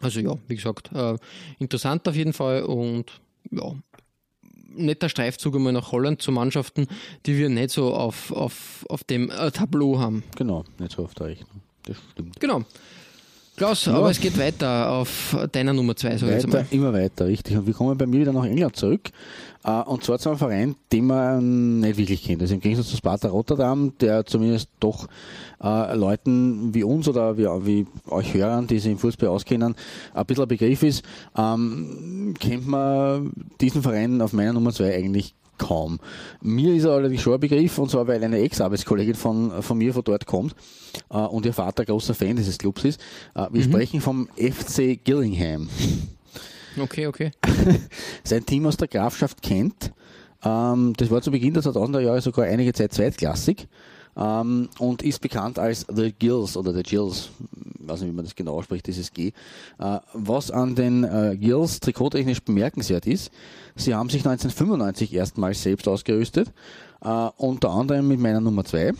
Also 0.01 0.19
ja, 0.19 0.35
wie 0.47 0.55
gesagt, 0.55 0.91
äh, 0.93 1.15
interessant 1.59 2.07
auf 2.07 2.15
jeden 2.15 2.33
Fall 2.33 2.63
und 2.63 3.21
ja, 3.51 3.71
netter 4.69 5.09
Streifzug 5.09 5.55
einmal 5.55 5.73
nach 5.73 5.91
Holland 5.91 6.21
zu 6.21 6.31
Mannschaften, 6.31 6.87
die 7.25 7.37
wir 7.37 7.49
nicht 7.49 7.69
so 7.69 7.93
auf, 7.93 8.31
auf, 8.31 8.85
auf 8.89 9.03
dem 9.03 9.29
äh, 9.29 9.51
Tableau 9.51 9.99
haben. 9.99 10.23
Genau, 10.35 10.65
nicht 10.79 10.93
so 10.93 11.03
auf 11.03 11.13
der 11.13 11.27
Rechnung. 11.27 11.61
Das 11.83 11.97
stimmt. 12.11 12.39
Genau. 12.39 12.63
Klaus, 13.57 13.87
aber 13.87 14.11
es 14.11 14.19
geht 14.19 14.37
weiter 14.37 14.91
auf 14.91 15.35
deiner 15.51 15.73
Nummer 15.73 15.95
zwei, 15.95 16.15
sag 16.15 16.27
ich 16.29 16.35
jetzt 16.35 16.53
Weiter, 16.53 16.67
immer 16.69 16.93
weiter, 16.93 17.25
richtig. 17.25 17.57
Und 17.57 17.65
wir 17.65 17.73
kommen 17.73 17.97
bei 17.97 18.05
mir 18.05 18.19
wieder 18.19 18.31
nach 18.31 18.45
England 18.45 18.75
zurück. 18.75 19.09
Äh, 19.63 19.81
Und 19.81 20.03
zwar 20.03 20.19
zu 20.19 20.29
einem 20.29 20.37
Verein, 20.37 20.75
den 20.91 21.07
man 21.07 21.79
nicht 21.79 21.97
wirklich 21.97 22.23
kennt. 22.23 22.39
Also 22.43 22.53
im 22.53 22.61
Gegensatz 22.61 22.89
zu 22.89 22.97
Sparta 22.97 23.29
Rotterdam, 23.29 23.93
der 23.99 24.27
zumindest 24.27 24.69
doch 24.79 25.07
äh, 25.63 25.95
Leuten 25.95 26.71
wie 26.75 26.83
uns 26.83 27.07
oder 27.07 27.35
wie, 27.35 27.45
wie 27.65 27.87
euch 28.07 28.31
Hörern, 28.35 28.67
die 28.67 28.77
sich 28.77 28.91
im 28.91 28.99
Fußball 28.99 29.29
auskennen, 29.29 29.73
ein 30.13 30.25
bisschen 30.27 30.43
ein 30.43 30.47
Begriff 30.49 30.83
ist, 30.83 31.03
ähm, 31.35 32.35
kennt 32.39 32.67
man 32.67 33.31
diesen 33.59 33.81
Verein 33.81 34.21
auf 34.21 34.33
meiner 34.33 34.53
Nummer 34.53 34.71
zwei 34.71 34.95
eigentlich 34.95 35.33
kaum. 35.57 35.99
Mir 36.41 36.73
ist 36.73 36.85
er 36.85 36.91
allerdings 36.91 37.21
schon 37.21 37.33
ein 37.33 37.39
Begriff, 37.39 37.77
und 37.77 37.89
zwar 37.89 38.07
weil 38.07 38.23
eine 38.23 38.39
Ex-Arbeitskollegin 38.39 39.15
von, 39.15 39.61
von 39.61 39.77
mir 39.77 39.93
von 39.93 40.03
dort 40.03 40.25
kommt 40.25 40.55
äh, 41.09 41.17
und 41.17 41.45
ihr 41.45 41.53
Vater 41.53 41.85
großer 41.85 42.13
Fan 42.13 42.35
dieses 42.35 42.57
Clubs 42.57 42.83
ist. 42.83 43.01
Äh, 43.35 43.47
wir 43.51 43.63
sprechen 43.63 44.01
vom 44.01 44.27
FC 44.35 44.99
Gillingham. 45.03 45.69
Okay, 46.79 47.07
okay. 47.07 47.31
Sein 48.23 48.45
Team 48.45 48.67
aus 48.67 48.77
der 48.77 48.87
Grafschaft 48.87 49.41
Kent. 49.41 49.91
Ähm, 50.43 50.93
das 50.97 51.09
war 51.09 51.21
zu 51.21 51.31
Beginn 51.31 51.53
der 51.53 51.63
2000er 51.63 52.01
Jahre 52.01 52.21
sogar 52.21 52.45
einige 52.45 52.73
Zeit 52.73 52.93
zweitklassig 52.93 53.67
ähm, 54.17 54.69
und 54.79 55.03
ist 55.03 55.21
bekannt 55.21 55.59
als 55.59 55.85
The 55.93 56.11
Gills 56.11 56.57
oder 56.57 56.73
The 56.73 56.83
Gills. 56.83 57.29
Ich 57.79 57.87
weiß 57.87 58.01
nicht, 58.01 58.09
wie 58.09 58.15
man 58.15 58.25
das 58.25 58.35
genau 58.35 58.57
ausspricht, 58.57 58.87
dieses 58.87 59.13
G. 59.13 59.31
Äh, 59.79 59.99
was 60.13 60.51
an 60.51 60.75
den 60.75 61.03
äh, 61.03 61.37
Gills 61.39 61.79
trikottechnisch 61.79 62.41
bemerkenswert 62.41 63.05
ist, 63.05 63.31
sie 63.75 63.93
haben 63.93 64.09
sich 64.09 64.25
1995 64.27 65.13
erstmals 65.13 65.61
selbst 65.61 65.87
ausgerüstet, 65.87 66.51
äh, 67.01 67.29
unter 67.37 67.69
anderem 67.69 68.07
mit 68.07 68.19
meiner 68.19 68.41
Nummer 68.41 68.65
2. 68.65 68.93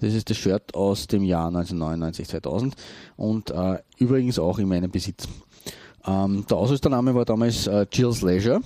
Das 0.00 0.14
ist 0.14 0.30
das 0.30 0.36
Shirt 0.36 0.74
aus 0.74 1.08
dem 1.08 1.24
Jahr 1.24 1.50
1999-2000 1.50 2.72
und 3.16 3.50
äh, 3.50 3.78
übrigens 3.96 4.38
auch 4.38 4.60
in 4.60 4.68
meinem 4.68 4.90
Besitz. 4.90 5.26
Ähm, 6.06 6.44
der 6.48 6.56
Ausrüstername 6.56 7.14
war 7.14 7.24
damals 7.24 7.66
äh, 7.66 7.84
Gills 7.90 8.22
Leisure. 8.22 8.60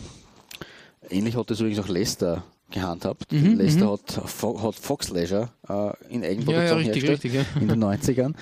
Ähnlich 1.08 1.36
hat 1.36 1.50
das 1.50 1.60
übrigens 1.60 1.78
auch 1.78 1.88
Leicester 1.88 2.44
gehandhabt. 2.72 3.26
Leicester 3.30 3.92
hat, 3.92 4.10
Fo- 4.26 4.60
hat 4.62 4.74
Fox 4.74 5.10
Leisure 5.10 5.50
äh, 5.68 5.90
in 6.12 6.24
Eigenproduktion 6.24 6.44
Mhm, 6.44 6.50
Ja, 6.50 6.64
ja, 6.64 6.74
richtig, 6.74 7.08
richtig, 7.08 7.34
ja. 7.34 7.42
in 7.60 7.68
den 7.68 7.82
90ern. 7.84 8.34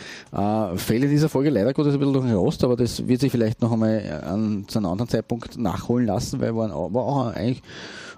Äh, 0.72 0.76
Fälle 0.78 1.08
dieser 1.08 1.28
Folge 1.28 1.50
leider 1.50 1.74
Gottes 1.74 1.92
ein 1.94 1.98
bisschen 1.98 2.14
durch 2.14 2.24
den 2.26 2.34
Rost, 2.34 2.64
aber 2.64 2.76
das 2.76 3.06
wird 3.06 3.20
sich 3.20 3.30
vielleicht 3.30 3.60
noch 3.60 3.72
einmal 3.72 4.22
an, 4.26 4.64
zu 4.68 4.78
einem 4.78 4.86
anderen 4.86 5.08
Zeitpunkt 5.10 5.58
nachholen 5.58 6.06
lassen, 6.06 6.40
weil 6.40 6.54
war, 6.56 6.74
auch- 6.74 6.92
war 6.94 7.02
auch 7.02 7.26
eigentlich 7.34 7.62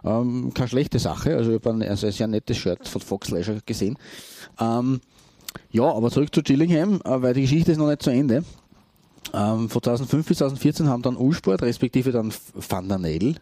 ähm, 0.04 0.52
keine 0.54 0.68
schlechte 0.68 0.98
Sache. 0.98 1.36
Also 1.36 1.50
ich 1.52 1.56
habe 1.64 1.70
ein, 1.70 1.82
also 1.82 2.06
ein 2.06 2.12
sehr 2.12 2.26
nettes 2.28 2.56
Shirt 2.56 2.86
von 2.88 3.00
Fox 3.00 3.30
Leisure 3.30 3.58
gesehen. 3.64 3.96
Ähm, 4.60 5.00
ja, 5.70 5.84
aber 5.84 6.10
zurück 6.10 6.34
zu 6.34 6.42
Gillingham, 6.42 7.00
äh, 7.04 7.22
weil 7.22 7.34
die 7.34 7.42
Geschichte 7.42 7.72
ist 7.72 7.78
noch 7.78 7.88
nicht 7.88 8.02
zu 8.02 8.10
Ende. 8.10 8.44
Ähm, 9.34 9.68
von 9.70 9.82
2005 9.82 10.26
bis 10.26 10.38
2014 10.38 10.88
haben 10.88 11.02
dann 11.02 11.16
U-Sport, 11.16 11.62
respektive 11.62 12.10
dann 12.12 12.32
Van 12.54 12.88
der 12.88 12.98
Nel, 12.98 13.36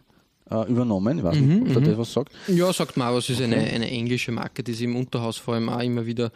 äh, 0.51 0.69
übernommen. 0.69 1.17
Ich 1.19 1.23
weiß 1.23 1.37
nicht, 1.37 1.75
ob 1.75 1.83
der 1.83 1.93
das 1.93 1.97
was 1.97 2.13
sagt. 2.13 2.31
Ja, 2.47 2.71
sagt 2.73 2.97
aber 2.97 3.17
es 3.17 3.29
ist 3.29 3.41
eine, 3.41 3.57
eine 3.57 3.89
englische 3.89 4.31
Marke, 4.31 4.63
die 4.63 4.73
sich 4.73 4.85
im 4.85 4.95
Unterhaus 4.95 5.37
vor 5.37 5.55
allem 5.55 5.69
auch 5.69 5.81
immer 5.81 6.05
wieder 6.05 6.31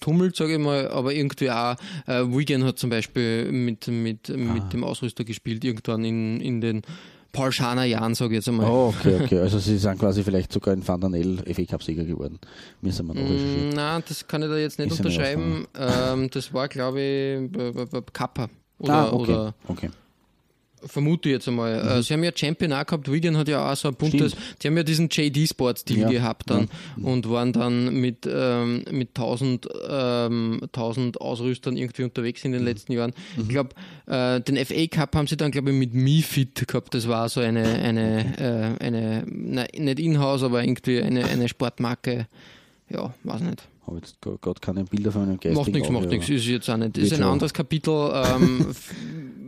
tummelt, 0.00 0.34
sage 0.34 0.54
ich 0.54 0.58
mal, 0.58 0.88
aber 0.88 1.12
irgendwie 1.12 1.50
auch, 1.50 1.76
äh, 2.06 2.22
Wigan 2.24 2.64
hat 2.64 2.78
zum 2.78 2.90
Beispiel 2.90 3.50
mit, 3.52 3.86
mit, 3.88 4.30
Ah. 4.30 4.36
mit 4.36 4.72
dem 4.72 4.82
Ausrüster 4.82 5.24
gespielt, 5.24 5.62
irgendwann 5.64 6.04
in, 6.04 6.40
in 6.40 6.60
den 6.60 6.82
Paul 7.32 7.52
Schaner 7.52 7.84
Jahren, 7.84 8.14
sage 8.14 8.32
ich 8.32 8.38
jetzt 8.38 8.48
einmal. 8.48 8.66
Oh, 8.68 8.92
okay, 8.96 9.20
okay. 9.22 9.38
Also 9.40 9.58
sie 9.58 9.78
sind 9.78 9.98
quasi 9.98 10.22
vielleicht 10.24 10.52
sogar 10.52 10.74
ein 10.74 10.86
Van 10.86 11.00
der 11.00 11.10
Nel 11.10 11.38
FA 11.54 11.64
Cup 11.64 11.82
Sieger 11.82 12.04
geworden. 12.04 12.38
Müssen 12.80 13.06
wir 13.06 13.14
noch. 13.14 13.22
Mm, 13.22 13.68
Nein, 13.74 14.02
das 14.08 14.26
kann 14.26 14.42
ich 14.42 14.48
da 14.48 14.56
jetzt 14.56 14.78
nicht 14.78 14.90
Ist 14.90 14.98
unterschreiben. 14.98 15.66
Ähm, 15.78 16.28
das 16.30 16.52
war, 16.52 16.66
glaube 16.68 17.00
ich, 17.00 18.12
Kappa. 18.12 18.48
Oder, 18.78 18.92
ah, 18.94 19.12
okay. 19.12 19.32
oder 19.32 19.54
okay. 19.68 19.90
Vermute 20.84 21.28
ich 21.28 21.34
jetzt 21.34 21.48
einmal. 21.48 21.74
Äh, 21.74 22.02
sie 22.02 22.14
haben 22.14 22.24
ja 22.24 22.30
Champion 22.34 22.72
auch 22.72 22.84
gehabt, 22.84 23.10
Wigan 23.10 23.36
hat 23.36 23.48
ja 23.48 23.70
auch 23.70 23.76
so 23.76 23.88
ein 23.88 23.94
buntes, 23.94 24.36
die 24.62 24.68
haben 24.68 24.76
ja 24.76 24.82
diesen 24.82 25.08
JD 25.08 25.48
Sports 25.48 25.84
Deal 25.84 26.00
Ja, 26.00 26.08
gehabt 26.10 26.50
dann 26.50 26.68
und 27.02 27.28
waren 27.30 27.52
dann 27.52 27.94
mit, 27.94 28.28
ähm, 28.30 28.84
mit 28.90 29.10
1000, 29.10 29.68
ähm, 29.88 30.60
1000 30.72 31.20
Ausrüstern 31.20 31.76
irgendwie 31.76 32.04
unterwegs 32.04 32.44
in 32.44 32.52
den 32.52 32.64
letzten 32.64 32.92
Jahren. 32.92 33.12
Ich 33.36 33.48
glaube, 33.48 33.70
äh, 34.06 34.40
den 34.40 34.56
FA 34.64 34.86
Cup 34.86 35.16
haben 35.16 35.26
sie 35.26 35.36
dann, 35.36 35.50
glaube 35.50 35.70
ich, 35.70 35.76
mit 35.76 35.94
MeFit 35.94 36.66
gehabt. 36.66 36.94
Das 36.94 37.08
war 37.08 37.28
so 37.28 37.40
eine, 37.40 37.64
eine, 37.64 38.76
äh, 38.78 38.84
eine 38.84 39.24
na, 39.26 39.66
nicht 39.76 40.00
Inhouse, 40.00 40.42
aber 40.42 40.62
irgendwie 40.62 41.00
eine, 41.00 41.24
eine 41.26 41.48
Sportmarke. 41.48 42.26
Ja, 42.88 43.14
weiß 43.24 43.40
nicht. 43.42 43.62
Habe 43.86 43.96
jetzt 43.96 44.20
gerade 44.20 44.60
keine 44.60 44.84
Bilder 44.84 45.12
von 45.12 45.22
einem 45.22 45.40
geistigen 45.40 45.56
Macht 45.56 45.72
nichts, 45.72 45.90
macht 45.90 46.08
nichts. 46.08 46.28
Ist 46.28 46.46
jetzt 46.46 46.68
auch 46.68 46.76
nicht. 46.76 46.98
Ist 46.98 47.12
ein 47.14 47.22
anderes 47.22 47.54
Kapitel. 47.54 48.12
Ähm, 48.14 48.66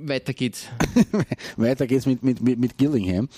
weiter 0.09 0.33
geht's. 0.33 0.66
Weiter 1.57 1.87
geht's 1.87 2.07
mit, 2.07 2.22
mit, 2.22 2.41
mit, 2.43 2.59
mit 2.59 2.78
Gillingham. 2.78 3.28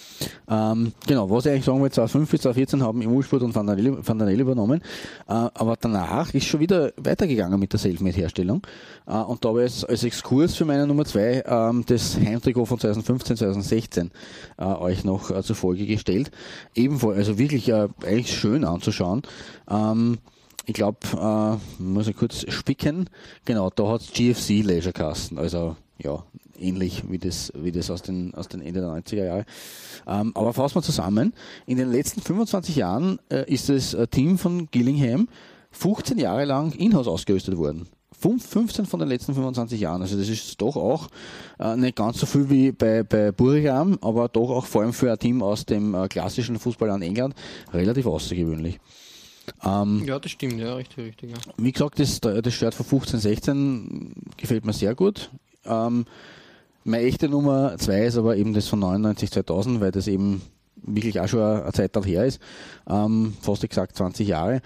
Ähm, 0.49 0.93
genau, 1.07 1.29
was 1.31 1.47
ich 1.47 1.53
eigentlich 1.53 1.65
sagen 1.65 1.81
wollte, 1.81 1.95
2005 1.97 2.31
bis 2.31 2.41
2014 2.43 2.83
haben 2.83 3.03
im 3.03 3.13
U-Sport 3.13 3.43
und 3.43 3.55
Van 3.55 3.67
der 3.67 3.77
Nel 3.77 3.99
Van 4.07 4.19
der 4.19 4.29
Nel 4.29 4.41
übernommen. 4.41 4.81
Äh, 5.29 5.33
aber 5.33 5.77
danach 5.81 6.33
ist 6.33 6.47
schon 6.47 6.61
wieder 6.61 6.93
weitergegangen 6.97 7.59
mit 7.59 7.73
der 7.73 7.81
Selfmade-Herstellung. 7.81 8.63
Äh, 9.07 9.17
und 9.17 9.45
da 9.45 9.51
habe 9.51 9.61
ich 9.61 9.65
als, 9.65 9.85
als 9.85 10.05
Exkurs 10.05 10.55
für 10.55 10.65
meine 10.65 10.87
Nummer 10.87 11.05
zwei 11.05 11.43
ähm, 11.47 11.85
das 11.87 12.17
Heimtrikot 12.19 12.67
von 12.67 12.79
2015, 12.79 13.37
2016 13.37 14.11
äh, 14.59 14.65
euch 14.65 15.05
noch 15.05 15.31
äh, 15.31 15.43
zur 15.43 15.57
Folge 15.57 15.87
gestellt. 15.87 16.31
Ebenfalls, 16.75 17.17
also 17.19 17.39
wirklich 17.39 17.69
äh, 17.69 17.89
eigentlich 18.05 18.35
schön 18.35 18.65
anzuschauen. 18.65 19.23
Ähm, 19.69 20.19
ich 20.67 20.75
glaube, 20.75 20.99
äh, 21.17 21.83
muss 21.83 22.09
ich 22.09 22.17
kurz 22.17 22.45
spicken. 22.53 23.09
Genau, 23.45 23.71
da 23.71 23.89
hat 23.89 24.03
GFC 24.13 24.63
Leisurecasten, 24.63 25.39
also 25.39 25.77
ja, 25.99 26.25
ähnlich 26.59 27.05
wie 27.11 27.19
das, 27.19 27.53
wie 27.55 27.73
das 27.73 27.91
aus 27.91 28.03
den, 28.03 28.35
aus 28.35 28.49
den 28.49 28.61
Ende 28.61 28.81
der 28.81 28.91
90er 28.91 29.25
Jahre. 29.25 29.45
Ähm, 30.07 30.33
aber 30.35 30.53
fassen 30.53 30.77
wir 30.77 30.83
zusammen. 30.83 31.33
In 31.67 31.79
den 31.79 31.91
letzten 31.93 32.21
25 32.21 32.77
Jahren 32.77 33.19
äh, 33.31 33.51
ist 33.53 33.69
das 33.69 33.95
äh, 33.95 34.07
Team 34.09 34.39
von 34.39 34.69
Gillingham 34.71 35.29
15 35.73 36.19
Jahre 36.19 36.45
lang 36.45 36.73
in-house 36.73 37.09
ausgerüstet 37.09 37.57
worden. 37.57 37.89
fünf- 38.19 38.47
15 38.47 38.87
von 38.87 39.01
den 39.01 39.09
letzten 39.09 39.35
25 39.35 39.81
Jahren. 39.81 40.01
Also 40.03 40.17
das 40.17 40.29
ist 40.29 40.61
doch 40.61 40.77
auch 40.77 41.09
äh, 41.59 41.77
nicht 41.77 41.97
ganz 41.97 42.19
so 42.19 42.27
viel 42.27 42.49
wie 42.49 42.73
bei, 42.73 43.03
bei 43.03 43.33
Buriram, 43.33 43.99
aber 44.01 44.29
doch 44.29 44.51
auch 44.51 44.67
vor 44.67 44.83
allem 44.83 44.93
für 44.93 45.13
ein 45.13 45.19
Team 45.19 45.43
aus 45.43 45.67
dem 45.67 45.95
äh, 45.95 46.09
klassischen 46.09 46.59
Fußball 46.59 46.91
an 46.91 47.03
England 47.03 47.35
relativ 47.73 48.07
außergewöhnlich. 48.07 48.79
Ähm, 49.65 50.03
Ja, 50.07 50.19
das 50.19 50.31
stimmt, 50.33 50.59
ja, 50.61 50.75
richtig, 50.75 51.07
richtig. 51.07 51.31
Ja. 51.31 51.37
wie 51.57 51.73
gesagt, 51.73 51.99
das, 51.99 52.21
das 52.21 52.55
Shirt 52.55 52.75
von 52.75 52.87
15, 52.87 53.21
16 53.21 54.13
gefällt 54.37 54.65
mir 54.65 54.73
sehr 54.73 54.95
gut. 54.95 55.31
Ähm, 55.65 56.07
meine 56.85 57.05
echte 57.05 57.29
Nummer 57.29 57.77
2 57.79 58.05
ist 58.07 58.17
aber 58.17 58.37
eben 58.37 58.53
das 58.53 58.69
von 58.69 58.79
99, 58.81 59.31
2000, 59.31 59.81
weil 59.81 59.91
das 59.91 60.07
eben 60.07 60.43
wirklich 60.77 61.19
auch 61.21 61.29
schon 61.29 61.41
eine 61.41 61.73
Zeit 61.73 61.97
her 62.05 62.27
ist. 62.27 62.41
Ähm, 62.89 63.35
fast 63.41 63.65
exakt 63.65 63.97
20 63.97 64.29
Jahre. 64.29 64.61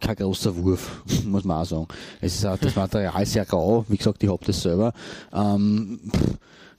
Kein 0.00 0.16
großer 0.16 0.54
Wurf, 0.56 1.02
muss 1.24 1.44
man 1.44 1.62
auch 1.62 1.64
sagen. 1.64 1.88
Es 2.20 2.34
ist 2.34 2.44
auch 2.44 2.58
das 2.58 2.76
Material 2.76 3.24
sehr 3.24 3.46
grau. 3.46 3.86
Wie 3.88 3.96
gesagt, 3.96 4.22
ich 4.22 4.28
habe 4.28 4.44
das 4.44 4.60
selber. 4.60 4.92
Ähm, 5.32 6.00
pff, 6.10 6.36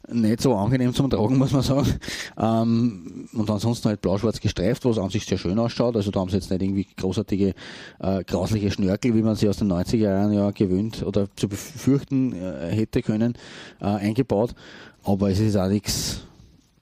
nicht 0.09 0.41
so 0.41 0.55
angenehm 0.55 0.93
zum 0.93 1.09
Tragen, 1.09 1.37
muss 1.37 1.51
man 1.51 1.61
sagen. 1.61 1.99
Ähm, 2.37 3.27
und 3.33 3.49
ansonsten 3.49 3.89
halt 3.89 4.01
blau-schwarz 4.01 4.39
gestreift, 4.39 4.85
was 4.85 4.97
an 4.97 5.09
sich 5.09 5.25
sehr 5.25 5.37
schön 5.37 5.59
ausschaut. 5.59 5.95
Also 5.95 6.11
da 6.11 6.19
haben 6.19 6.29
sie 6.29 6.37
jetzt 6.37 6.49
nicht 6.49 6.61
irgendwie 6.61 6.87
großartige, 6.95 7.53
äh, 7.99 8.23
grausliche 8.23 8.71
Schnörkel, 8.71 9.15
wie 9.15 9.21
man 9.21 9.35
sie 9.35 9.49
aus 9.49 9.57
den 9.57 9.71
90er 9.71 9.97
Jahren 9.97 10.33
ja 10.33 10.51
gewöhnt 10.51 11.03
oder 11.03 11.27
zu 11.35 11.47
befürchten 11.47 12.33
äh, 12.33 12.69
hätte 12.71 13.01
können, 13.01 13.33
äh, 13.81 13.85
eingebaut. 13.85 14.55
Aber 15.03 15.29
es 15.29 15.39
ist 15.39 15.55
auch 15.55 15.67
nichts 15.67 16.21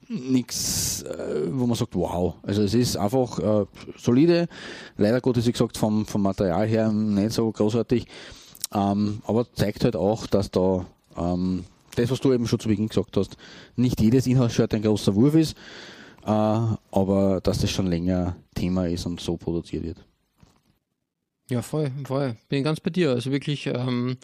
nichts, 0.08 1.02
äh, 1.02 1.48
wo 1.50 1.66
man 1.66 1.76
sagt, 1.76 1.96
wow. 1.96 2.34
Also 2.42 2.62
es 2.62 2.74
ist 2.74 2.96
einfach 2.96 3.38
äh, 3.40 3.66
solide. 3.96 4.46
Leider 4.96 5.20
Gottes, 5.20 5.46
wie 5.46 5.52
gesagt, 5.52 5.76
vom, 5.76 6.06
vom 6.06 6.22
Material 6.22 6.66
her 6.66 6.92
nicht 6.92 7.32
so 7.32 7.50
großartig. 7.50 8.06
Ähm, 8.72 9.20
aber 9.26 9.52
zeigt 9.52 9.84
halt 9.84 9.96
auch, 9.96 10.26
dass 10.26 10.50
da 10.50 10.86
ähm, 11.16 11.64
das, 11.98 12.10
was 12.10 12.20
du 12.20 12.32
eben 12.32 12.46
schon 12.46 12.60
zu 12.60 12.68
Beginn 12.68 12.88
gesagt 12.88 13.16
hast, 13.16 13.36
nicht 13.76 14.00
jedes 14.00 14.26
Inhouse-Shirt 14.26 14.74
ein 14.74 14.82
großer 14.82 15.14
Wurf 15.14 15.34
ist, 15.34 15.56
äh, 16.24 16.30
aber 16.30 17.40
dass 17.42 17.58
das 17.58 17.70
schon 17.70 17.86
länger 17.86 18.36
Thema 18.54 18.86
ist 18.86 19.06
und 19.06 19.20
so 19.20 19.36
produziert 19.36 19.84
wird. 19.84 20.04
Ja, 21.48 21.62
voll, 21.62 21.92
voll. 22.04 22.36
Bin 22.48 22.64
ganz 22.64 22.80
bei 22.80 22.90
dir. 22.90 23.10
Also 23.10 23.30
wirklich, 23.30 23.66
ähm, 23.66 24.16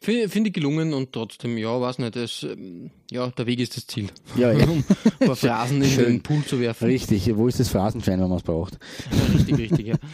finde 0.00 0.28
find 0.28 0.48
ich 0.48 0.52
gelungen 0.52 0.94
und 0.94 1.12
trotzdem, 1.12 1.56
ja, 1.58 1.80
weiß 1.80 1.98
nicht, 2.00 2.16
es, 2.16 2.42
ähm, 2.42 2.90
ja, 3.10 3.28
der 3.28 3.46
Weg 3.46 3.60
ist 3.60 3.76
das 3.76 3.86
Ziel. 3.86 4.08
Ja, 4.36 4.52
ja. 4.52 4.64
um 4.68 4.82
ein 5.20 5.26
paar 5.26 5.36
Phrasen 5.36 5.80
in 5.82 5.90
Schön. 5.94 6.04
den 6.04 6.22
Pool 6.22 6.44
zu 6.44 6.58
werfen. 6.58 6.86
Richtig, 6.86 7.36
wo 7.36 7.46
ist 7.46 7.60
das 7.60 7.68
Phrasenschein, 7.68 8.20
wenn 8.20 8.28
man 8.28 8.38
es 8.38 8.42
braucht? 8.42 8.78
Ja, 9.10 9.34
richtig, 9.34 9.58
richtig, 9.58 9.86
ja. 9.86 9.94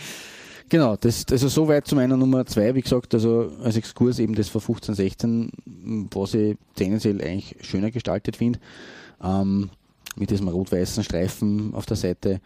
Genau, 0.69 0.97
das, 0.97 1.27
also 1.31 1.49
soweit 1.49 1.87
zu 1.87 1.95
meiner 1.95 2.17
Nummer 2.17 2.47
zwei, 2.47 2.75
wie 2.75 2.81
gesagt, 2.81 3.13
also 3.15 3.51
als 3.63 3.77
Exkurs 3.77 4.19
eben 4.19 4.35
das 4.35 4.49
von 4.49 4.61
15, 4.61 4.95
16, 4.95 5.51
was 6.13 6.35
ich 6.35 6.57
tendenziell 6.75 7.21
eigentlich 7.21 7.57
schöner 7.61 7.91
gestaltet 7.91 8.37
finde, 8.37 8.59
ähm, 9.23 9.71
mit 10.17 10.31
diesem 10.31 10.49
rot-weißen 10.49 11.05
Streifen 11.05 11.75
auf 11.75 11.87
der 11.87 11.97
Seite. 11.97 12.41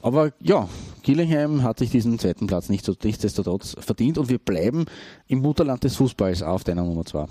Aber 0.00 0.32
ja, 0.40 0.68
Gillingham 1.02 1.62
hat 1.64 1.78
sich 1.80 1.90
diesen 1.90 2.18
zweiten 2.18 2.46
Platz 2.46 2.68
nicht 2.68 2.84
so, 2.84 2.94
nichtsdestotrotz 3.02 3.74
verdient 3.80 4.18
und 4.18 4.28
wir 4.28 4.38
bleiben 4.38 4.86
im 5.26 5.40
Mutterland 5.40 5.82
des 5.84 5.96
Fußballs 5.96 6.42
auf 6.42 6.62
deiner 6.64 6.84
Nummer 6.84 7.04
zwei. 7.04 7.26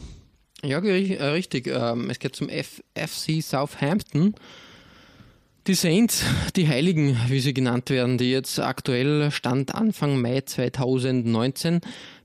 Ja, 0.63 0.79
geri- 0.79 1.15
äh, 1.15 1.23
richtig. 1.27 1.67
Ähm, 1.67 2.09
es 2.09 2.19
geht 2.19 2.35
zum 2.35 2.49
F 2.49 2.81
FC 2.95 3.41
Southampton. 3.41 4.35
Die 5.67 5.73
Saints, 5.73 6.23
die 6.55 6.69
Heiligen, 6.69 7.17
wie 7.27 7.41
sie 7.41 7.53
genannt 7.53 7.89
werden, 7.89 8.17
die 8.17 8.31
jetzt 8.31 8.57
aktuell 8.57 9.31
Stand 9.31 9.75
Anfang 9.75 10.21
Mai 10.21 10.39
2019 10.39 11.81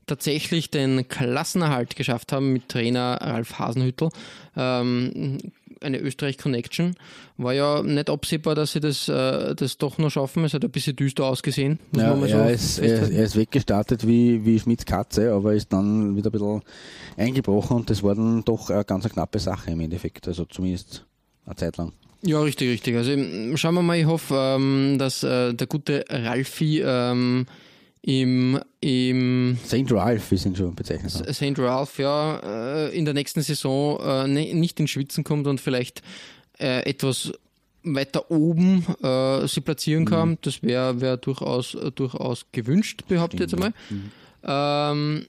tatsächlich 0.07 0.69
den 0.69 1.09
Klassenerhalt 1.09 1.97
geschafft 1.97 2.31
haben 2.31 2.53
mit 2.53 2.69
Trainer 2.69 3.19
Ralf 3.19 3.59
Hasenhüttl. 3.59 4.11
Ähm, 4.55 5.39
eine 5.81 5.99
Österreich-Connection. 5.99 6.95
War 7.35 7.51
ja 7.51 7.83
nicht 7.83 8.09
absehbar, 8.09 8.55
dass 8.55 8.71
sie 8.71 8.79
das, 8.79 9.09
äh, 9.09 9.53
das 9.55 9.77
doch 9.77 9.97
noch 9.97 10.09
schaffen. 10.09 10.45
Es 10.45 10.53
hat 10.53 10.63
ein 10.63 10.71
bisschen 10.71 10.95
düster 10.95 11.25
ausgesehen, 11.25 11.79
Ja, 11.97 12.15
mal 12.15 12.29
so 12.29 12.37
er, 12.37 12.49
ist, 12.49 12.79
er, 12.79 13.11
er 13.11 13.25
ist 13.25 13.35
weggestartet 13.35 14.07
wie, 14.07 14.45
wie 14.45 14.57
Schmidts 14.57 14.85
Katze, 14.85 15.33
aber 15.33 15.53
ist 15.53 15.73
dann 15.73 16.15
wieder 16.15 16.29
ein 16.29 16.31
bisschen 16.31 16.61
eingebrochen 17.17 17.75
und 17.75 17.89
das 17.89 18.03
war 18.03 18.15
dann 18.15 18.45
doch 18.45 18.69
eine 18.69 18.85
ganz 18.85 19.09
knappe 19.09 19.39
Sache 19.39 19.71
im 19.71 19.81
Endeffekt, 19.81 20.29
also 20.29 20.45
zumindest 20.45 21.05
eine 21.45 21.57
Zeit 21.57 21.75
lang. 21.75 21.91
Ja, 22.25 22.41
richtig, 22.41 22.69
richtig. 22.69 22.95
Also 22.95 23.11
ähm, 23.11 23.57
schauen 23.57 23.75
wir 23.75 23.81
mal, 23.81 23.97
ich 23.97 24.05
hoffe, 24.05 24.35
ähm, 24.35 24.97
dass 24.97 25.23
äh, 25.23 25.53
der 25.53 25.67
gute 25.67 26.05
Ralfi 26.09 26.81
ähm, 26.81 27.45
im, 28.01 28.59
im 28.79 29.57
St. 29.65 29.91
Ralph, 29.91 30.31
wir 30.31 30.37
sind 30.37 30.57
schon 30.57 30.73
bezeichnet. 30.73 31.11
St. 31.11 31.59
Ralph 31.59 31.99
ja 31.99 32.39
äh, 32.87 32.97
in 32.97 33.05
der 33.05 33.13
nächsten 33.13 33.41
Saison 33.41 33.99
äh, 33.99 34.27
ne, 34.27 34.53
nicht 34.53 34.79
ins 34.79 34.91
Schwitzen 34.91 35.23
kommt 35.23 35.47
und 35.47 35.59
vielleicht 35.59 36.01
äh, 36.59 36.89
etwas 36.89 37.33
weiter 37.83 38.31
oben 38.31 38.85
äh, 39.01 39.45
sie 39.47 39.61
platzieren 39.61 40.05
kann. 40.05 40.37
Das 40.41 40.63
wäre 40.63 41.01
wär 41.01 41.17
durchaus, 41.17 41.75
äh, 41.75 41.91
durchaus 41.91 42.45
gewünscht, 42.53 43.03
behaupte 43.09 43.35
ich 43.35 43.41
jetzt 43.41 43.53
einmal. 43.53 43.73
Ähm, 44.45 45.25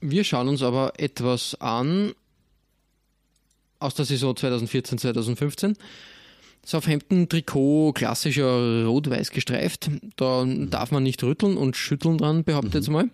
wir 0.00 0.24
schauen 0.24 0.48
uns 0.48 0.62
aber 0.62 0.92
etwas 0.98 1.54
an 1.60 2.12
aus 3.82 3.94
der 3.94 4.04
Saison 4.04 4.36
2014, 4.36 4.98
2015. 4.98 5.76
Southampton 6.64 7.28
Trikot 7.28 7.92
klassischer 7.92 8.86
rot-weiß 8.86 9.30
gestreift. 9.32 9.90
Da 10.16 10.44
darf 10.46 10.92
man 10.92 11.02
nicht 11.02 11.22
rütteln 11.24 11.56
und 11.56 11.76
schütteln 11.76 12.18
dran, 12.18 12.44
behaupte 12.44 12.78
jetzt 12.78 12.88
mal. 12.88 13.10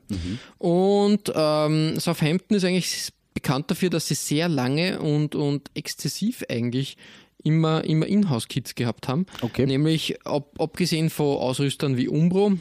Und 0.59 1.33
ähm, 1.35 1.99
Southampton 1.99 2.57
ist 2.57 2.65
eigentlich 2.65 3.09
bekannt 3.33 3.71
dafür, 3.71 3.89
dass 3.89 4.09
sie 4.09 4.15
sehr 4.15 4.49
lange 4.49 5.01
und, 5.01 5.35
und 5.35 5.71
exzessiv 5.75 6.45
eigentlich 6.49 6.97
immer, 7.43 7.85
immer 7.85 8.07
Inhouse-Kits 8.07 8.75
gehabt 8.75 9.09
haben. 9.09 9.27
Okay. 9.41 9.65
Nämlich 9.65 10.27
ab, 10.27 10.51
abgesehen 10.59 11.09
von 11.09 11.39
Ausrüstern 11.39 11.97
wie 11.97 12.09
Umbro, 12.09 12.53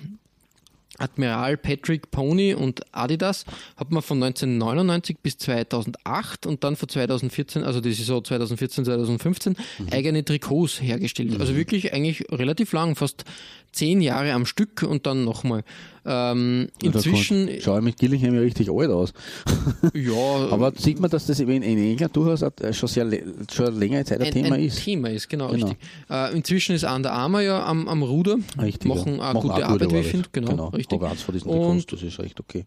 Admiral, 0.97 1.57
Patrick, 1.57 2.11
Pony 2.11 2.53
und 2.53 2.81
Adidas 2.93 3.45
hat 3.75 3.91
man 3.91 4.01
von 4.01 4.21
1999 4.23 5.17
bis 5.21 5.37
2008 5.37 6.45
und 6.45 6.63
dann 6.63 6.75
von 6.75 6.89
2014, 6.89 7.63
also 7.63 7.81
die 7.81 7.93
Saison 7.93 8.23
2014, 8.23 8.85
2015, 8.85 9.55
eigene 9.91 10.23
Trikots 10.23 10.81
hergestellt. 10.81 11.39
Also 11.39 11.55
wirklich 11.55 11.93
eigentlich 11.93 12.25
relativ 12.31 12.71
lang, 12.73 12.95
fast 12.95 13.25
zehn 13.71 14.01
Jahre 14.01 14.33
am 14.33 14.45
Stück 14.45 14.83
und 14.83 15.05
dann 15.05 15.23
nochmal. 15.23 15.63
Ähm, 16.09 16.69
inzwischen, 16.81 17.47
Da 17.47 17.61
schaue 17.61 17.81
mit 17.81 17.97
Gillingham 17.97 18.33
ja 18.33 18.39
richtig 18.39 18.71
alt 18.71 18.89
aus. 18.89 19.13
ja, 19.93 20.13
Aber 20.51 20.71
sieht 20.75 21.01
man, 21.01 21.11
dass 21.11 21.25
das 21.25 21.39
eben 21.41 21.61
in 21.61 21.77
England 21.77 22.15
durchaus 22.15 22.41
äh, 22.41 22.73
schon 22.73 22.87
sehr 22.87 23.05
schon 23.51 23.77
längere 23.77 24.05
Zeit 24.05 24.21
ein, 24.21 24.27
ein, 24.27 24.31
Thema 24.33 24.55
ein 24.55 24.63
ist. 24.63 24.83
Thema 24.83 25.09
ist, 25.09 25.27
genau, 25.27 25.49
Genau. 25.49 25.67
richtig. 25.67 25.85
Äh, 26.09 26.33
inzwischen 26.33 26.75
ist 26.75 26.85
Under 26.85 27.11
Armour 27.11 27.41
ja 27.41 27.65
am, 27.65 27.89
am 27.89 28.03
Ruder, 28.03 28.37
Richtig, 28.61 28.87
machen 28.87 29.17
ja. 29.17 29.31
eine 29.31 29.39
gute 29.39 29.65
Arbeit, 29.65 29.91
wie 29.91 29.97
ich 29.97 30.07
finde, 30.07 30.29
genau, 30.31 30.49
genau. 30.51 30.71
Richtig. 30.91 31.09
Eins 31.11 31.21
von 31.21 31.33
diesen 31.33 31.49
Und 31.49 31.61
Trikots, 31.61 31.85
das 31.87 32.01
ist 32.03 32.19
recht 32.19 32.39
okay. 32.39 32.65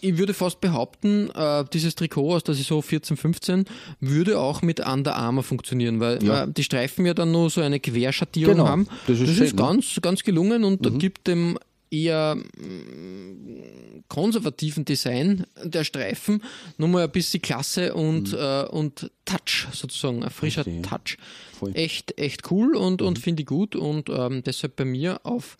ich 0.00 0.18
würde 0.18 0.34
fast 0.34 0.60
behaupten, 0.60 1.30
äh, 1.34 1.64
dieses 1.72 1.94
Trikot 1.94 2.34
aus 2.34 2.44
der 2.44 2.54
Saison 2.54 2.82
14, 2.82 3.16
15 3.16 3.64
würde 4.00 4.38
auch 4.38 4.62
mit 4.62 4.80
Under 4.80 5.16
Armour 5.16 5.42
funktionieren, 5.42 5.98
weil 6.00 6.22
Ja. 6.22 6.44
äh, 6.44 6.52
die 6.52 6.62
Streifen 6.64 7.06
ja 7.06 7.14
dann 7.14 7.32
nur 7.32 7.50
so 7.50 7.60
eine 7.60 7.80
Querschattierung 7.80 8.54
Genau, 8.56 8.68
haben. 8.68 8.88
das 9.06 9.20
ist 9.20 9.34
schön, 9.36 9.46
ne? 9.46 9.52
ganz, 9.54 9.98
ganz 10.02 10.22
gelungen 10.22 10.64
und 10.64 10.98
gibt 11.00 11.26
dem 11.26 11.58
eher 11.90 12.34
mm, 12.36 14.04
konservativen 14.08 14.84
Design 14.84 15.46
der 15.64 15.84
Streifen 15.84 16.42
nochmal 16.78 17.04
ein 17.04 17.10
bisschen 17.10 17.42
Klasse 17.42 17.94
und, 17.94 18.32
äh, 18.32 18.64
und 18.64 19.10
Touch 19.24 19.66
sozusagen, 19.72 20.22
ein 20.24 20.30
frischer 20.30 20.68
Mhm. 20.68 20.82
Touch. 20.82 21.16
Voll. 21.58 21.70
Mhm. 21.70 21.76
Echt, 21.76 22.18
echt 22.18 22.50
cool 22.50 22.76
und, 22.76 23.02
und 23.02 23.18
finde 23.18 23.42
ich 23.42 23.46
gut 23.46 23.74
und 23.76 24.08
ähm, 24.10 24.42
deshalb 24.44 24.76
bei 24.76 24.84
mir 24.84 25.20
auf 25.24 25.56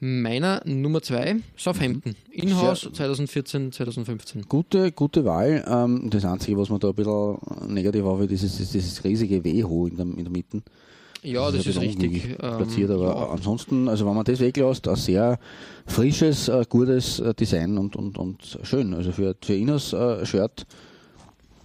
meiner 0.00 0.62
Nummer 0.64 1.02
2 1.02 1.36
Southampton. 1.56 2.14
Inhouse 2.30 2.82
Sehr- 2.82 2.92
2014, 2.92 3.72
2015. 3.72 4.42
Gute, 4.48 4.92
gute 4.92 5.24
Wahl. 5.24 5.64
Ähm, 5.68 6.08
das 6.10 6.24
Einzige, 6.24 6.56
was 6.56 6.70
mir 6.70 6.78
da 6.78 6.88
ein 6.88 6.94
bisschen 6.94 7.38
negativ 7.66 8.04
auffällt, 8.04 8.30
ist 8.30 8.42
dieses, 8.42 8.70
dieses 8.70 9.04
riesige 9.04 9.44
WH 9.44 9.88
in 9.88 9.96
der, 9.96 10.06
in 10.06 10.24
der 10.24 10.30
Mitte. 10.30 10.62
Ja, 11.22 11.50
das, 11.50 11.64
ein 11.66 11.70
ist 11.70 11.80
richtig. 11.80 12.24
ähm, 12.30 12.36
platziert, 12.36 12.90
aber 12.90 13.06
ja. 13.08 13.30
ansonsten, 13.30 13.88
also 13.88 14.06
wenn 14.06 14.14
man 14.14 14.24
das 14.24 14.38
weglässt, 14.38 14.86
ein 14.86 14.94
sehr 14.94 15.38
frisches, 15.86 16.48
äh, 16.48 16.64
gutes 16.68 17.18
äh, 17.18 17.34
Design 17.34 17.76
und, 17.76 17.96
und, 17.96 18.18
und 18.18 18.58
schön. 18.62 18.94
Also 18.94 19.10
für, 19.10 19.34
für 19.42 19.54
Inas 19.54 19.92
äh, 19.92 20.24
Shirt 20.24 20.64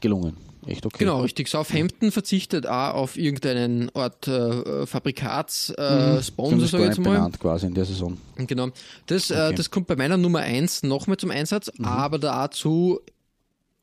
gelungen. 0.02 0.36
Echt 0.68 0.86
okay. 0.86 0.98
Genau, 1.00 1.22
richtig. 1.22 1.48
Southampton 1.48 2.12
verzichtet 2.12 2.68
auch 2.68 2.94
auf 2.94 3.18
irgendeinen 3.18 3.90
Art 3.96 4.28
äh, 4.28 4.86
Fabrikatssponsor, 4.86 6.18
äh, 6.20 6.24
Sponsor, 6.24 6.60
Sind 6.60 6.70
sag 6.70 6.80
ich 6.82 6.86
jetzt 6.88 7.00
mal. 7.00 7.14
benannt 7.16 7.40
quasi 7.40 7.68
in 7.68 7.74
der 7.74 7.86
Saison. 7.86 8.18
Genau. 8.38 8.70
Das, 9.08 9.30
äh, 9.30 9.34
Okay. 9.34 9.52
Mhm. 9.52 9.56
das 9.56 9.72
kommt 9.72 9.88
bei 9.88 9.96
meiner 9.96 10.18
Nummer 10.18 10.40
1 10.40 10.84
nochmal 10.84 11.18
zum 11.18 11.32
Einsatz, 11.32 11.72
aber 11.82 12.20
dazu 12.20 13.00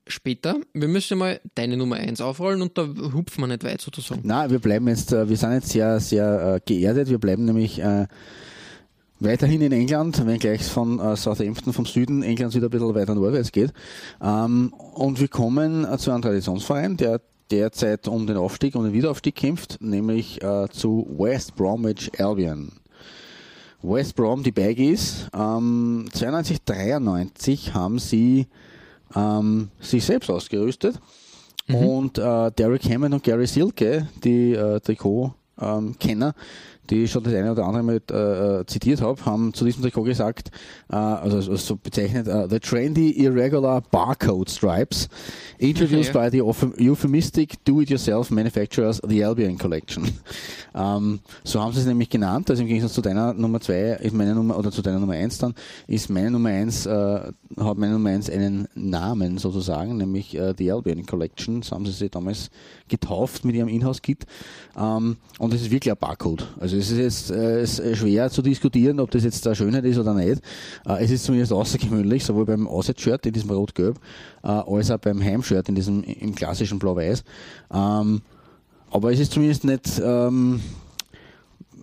später. 0.06 0.56
Wir 0.72 0.88
müssen 0.88 1.18
mal 1.18 1.40
deine 1.54 1.76
Nummer 1.76 1.96
1 1.96 2.20
aufrollen 2.20 2.62
und 2.62 2.76
da 2.76 2.82
hupfen 2.82 3.42
wir 3.42 3.46
nicht 3.46 3.62
weit 3.64 3.80
sozusagen. 3.80 4.22
Na, 4.24 4.50
wir 4.50 4.58
bleiben 4.58 4.88
jetzt, 4.88 5.12
äh, 5.12 5.28
wir 5.28 5.36
sind 5.36 5.52
jetzt 5.52 5.68
sehr, 5.68 6.00
sehr 6.00 6.56
äh, 6.56 6.60
geerdet. 6.64 7.08
Wir 7.10 7.18
bleiben 7.18 7.44
nämlich 7.44 7.78
äh, 7.80 8.06
Weiterhin 9.20 9.60
in 9.60 9.72
England, 9.72 10.26
wenngleich 10.26 10.62
es 10.62 10.68
von 10.70 10.98
äh, 10.98 11.14
Southampton 11.14 11.74
vom 11.74 11.84
Süden 11.84 12.22
Englands 12.22 12.56
wieder 12.56 12.68
ein 12.68 12.70
bisschen 12.70 12.94
weiter 12.94 13.14
nordwärts 13.14 13.52
geht. 13.52 13.72
Ähm, 14.22 14.72
und 14.94 15.20
wir 15.20 15.28
kommen 15.28 15.84
äh, 15.84 15.98
zu 15.98 16.10
einem 16.10 16.22
Traditionsverein, 16.22 16.96
der 16.96 17.20
derzeit 17.50 18.08
um 18.08 18.26
den 18.26 18.38
Aufstieg, 18.38 18.74
um 18.76 18.84
den 18.84 18.94
Wiederaufstieg 18.94 19.34
kämpft, 19.34 19.76
nämlich 19.82 20.42
äh, 20.42 20.68
zu 20.70 21.06
West 21.18 21.54
Bromwich 21.54 22.10
Albion. 22.18 22.72
West 23.82 24.16
Brom, 24.16 24.42
die 24.42 24.52
Baggies, 24.52 25.26
ähm, 25.34 26.06
92, 26.12 26.62
93 26.64 27.74
haben 27.74 27.98
sie 27.98 28.46
ähm, 29.14 29.68
sich 29.80 30.04
selbst 30.04 30.30
ausgerüstet 30.30 30.98
mhm. 31.66 31.74
und 31.74 32.18
äh, 32.18 32.50
Derek 32.52 32.84
Hammond 32.84 33.14
und 33.14 33.22
Gary 33.22 33.46
Silke, 33.46 34.08
die 34.22 34.52
äh, 34.52 34.80
Trikot-Kenner, 34.80 36.34
die 36.90 37.04
ich 37.04 37.10
schon 37.10 37.22
das 37.22 37.32
eine 37.34 37.52
oder 37.52 37.64
andere 37.64 37.82
mit 37.82 38.10
äh, 38.10 38.60
äh, 38.60 38.66
zitiert 38.66 39.00
habe, 39.00 39.24
haben 39.24 39.54
zu 39.54 39.64
diesem 39.64 39.82
Trikot 39.82 40.02
gesagt, 40.02 40.50
äh, 40.90 40.96
also, 40.96 41.36
also 41.36 41.56
so 41.56 41.76
bezeichnet, 41.76 42.26
uh, 42.28 42.48
the 42.48 42.58
trendy 42.58 43.10
irregular 43.10 43.80
barcode 43.80 44.50
stripes 44.50 45.08
introduced 45.58 46.14
ja. 46.14 46.20
by 46.20 46.30
the 46.30 46.42
euphemistic 46.42 47.64
do-it-yourself 47.64 48.30
manufacturers, 48.30 49.00
the 49.06 49.24
Albion 49.24 49.56
Collection. 49.56 50.10
ähm, 50.74 51.20
so 51.44 51.60
haben 51.60 51.72
sie 51.72 51.80
es 51.80 51.86
nämlich 51.86 52.10
genannt, 52.10 52.50
also 52.50 52.62
im 52.62 52.68
Gegensatz 52.68 52.94
zu 52.94 53.02
deiner 53.02 53.32
Nummer 53.34 53.60
zwei 53.60 53.98
ist 54.00 54.14
meine 54.14 54.34
Nummer, 54.34 54.58
oder 54.58 54.70
zu 54.70 54.82
deiner 54.82 54.98
Nummer 54.98 55.14
eins 55.14 55.38
dann, 55.38 55.54
ist 55.86 56.10
meine 56.10 56.30
Nummer 56.30 56.50
eins, 56.50 56.86
äh, 56.86 56.90
hat 56.92 57.78
meine 57.78 57.92
Nummer 57.92 58.10
eins 58.10 58.28
einen 58.28 58.68
Namen 58.74 59.38
sozusagen, 59.38 59.96
nämlich 59.96 60.36
äh, 60.36 60.54
the 60.56 60.72
Albion 60.72 61.06
Collection, 61.06 61.62
so 61.62 61.76
haben 61.76 61.86
sie 61.86 61.92
sie 61.92 62.08
damals 62.08 62.50
getauft 62.88 63.44
mit 63.44 63.54
ihrem 63.54 63.68
Inhouse-Kit. 63.68 64.26
Ähm, 64.76 65.16
und 65.38 65.54
es 65.54 65.62
ist 65.62 65.70
wirklich 65.70 65.92
ein 65.92 65.98
Barcode. 65.98 66.46
Also 66.58 66.76
es 66.80 66.90
ist 66.90 66.98
jetzt 66.98 67.30
äh, 67.30 67.94
schwer 67.94 68.30
zu 68.30 68.42
diskutieren, 68.42 69.00
ob 69.00 69.10
das 69.10 69.24
jetzt 69.24 69.46
eine 69.46 69.56
Schönheit 69.56 69.84
ist 69.84 69.98
oder 69.98 70.14
nicht. 70.14 70.42
Äh, 70.86 71.04
es 71.04 71.10
ist 71.10 71.24
zumindest 71.24 71.52
außergewöhnlich, 71.52 72.24
sowohl 72.24 72.46
beim 72.46 72.66
Auswärtsshirt 72.66 73.26
in 73.26 73.32
diesem 73.32 73.50
Rot-Gelb, 73.50 73.98
äh, 74.42 74.48
als 74.48 74.90
auch 74.90 74.98
beim 74.98 75.22
Heimshirt 75.22 75.68
in 75.68 75.74
diesem 75.74 76.02
im 76.02 76.34
klassischen 76.34 76.78
Blau-Weiß. 76.78 77.24
Ähm, 77.72 78.22
aber 78.90 79.12
es 79.12 79.20
ist 79.20 79.32
zumindest 79.32 79.64
nicht, 79.64 80.02
ähm, 80.04 80.60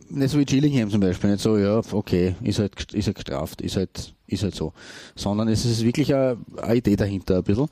nicht 0.09 0.29
so 0.29 0.39
wie 0.39 0.45
Gillingham 0.45 0.89
zum 0.89 0.99
Beispiel, 0.99 1.31
nicht 1.31 1.41
so, 1.41 1.57
ja, 1.57 1.81
okay, 1.91 2.35
ist 2.41 2.59
halt, 2.59 2.93
ist 2.93 3.07
halt 3.07 3.15
gestraft, 3.15 3.61
ist 3.61 3.77
halt, 3.77 4.13
ist 4.27 4.43
halt 4.43 4.55
so. 4.55 4.73
Sondern 5.15 5.47
es 5.47 5.65
ist 5.65 5.83
wirklich 5.83 6.13
eine, 6.13 6.37
eine 6.61 6.75
Idee 6.75 6.95
dahinter 6.95 7.37
ein 7.37 7.43
bisschen. 7.43 7.67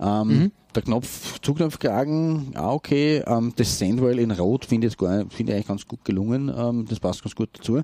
Ähm, 0.00 0.28
mhm. 0.28 0.52
Der 0.74 0.82
Knopf, 0.82 1.40
Zugknopfkragen, 1.40 2.56
auch 2.56 2.74
okay. 2.74 3.22
Ähm, 3.26 3.54
das 3.56 3.78
Sandwell 3.78 4.18
in 4.18 4.30
Rot 4.30 4.66
finde 4.66 4.86
ich, 4.86 4.96
find 4.96 5.48
ich 5.48 5.54
eigentlich 5.54 5.66
ganz 5.66 5.86
gut 5.86 6.04
gelungen. 6.04 6.52
Ähm, 6.54 6.86
das 6.88 7.00
passt 7.00 7.22
ganz 7.22 7.34
gut 7.34 7.48
dazu. 7.54 7.80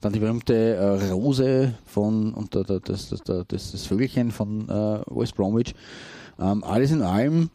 Dann 0.00 0.12
die 0.12 0.20
berühmte 0.20 0.54
äh, 0.54 1.10
Rose 1.10 1.74
von, 1.84 2.32
und 2.34 2.54
der, 2.54 2.64
der, 2.64 2.80
das, 2.80 3.08
das, 3.08 3.22
das, 3.24 3.46
das 3.46 3.86
Vögelchen 3.86 4.30
von 4.30 4.68
äh, 4.68 5.00
West 5.08 5.34
Bromwich. 5.34 5.74
Ähm, 6.38 6.62
alles 6.62 6.92
in 6.92 7.02
allem 7.02 7.50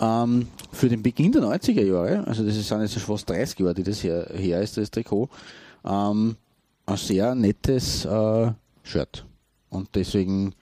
ähm, 0.00 0.48
für 0.72 0.88
den 0.88 1.02
Beginn 1.02 1.32
der 1.32 1.42
90er 1.42 1.82
Jahre, 1.82 2.26
also 2.26 2.44
das 2.44 2.54
sind 2.54 2.80
jetzt 2.80 2.94
schon 2.94 3.02
fast 3.02 3.28
30 3.28 3.58
Jahre, 3.58 3.74
die 3.74 3.82
das 3.82 4.02
her, 4.02 4.28
her 4.34 4.62
ist, 4.62 4.76
das 4.76 4.90
Trikot, 4.90 5.28
ähm, 5.84 6.36
ein 6.86 6.96
sehr 6.96 7.34
nettes 7.34 8.04
äh, 8.04 8.52
Shirt. 8.82 9.26
Und 9.68 9.88
deswegen, 9.94 10.54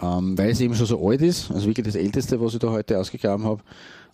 ähm, 0.00 0.36
weil 0.36 0.50
es 0.50 0.60
eben 0.60 0.74
schon 0.74 0.86
so 0.86 1.08
alt 1.08 1.22
ist, 1.22 1.50
also 1.50 1.66
wirklich 1.66 1.86
das 1.86 1.94
älteste, 1.94 2.40
was 2.40 2.54
ich 2.54 2.60
da 2.60 2.70
heute 2.70 2.98
ausgegraben 2.98 3.44
habe, 3.44 3.62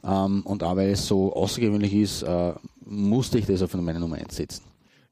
ähm, 0.02 0.42
und 0.44 0.62
auch 0.62 0.76
weil 0.76 0.90
es 0.90 1.06
so 1.06 1.32
außergewöhnlich 1.34 1.92
ist, 1.92 2.22
äh, 2.22 2.52
musste 2.84 3.38
ich 3.38 3.46
das 3.46 3.62
auf 3.62 3.74
meine 3.74 4.00
Nummer 4.00 4.16
1 4.16 4.34
setzen. 4.34 4.62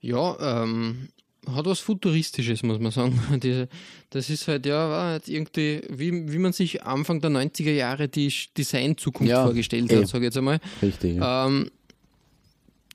Ja, 0.01 0.63
ähm, 0.63 1.09
hat 1.55 1.67
was 1.67 1.81
Futuristisches, 1.81 2.63
muss 2.63 2.79
man 2.79 2.93
sagen. 2.93 3.19
Diese, 3.43 3.69
das 4.11 4.31
ist 4.31 4.49
halt 4.49 4.67
ja 4.67 5.19
irgendwie, 5.27 5.83
wie, 5.89 6.33
wie 6.33 6.39
man 6.39 6.53
sich 6.53 6.83
Anfang 6.83 7.21
der 7.21 7.31
90er 7.31 7.73
Jahre 7.73 8.09
die 8.09 8.33
Design-Zukunft 8.57 9.31
ja, 9.31 9.45
vorgestellt 9.45 9.93
hat, 9.93 10.09
sage 10.09 10.25
ich 10.25 10.29
jetzt 10.29 10.39
einmal. 10.39 10.61
Richtig. 10.83 11.17
Ja. 11.17 11.47
Ähm, 11.47 11.71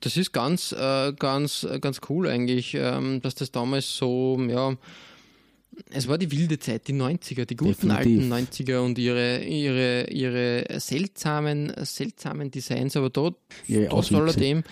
das 0.00 0.16
ist 0.16 0.32
ganz, 0.32 0.72
äh, 0.72 1.12
ganz, 1.14 1.66
ganz 1.80 2.00
cool 2.08 2.28
eigentlich, 2.28 2.74
ähm, 2.74 3.22
dass 3.22 3.34
das 3.34 3.50
damals 3.50 3.96
so, 3.96 4.38
ja, 4.48 4.76
es 5.90 6.08
war 6.08 6.18
die 6.18 6.30
wilde 6.30 6.58
Zeit, 6.58 6.88
die 6.88 6.94
90er, 6.94 7.44
die 7.44 7.56
guten 7.56 7.88
Definitiv. 7.88 8.32
alten 8.32 8.48
90er 8.48 8.78
und 8.78 8.98
ihre, 8.98 9.42
ihre, 9.44 10.10
ihre 10.10 10.80
seltsamen, 10.80 11.72
seltsamen 11.82 12.50
Designs, 12.50 12.96
aber 12.96 13.10
dort, 13.10 13.36
trotz 13.88 14.12
alledem, 14.12 14.62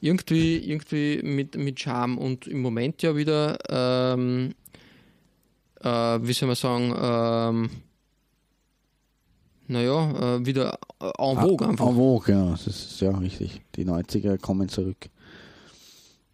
irgendwie, 0.00 0.56
irgendwie 0.58 1.20
mit, 1.22 1.56
mit 1.56 1.80
Charme 1.80 2.18
und 2.18 2.46
im 2.46 2.62
Moment 2.62 3.02
ja 3.02 3.16
wieder, 3.16 3.58
ähm, 3.68 4.54
äh, 5.80 5.88
wie 5.88 6.32
soll 6.32 6.46
man 6.46 6.56
sagen, 6.56 6.94
ähm, 7.00 7.70
naja, 9.68 10.36
äh, 10.36 10.46
wieder 10.46 10.78
en 11.00 11.36
vogue 11.38 11.68
einfach. 11.68 11.86
En 11.86 11.94
vogue, 11.94 12.34
ja, 12.34 12.50
das 12.50 12.66
ist 12.66 13.00
ja 13.00 13.16
richtig. 13.16 13.60
Die 13.76 13.84
90er 13.84 14.36
kommen 14.38 14.68
zurück. 14.68 15.08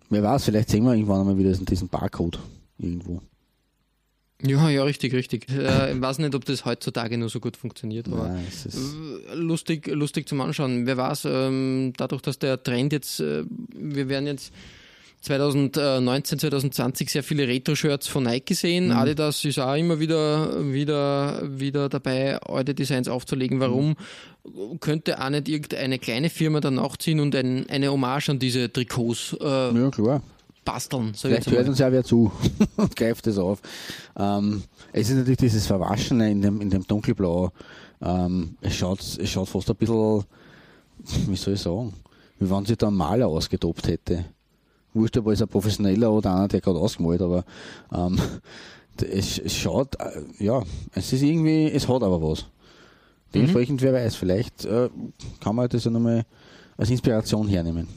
Wer 0.09 0.23
weiß, 0.23 0.45
vielleicht 0.45 0.71
sehen 0.71 0.85
wir 0.85 0.95
irgendwann 0.95 1.21
einmal 1.21 1.37
wieder 1.39 1.53
diesen 1.53 1.89
Barcode 1.89 2.39
irgendwo. 2.79 3.21
Ja, 4.43 4.69
ja, 4.69 4.85
richtig, 4.85 5.15
richtig. 5.15 5.49
Äh, 5.49 5.95
ich 5.95 6.01
weiß 6.01 6.19
nicht, 6.19 6.35
ob 6.35 6.45
das 6.45 6.65
heutzutage 6.65 7.17
nur 7.17 7.31
so 7.31 7.41
gut 7.41 7.57
funktioniert, 7.57 8.07
aber 8.09 8.29
Nein, 8.29 8.47
lustig, 9.35 9.87
lustig 9.87 10.29
zum 10.29 10.41
Anschauen. 10.43 10.87
Wer 10.87 10.97
weiß, 10.99 11.27
ähm, 11.27 11.95
dadurch, 11.97 12.21
dass 12.21 12.39
der 12.39 12.63
Trend 12.63 12.93
jetzt, 12.93 13.21
äh, 13.21 13.45
wir 13.75 14.09
werden 14.11 14.27
jetzt 14.27 14.53
2019, 15.23 16.39
2020 16.39 17.11
sehr 17.11 17.23
viele 17.23 17.49
Retro-Shirts 17.49 18.09
von 18.09 18.25
Nike 18.25 18.55
sehen. 18.55 18.89
Mhm. 18.89 18.93
Adidas 18.93 19.45
ist 19.45 19.59
auch 19.59 19.75
immer 19.75 19.99
wieder, 19.99 20.73
wieder, 20.73 21.41
wieder 21.59 21.89
dabei, 21.89 22.39
alte 22.43 22.75
Designs 22.75 23.09
aufzulegen. 23.09 23.59
Warum 23.59 23.97
mhm. 24.45 24.79
könnte 24.81 25.19
auch 25.19 25.31
nicht 25.31 25.49
irgendeine 25.49 25.99
kleine 25.99 26.29
Firma 26.29 26.61
dann 26.61 26.75
nachziehen 26.75 27.21
und 27.21 27.35
ein, 27.35 27.69
eine 27.71 27.91
Hommage 27.91 28.29
an 28.29 28.39
diese 28.39 28.71
Trikots 28.71 29.35
äh, 29.41 29.45
ja, 29.45 29.91
klar 29.91 30.23
basteln. 30.67 31.15
Vielleicht 31.15 31.51
hört 31.51 31.69
uns 31.69 31.79
ja 31.79 31.91
wer 31.91 32.05
zu 32.05 32.31
und 32.77 32.95
greift 32.95 33.27
das 33.27 33.39
auf. 33.39 33.63
Ähm, 34.19 34.65
es 34.93 35.09
ist 35.09 35.17
natürlich 35.17 35.39
dieses 35.39 35.67
Verwaschene 35.67 36.31
in 36.31 36.43
dem, 36.43 36.61
in 36.61 36.69
dem 36.69 36.87
Dunkelblau. 36.87 37.51
Ähm, 38.03 38.57
es, 38.61 38.75
schaut, 38.75 39.01
es 39.01 39.31
schaut 39.31 39.49
fast 39.49 39.71
ein 39.71 39.77
bisschen, 39.77 40.25
wie 41.29 41.37
soll 41.37 41.55
ich 41.55 41.61
sagen, 41.63 41.95
wie 42.39 42.51
wenn 42.51 42.67
sich 42.67 42.77
da 42.77 42.89
ein 42.89 42.95
Maler 42.95 43.29
ausgetobt 43.29 43.89
hätte. 43.89 44.27
Wurscht, 44.93 45.17
ob 45.17 45.29
es 45.29 45.41
ein 45.41 45.49
Professioneller 45.49 46.13
oder 46.13 46.35
einer, 46.35 46.49
der 46.49 46.61
gerade 46.61 46.79
ausgemalt, 46.79 47.23
aber 47.23 47.45
ähm, 47.95 48.19
es, 49.03 49.39
es, 49.39 49.55
schaut, 49.55 49.95
äh, 50.01 50.45
ja, 50.45 50.63
es 50.93 51.13
ist 51.13 51.23
irgendwie, 51.23 51.71
es 51.71 51.89
hat 51.89 52.03
aber 52.03 52.21
was. 52.21 52.47
Dementsprechend, 53.35 53.81
mhm. 53.81 53.85
wer 53.85 53.93
weiß, 53.93 54.17
vielleicht 54.17 54.65
äh, 54.65 54.89
kann 55.41 55.57
man 55.57 55.69
das 55.69 55.85
ja 55.85 55.91
nochmal 55.91 56.25
als 56.77 56.91
Inspiration 56.91 57.49
hernehmen. 57.49 57.89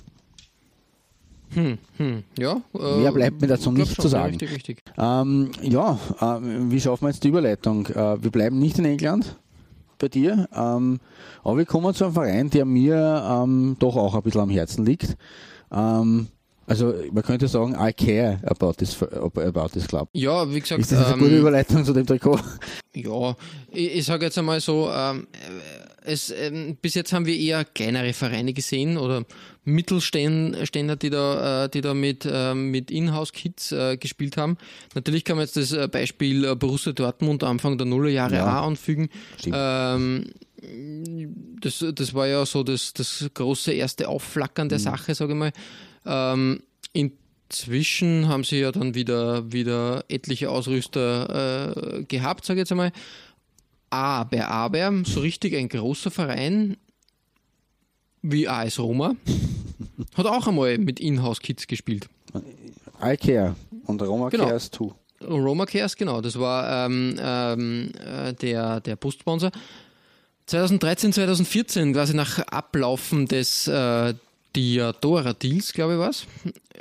Hm, 1.54 1.78
hm, 1.98 2.24
ja. 2.38 2.62
Äh, 2.74 2.98
Mehr 3.02 3.12
bleibt 3.12 3.42
mir 3.42 3.48
dazu 3.48 3.72
nicht 3.72 3.96
schon, 3.96 4.04
zu 4.04 4.08
sagen. 4.08 4.32
Richtig, 4.32 4.54
richtig. 4.54 4.84
Ähm, 4.98 5.52
ja, 5.62 5.98
äh, 6.22 6.40
wie 6.70 6.80
schaffen 6.80 7.06
wir 7.06 7.10
jetzt 7.10 7.24
die 7.24 7.30
Überleitung? 7.30 7.88
Äh, 7.88 8.22
wir 8.22 8.32
bleiben 8.32 8.60
nicht 8.60 8.78
in 8.78 8.86
England 8.86 9.36
bei 9.98 10.08
dir, 10.08 10.48
ähm, 10.56 11.00
aber 11.44 11.58
wir 11.58 11.66
kommen 11.66 11.94
zu 11.94 12.06
einem 12.06 12.14
Verein, 12.14 12.50
der 12.50 12.66
mir 12.66 13.24
ähm, 13.28 13.76
doch 13.80 13.96
auch 13.96 14.16
ein 14.16 14.22
bisschen 14.22 14.42
am 14.42 14.50
Herzen 14.50 14.86
liegt. 14.86 15.18
Ähm, 15.72 16.28
also 16.70 16.94
man 17.12 17.24
könnte 17.24 17.48
sagen, 17.48 17.76
I 17.80 17.92
care 17.92 18.40
about 18.46 18.74
this, 18.74 18.96
about 19.02 19.70
this 19.70 19.88
club. 19.88 20.10
Ja, 20.14 20.50
wie 20.54 20.60
gesagt. 20.60 20.82
Ist 20.82 20.92
das 20.92 21.06
eine 21.06 21.16
ähm, 21.16 21.20
gute 21.20 21.38
Überleitung 21.38 21.84
zu 21.84 21.94
dem 21.94 22.06
Trikot? 22.06 22.40
Ja, 22.94 23.36
ich, 23.72 23.96
ich 23.98 24.06
sage 24.06 24.26
jetzt 24.26 24.38
einmal 24.38 24.60
so, 24.62 24.90
ähm, 24.92 25.28
es, 26.04 26.32
ähm, 26.32 26.78
bis 26.82 26.96
jetzt 26.96 27.14
haben 27.14 27.26
wir 27.26 27.36
eher 27.36 27.66
kleinere 27.66 28.14
Vereine 28.14 28.54
gesehen 28.54 28.98
oder 28.98 29.26
Mittelständler, 29.64 30.96
die 30.96 31.10
da, 31.10 31.66
äh, 31.66 31.70
die 31.70 31.82
da 31.82 31.94
mit, 31.94 32.28
äh, 32.30 32.54
mit 32.54 32.92
Inhouse-Kits 32.92 33.72
äh, 33.72 33.98
gespielt 33.98 34.38
haben. 34.38 34.58
Natürlich 34.96 35.24
kann 35.26 35.38
man 35.38 35.46
jetzt 35.46 35.58
das 35.58 35.72
äh, 35.72 35.88
Beispiel 35.88 36.46
äh, 36.46 36.56
Borussia 36.56 36.94
Dortmund 36.94 37.44
Anfang 37.44 37.78
der 37.78 37.88
Nullerjahre 37.88 38.36
ja. 38.36 38.62
auch 38.62 38.68
anfügen. 38.68 39.10
Ähm, 39.46 40.32
das, 41.62 41.86
das 41.94 42.14
war 42.14 42.28
ja 42.28 42.46
so 42.46 42.64
das, 42.64 42.94
das 42.94 43.30
große 43.34 43.72
erste 43.72 44.08
Aufflackern 44.08 44.70
der 44.70 44.80
mhm. 44.80 44.84
Sache, 44.84 45.16
sage 45.16 45.34
ich 45.34 45.40
mal. 45.40 45.52
Ähm, 46.06 46.62
inzwischen 46.94 48.28
haben 48.28 48.44
sie 48.44 48.60
ja 48.60 48.72
dann 48.72 48.96
wieder, 48.96 49.52
wieder 49.52 50.04
etliche 50.08 50.50
Ausrüster 50.50 51.98
äh, 51.98 52.04
gehabt, 52.04 52.46
sage 52.46 52.60
ich 52.60 52.62
jetzt 52.64 52.72
einmal. 52.72 52.92
Aber, 53.90 54.48
aber, 54.48 55.04
so 55.06 55.22
richtig 55.22 55.56
ein 55.56 55.68
großer 55.68 56.12
Verein 56.12 56.78
wie 58.22 58.48
AS 58.48 58.80
Roma 58.80 59.16
hat 60.16 60.26
auch 60.26 60.48
einmal 60.48 60.78
mit 60.78 61.00
Inhouse-Kits 61.00 61.68
gespielt. 61.68 62.08
iCare 63.02 63.56
und 63.86 64.02
Roma 64.02 64.30
genau. 64.30 64.48
Cares 64.48 64.70
2. 64.72 64.92
Roma 65.28 65.66
Cares, 65.66 65.96
genau, 65.96 66.22
das 66.22 66.40
war 66.40 66.86
ähm, 66.86 67.16
ähm, 67.20 67.92
äh, 68.06 68.34
der, 68.34 68.80
der 68.80 68.96
Postsponsor. 68.96 69.52
2013, 70.46 71.14
2014, 71.14 71.94
quasi 71.94 72.14
nach 72.16 72.40
Ablaufen 72.40 73.28
des, 73.28 73.68
äh, 73.68 74.14
Diadora 74.56 75.34
Deals, 75.34 75.72
glaube 75.74 75.94
ich, 75.94 76.00
was. 76.00 76.26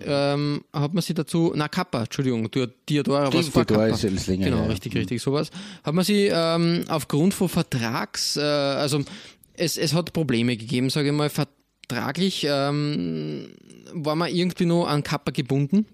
Ähm, 0.04 0.62
hat 0.72 0.94
man 0.94 1.02
sie 1.02 1.12
dazu, 1.14 1.52
na 1.54 1.68
Kappa, 1.68 2.02
Entschuldigung, 2.04 2.50
Di- 2.50 2.66
Diadora 2.88 3.32
was 3.32 3.48
vor 3.48 3.64
Diadora 3.64 3.86
Kappa. 3.88 3.96
ist 3.96 4.04
alles 4.04 4.26
länger 4.26 4.46
Genau, 4.46 4.62
ja. 4.62 4.66
richtig, 4.68 4.94
richtig, 4.94 5.20
sowas. 5.20 5.50
Hat 5.84 5.92
man 5.94 6.04
sie 6.04 6.30
ähm, 6.32 6.84
aufgrund 6.88 7.34
von 7.34 7.48
Vertrags, 7.48 8.36
äh, 8.36 8.40
also 8.40 9.02
es, 9.54 9.76
es 9.76 9.92
hat 9.92 10.12
Probleme 10.12 10.56
gegeben, 10.56 10.88
sage 10.88 11.08
ich 11.08 11.14
mal, 11.14 11.28
vertraglich 11.30 12.46
ähm, 12.48 13.48
war 13.92 14.14
man 14.14 14.32
irgendwie 14.32 14.66
noch 14.66 14.86
an 14.86 15.02
Kappa 15.02 15.30
gebunden 15.32 15.84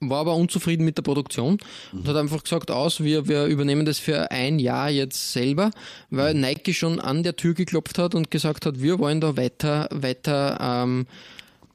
war 0.00 0.20
aber 0.20 0.36
unzufrieden 0.36 0.84
mit 0.84 0.98
der 0.98 1.02
Produktion 1.02 1.58
und 1.92 2.06
hat 2.06 2.16
einfach 2.16 2.42
gesagt, 2.42 2.70
aus, 2.70 3.02
wir, 3.02 3.28
wir 3.28 3.46
übernehmen 3.46 3.86
das 3.86 3.98
für 3.98 4.30
ein 4.30 4.58
Jahr 4.58 4.90
jetzt 4.90 5.32
selber, 5.32 5.70
weil 6.10 6.34
Nike 6.34 6.74
schon 6.74 7.00
an 7.00 7.22
der 7.22 7.36
Tür 7.36 7.54
geklopft 7.54 7.98
hat 7.98 8.14
und 8.14 8.30
gesagt 8.30 8.66
hat, 8.66 8.82
wir 8.82 8.98
wollen 8.98 9.20
da 9.20 9.36
weiter, 9.36 9.88
weiter 9.90 10.58
ähm, 10.60 11.06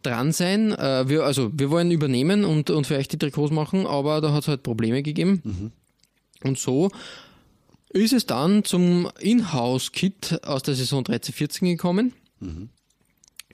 dran 0.04 0.32
sein. 0.32 0.72
Äh, 0.74 1.10
wir, 1.10 1.24
also 1.24 1.52
wir 1.54 1.72
wollen 1.72 1.92
übernehmen 1.92 2.46
und, 2.46 2.70
und 2.70 2.86
für 2.86 2.96
euch 2.98 3.08
die 3.08 3.18
Trikots 3.18 3.52
machen, 3.52 3.88
aber 3.88 4.22
da 4.22 4.34
hat 4.34 4.44
es 4.44 4.48
halt 4.48 4.64
Probleme 4.64 5.02
gegeben. 5.02 5.42
Und 6.44 6.60
so 6.60 6.92
ist 7.90 8.14
es 8.14 8.26
dann 8.26 8.64
zum 8.64 9.10
Inhouse-Kit 9.20 10.42
aus 10.46 10.64
der 10.64 10.76
Saison 10.76 11.04
13-14 11.04 11.66
gekommen. 11.72 12.14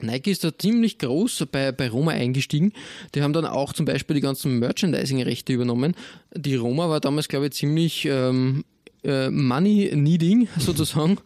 Nike 0.02 0.30
ist 0.30 0.44
da 0.44 0.56
ziemlich 0.56 0.98
groß 0.98 1.46
bei, 1.50 1.72
bei 1.72 1.88
Roma 1.88 2.12
eingestiegen. 2.12 2.72
Die 3.14 3.22
haben 3.22 3.32
dann 3.32 3.44
auch 3.44 3.72
zum 3.72 3.86
Beispiel 3.86 4.14
die 4.14 4.22
ganzen 4.22 4.58
Merchandising-Rechte 4.58 5.52
übernommen. 5.52 5.94
Die 6.34 6.56
Roma 6.56 6.88
war 6.88 7.00
damals, 7.00 7.28
glaube 7.28 7.46
ich, 7.46 7.52
ziemlich 7.52 8.04
ähm, 8.04 8.64
äh, 9.04 9.30
money-needing 9.30 10.48
sozusagen. 10.58 11.18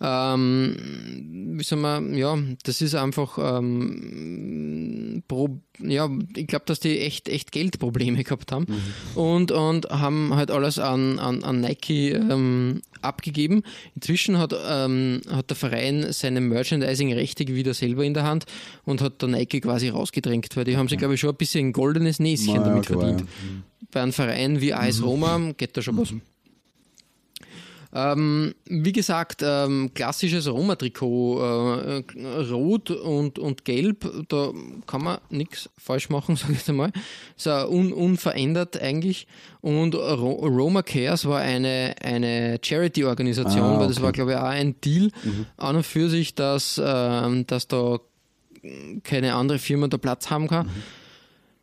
ähm, 0.00 0.76
wie 1.58 1.64
sagen 1.64 1.82
wir, 1.82 2.18
ja, 2.18 2.38
das 2.62 2.80
ist 2.80 2.94
einfach, 2.94 3.38
ähm, 3.38 5.22
pro, 5.26 5.60
ja, 5.80 6.08
ich 6.36 6.46
glaube, 6.46 6.64
dass 6.66 6.80
die 6.80 7.00
echt, 7.00 7.28
echt 7.28 7.52
Geldprobleme 7.52 8.22
gehabt 8.22 8.52
haben 8.52 8.66
und, 9.14 9.50
und 9.50 9.90
haben 9.90 10.34
halt 10.34 10.50
alles 10.50 10.78
an, 10.78 11.18
an, 11.18 11.42
an 11.42 11.60
Nike 11.60 12.12
ähm, 12.12 12.82
abgegeben. 13.02 13.62
Inzwischen 13.94 14.38
hat, 14.38 14.54
ähm, 14.68 15.20
hat 15.30 15.50
der 15.50 15.56
Verein 15.56 16.06
seine 16.10 16.40
Merchandising-Rechte 16.40 17.46
wieder 17.48 17.74
selber 17.74 18.04
in 18.04 18.14
der 18.14 18.24
Hand 18.24 18.46
und 18.84 19.00
hat 19.00 19.20
der 19.22 19.28
Nike 19.28 19.60
quasi 19.60 19.88
rausgedrängt, 19.88 20.56
weil 20.56 20.64
die 20.64 20.76
haben 20.76 20.88
sich, 20.88 20.98
glaube 20.98 21.14
ich, 21.14 21.20
schon 21.20 21.30
ein 21.30 21.36
bisschen 21.36 21.68
ein 21.68 21.72
goldenes 21.72 22.18
Näschen 22.20 22.54
Na 22.54 22.60
ja, 22.60 22.64
damit 22.64 22.86
klar, 22.86 23.00
verdient. 23.00 23.28
Bei 23.90 24.02
einem 24.02 24.12
Verein 24.12 24.60
wie 24.60 24.74
AS 24.74 25.02
Roma 25.02 25.52
geht 25.56 25.76
da 25.76 25.82
schon 25.82 25.96
was. 25.96 26.12
Ähm, 27.92 28.54
wie 28.66 28.92
gesagt, 28.92 29.42
ähm, 29.42 29.90
klassisches 29.94 30.46
Roma-Trikot, 30.46 31.40
äh, 31.40 31.98
äh, 32.00 32.50
rot 32.50 32.90
und, 32.90 33.38
und 33.38 33.64
gelb, 33.64 34.06
da 34.28 34.52
kann 34.86 35.04
man 35.04 35.18
nichts 35.30 35.70
falsch 35.78 36.10
machen, 36.10 36.36
sage 36.36 36.52
ich 36.52 36.58
jetzt 36.58 36.68
einmal. 36.68 36.92
Ist 37.36 37.46
ja 37.46 37.66
un, 37.66 37.92
unverändert 37.92 38.80
eigentlich. 38.80 39.26
Und 39.60 39.94
Ro 39.94 40.32
Roma 40.46 40.82
Cares 40.82 41.24
war 41.24 41.40
eine, 41.40 41.94
eine 42.02 42.58
Charity-Organisation, 42.62 43.60
Ah, 43.62 43.80
weil 43.80 43.88
das 43.88 43.96
okay. 43.96 44.04
war, 44.04 44.12
glaube 44.12 44.32
ich, 44.32 44.36
auch 44.36 44.42
ein 44.42 44.80
Deal 44.82 45.10
an 45.56 45.76
und 45.76 45.86
für 45.86 46.08
sich, 46.10 46.34
dass, 46.34 46.80
ähm, 46.84 47.46
dass 47.46 47.68
da 47.68 47.98
keine 49.02 49.34
andere 49.34 49.58
Firma 49.58 49.88
da 49.88 49.98
Platz 49.98 50.30
haben 50.30 50.48
kann. 50.48 50.68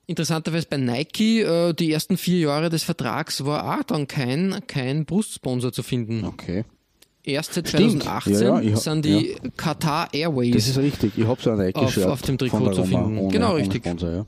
Interessanterweise 0.07 0.67
bei 0.69 0.77
Nike, 0.77 1.41
äh, 1.41 1.73
die 1.73 1.91
ersten 1.91 2.17
vier 2.17 2.39
Jahre 2.39 2.69
des 2.69 2.83
Vertrags 2.83 3.43
war 3.45 3.79
auch 3.79 3.83
dann 3.83 4.07
kein, 4.07 4.61
kein 4.67 5.05
Brustsponsor 5.05 5.71
zu 5.71 5.81
finden. 5.83 6.23
Okay. 6.25 6.63
Erst 7.23 7.53
seit 7.55 7.67
Stimmt. 7.69 8.03
2018 8.03 8.33
Ja, 8.47 8.59
ja, 8.61 8.75
sind 8.75 9.03
die 9.03 9.35
Qatar 9.57 10.05
Das 10.11 10.13
Airways 10.19 10.67
ist 10.67 10.77
richtig. 10.77 11.13
Ich 11.17 11.25
habe 11.25 11.41
so 11.41 11.49
ein 11.49 11.59
Auf- 11.59 11.65
Nike-Shirt 11.81 12.05
auf 12.05 12.21
dem 12.21 12.37
Trikot 12.37 12.71
zu 12.73 12.83
finden. 12.83 13.17
Ohne, 13.17 13.31
Genau, 13.33 13.49
ohne 13.53 13.61
richtig. 13.61 13.83
Sponsor, 13.83 14.11
ja. 14.11 14.25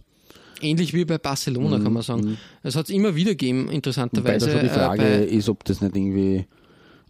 ähnlich 0.61 0.95
wie 0.95 1.05
bei 1.05 1.19
Barcelona, 1.19 1.77
kann 1.79 1.93
man 1.93 2.01
sagen. 2.01 2.39
Es 2.63 2.75
hat 2.75 2.85
es 2.85 2.89
immer 2.89 3.15
wieder 3.15 3.31
gegeben, 3.31 3.65
Wobei 3.65 3.75
interessanterweise. 3.75 4.49
schon 4.51 4.61
die 4.61 4.69
Frage 4.69 5.03
äh, 5.03 5.25
ist, 5.25 5.47
ob 5.47 5.63
das 5.65 5.81
nicht 5.81 5.95
irgendwie 5.95 6.47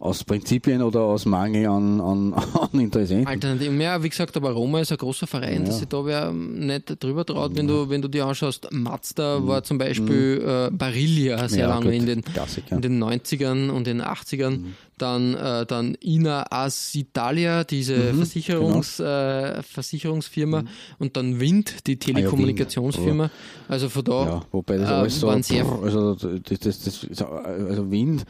aus 0.00 0.22
Prinzipien 0.22 0.80
oder 0.82 1.00
aus 1.00 1.24
Mangel 1.26 1.66
an, 1.66 2.00
an, 2.00 2.34
an 2.72 2.80
Interessenten. 2.80 3.24
bei 3.24 3.32
Alternativen. 3.32 3.80
Ja, 3.80 4.00
wie 4.02 4.08
gesagt, 4.08 4.36
aber 4.36 4.52
Roma 4.52 4.80
ist 4.80 4.92
ein 4.92 4.98
großer 4.98 5.26
Verein, 5.26 5.64
dass 5.64 5.78
sich 5.80 5.88
da 5.88 6.04
wer 6.04 6.32
nicht 6.32 7.02
drüber 7.02 7.24
traut. 7.24 7.56
Wenn 7.56 7.66
du, 7.66 7.88
wenn 7.90 8.00
du 8.00 8.08
dir 8.08 8.24
anschaust, 8.26 8.68
Mazda 8.70 9.46
war 9.46 9.62
zum 9.64 9.78
Beispiel 9.78 10.42
äh, 10.46 10.70
Barilla 10.70 11.48
sehr 11.48 11.60
Ja, 11.60 11.68
lange 11.68 11.86
gut, 11.86 11.94
in 11.94 12.06
den, 12.06 12.22
Klassiker. 12.22 12.76
in 12.76 12.82
den 12.82 13.02
90ern 13.02 13.70
und 13.70 13.86
den 13.86 14.00
80ern. 14.02 14.60
Dann, 14.98 15.34
äh, 15.34 15.64
dann 15.64 15.96
Ina 16.02 16.46
Asitalia, 16.50 17.62
diese 17.62 18.14
Versicherungs, 18.14 18.98
äh, 18.98 19.62
Versicherungsfirma. 19.62 20.64
Und 20.98 21.16
dann 21.16 21.38
Wind, 21.38 21.86
die 21.86 21.98
Telekommunikationsfirma. 21.98 23.30
Also 23.68 23.88
von 23.88 24.04
da 24.04 24.26
Ja, 24.26 24.42
wobei 24.50 24.76
das 24.76 24.90
äh, 24.90 24.92
alles 24.92 25.20
so, 25.20 25.26
waren 25.28 25.42
sehr 25.42 25.64
also 25.66 26.14
das, 26.14 26.58
das, 26.60 26.80
das, 26.80 27.22
also 27.22 27.90
Wind, 27.90 28.24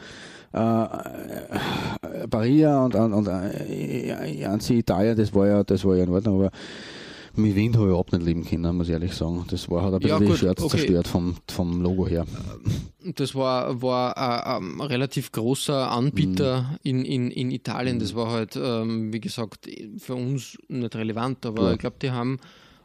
äh, 0.53 0.83
äh, 2.23 2.27
Barilla 2.27 2.85
und, 2.85 2.95
und, 2.95 3.13
und 3.13 3.27
äh, 3.27 4.45
Anzi 4.45 4.75
Italia, 4.79 5.15
das 5.15 5.33
war 5.33 5.47
ja, 5.47 5.63
das 5.63 5.83
war 5.85 5.95
ja 5.95 6.03
in 6.03 6.09
Ordnung, 6.09 6.39
aber 6.41 6.51
mit 7.35 7.55
Wind 7.55 7.75
habe 7.75 7.85
ich 7.85 7.89
überhaupt 7.89 8.11
nicht 8.11 8.25
leben 8.25 8.43
können, 8.43 8.75
muss 8.75 8.87
ich 8.87 8.93
ehrlich 8.93 9.13
sagen. 9.13 9.45
Das 9.49 9.69
war 9.69 9.83
halt 9.83 9.93
ein 9.95 10.01
Ja, 10.07 10.17
bisschen 10.17 10.27
gut, 10.27 10.35
die 10.35 10.39
Shirts 10.39 10.63
okay. 10.63 10.77
zerstört 10.77 11.07
vom, 11.07 11.35
vom 11.49 11.81
Logo 11.81 12.07
her. 12.07 12.25
Das 13.15 13.33
war, 13.35 13.81
war 13.81 14.17
ein, 14.17 14.79
ein 14.79 14.81
relativ 14.81 15.31
großer 15.31 15.89
Anbieter 15.91 16.63
Mhm. 16.63 16.77
in, 16.83 17.05
in, 17.05 17.31
in 17.31 17.51
Italien. 17.51 17.99
Das 17.99 18.13
war 18.15 18.31
halt, 18.31 18.59
ähm, 18.61 19.13
wie 19.13 19.21
gesagt, 19.21 19.69
für 19.99 20.15
uns 20.15 20.57
nicht 20.67 20.95
relevant, 20.95 21.45
aber 21.45 21.67
Ja. 21.67 21.73
ich 21.73 21.79
glaube, 21.79 21.95
die 22.01 22.11
haben, 22.11 22.39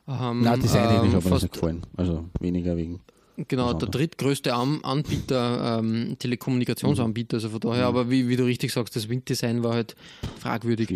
haben 0.07 0.43
Nein, 0.43 0.61
designtechnisch 0.61 1.05
ähm, 1.05 1.09
mir 1.09 1.15
das 1.21 1.25
fast, 1.29 1.43
nicht 1.45 1.55
gefallen. 1.55 1.83
Also 1.97 2.25
weniger 2.39 2.77
wegen. 2.77 3.01
Genau, 3.49 3.73
der 3.75 3.89
drittgrößte 3.89 4.53
Anbieter, 4.55 5.79
ähm, 5.81 6.17
Telekommunikationsanbieter, 6.19 7.37
also 7.37 7.49
von 7.51 7.59
Mhm. 7.59 7.69
daher, 7.71 7.87
aber 7.87 8.11
wie, 8.11 8.29
wie 8.29 8.37
du 8.37 8.45
richtig 8.45 8.73
sagst, 8.73 8.95
das 8.97 9.09
Winddesign 9.09 9.63
war 9.63 9.75
halt 9.75 9.95
fragwürdig. 10.41 10.89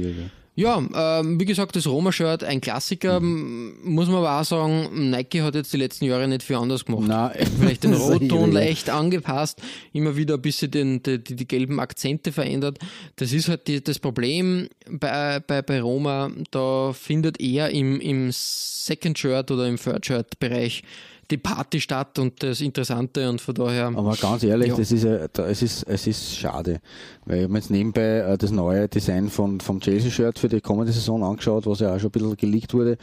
Ja. 0.55 0.83
Ähm, 1.21 1.39
wie 1.39 1.45
gesagt, 1.45 1.77
das 1.77 1.87
Roma-Shirt, 1.87 2.43
ein 2.43 2.61
Klassiker, 2.61 3.21
Mhm. 3.21 3.75
muss 3.85 4.09
man 4.09 4.17
aber 4.17 4.41
auch 4.41 4.45
sagen, 4.45 5.11
Nike 5.11 5.43
hat 5.43 5.55
jetzt 5.55 5.73
die 5.73 5.77
letzten 5.77 6.07
Jahre 6.07 6.27
nicht 6.27 6.43
viel 6.43 6.57
anders 6.57 6.85
gemacht. 6.85 7.07
Nein, 7.07 7.31
Vielleicht 7.61 7.85
den 7.85 7.95
Rotton 7.95 8.51
leicht 8.51 8.91
angepasst, 8.91 9.63
immer 9.93 10.17
wieder 10.17 10.35
ein 10.35 10.43
bisschen 10.43 10.73
den, 10.73 11.01
die, 11.05 11.23
die, 11.23 11.37
die 11.37 11.47
gelben 11.47 11.79
Akzente 11.79 12.33
verändert. 12.33 12.79
Das 13.15 13.33
ist 13.33 13.49
halt 13.49 13.69
die, 13.69 13.85
das 13.85 14.01
Problem 14.01 14.69
bei, 14.91 15.39
bei, 15.39 15.63
bei 15.63 15.81
Roma, 15.81 16.33
da 16.51 16.93
findet 16.93 17.41
eher 17.41 17.71
im, 17.71 18.01
im 18.01 18.31
Second 18.33 19.17
Shirt 19.17 19.53
oder 19.53 19.69
im 19.69 19.77
Third 19.77 20.07
Shirt 20.07 20.41
Bereich 20.41 20.83
die 21.31 21.37
Party 21.37 21.81
statt 21.81 22.19
und 22.19 22.43
das 22.43 22.61
Interessante 22.61 23.29
und 23.29 23.41
von 23.41 23.55
daher. 23.55 23.87
Aber 23.95 24.17
ganz 24.17 24.43
ehrlich, 24.43 24.69
Ja. 24.69 24.77
das 24.77 24.93
ist, 24.93 25.05
es 25.05 25.63
ist, 25.63 25.83
es 25.85 26.07
ist 26.07 26.37
schade. 26.37 26.81
Weil 27.27 27.37
ich 27.39 27.43
habe 27.45 27.53
mir 27.53 27.59
jetzt 27.59 27.71
nebenbei 27.71 28.19
äh, 28.21 28.39
das 28.39 28.51
neue 28.51 28.89
Design 28.89 29.29
von, 29.29 29.61
vom 29.61 29.81
Chelsea-Shirt 29.81 30.39
für 30.39 30.49
die 30.49 30.61
kommende 30.61 30.93
Saison 30.93 31.23
angeschaut, 31.23 31.67
was 31.67 31.81
ja 31.81 31.95
auch 31.95 31.99
schon 31.99 32.09
ein 32.09 32.13
bisschen 32.13 32.37
geleakt 32.37 32.73
wurde. 32.75 32.97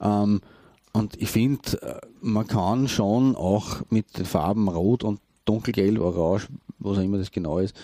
Ähm, 0.00 0.40
und 0.92 1.20
ich 1.20 1.28
finde, 1.30 1.80
äh, 1.82 2.00
man 2.20 2.46
kann 2.46 2.88
schon 2.88 3.36
auch 3.36 3.82
mit 3.90 4.18
den 4.18 4.24
Farben 4.24 4.68
Rot 4.68 5.04
und 5.04 5.20
Dunkelgelb, 5.44 6.00
Orange, 6.00 6.48
was 6.78 6.98
auch 6.98 7.02
immer 7.02 7.18
das 7.18 7.30
genau 7.30 7.58
ist, 7.58 7.76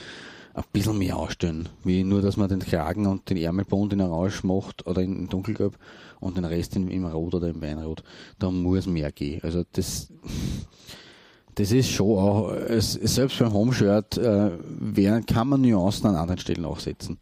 ein 0.55 0.65
bisschen 0.73 0.99
mehr 0.99 1.17
ausstellen. 1.17 1.69
Wie 1.85 2.05
nur, 2.05 2.21
dass 2.23 2.37
man 2.37 2.49
den 2.49 2.61
Kragen 2.61 3.07
und 3.07 3.29
den 3.31 3.37
Ärmelbund 3.37 3.93
in 3.93 4.01
Orange 4.01 4.45
macht 4.45 4.87
oder 4.87 5.03
in 5.03 5.29
Dunkelgelb 5.29 5.77
und 6.25 6.37
den 6.37 6.45
Rest 6.45 6.75
in, 6.77 6.89
im 6.89 7.05
Rot 7.05 7.35
oder 7.35 7.49
im 7.49 7.61
Weinrot. 7.63 8.03
Da 8.39 8.51
muss 8.51 8.87
mehr 8.87 9.13
gehen. 9.13 9.41
Also 9.43 9.65
das, 9.73 10.09
das 11.55 11.71
ist 11.73 11.91
schon 11.91 12.19
auch, 12.19 12.51
es, 12.53 12.93
selbst 12.95 13.39
beim 13.39 13.53
Homeshirt 13.53 14.17
äh, 14.19 14.51
werden, 14.81 15.25
kann 15.27 15.49
man 15.49 15.61
Nuancen 15.61 16.07
an 16.09 16.17
anderen 16.17 16.41
Stellen 16.41 16.65
auch 16.65 16.81
setzen. 16.81 17.19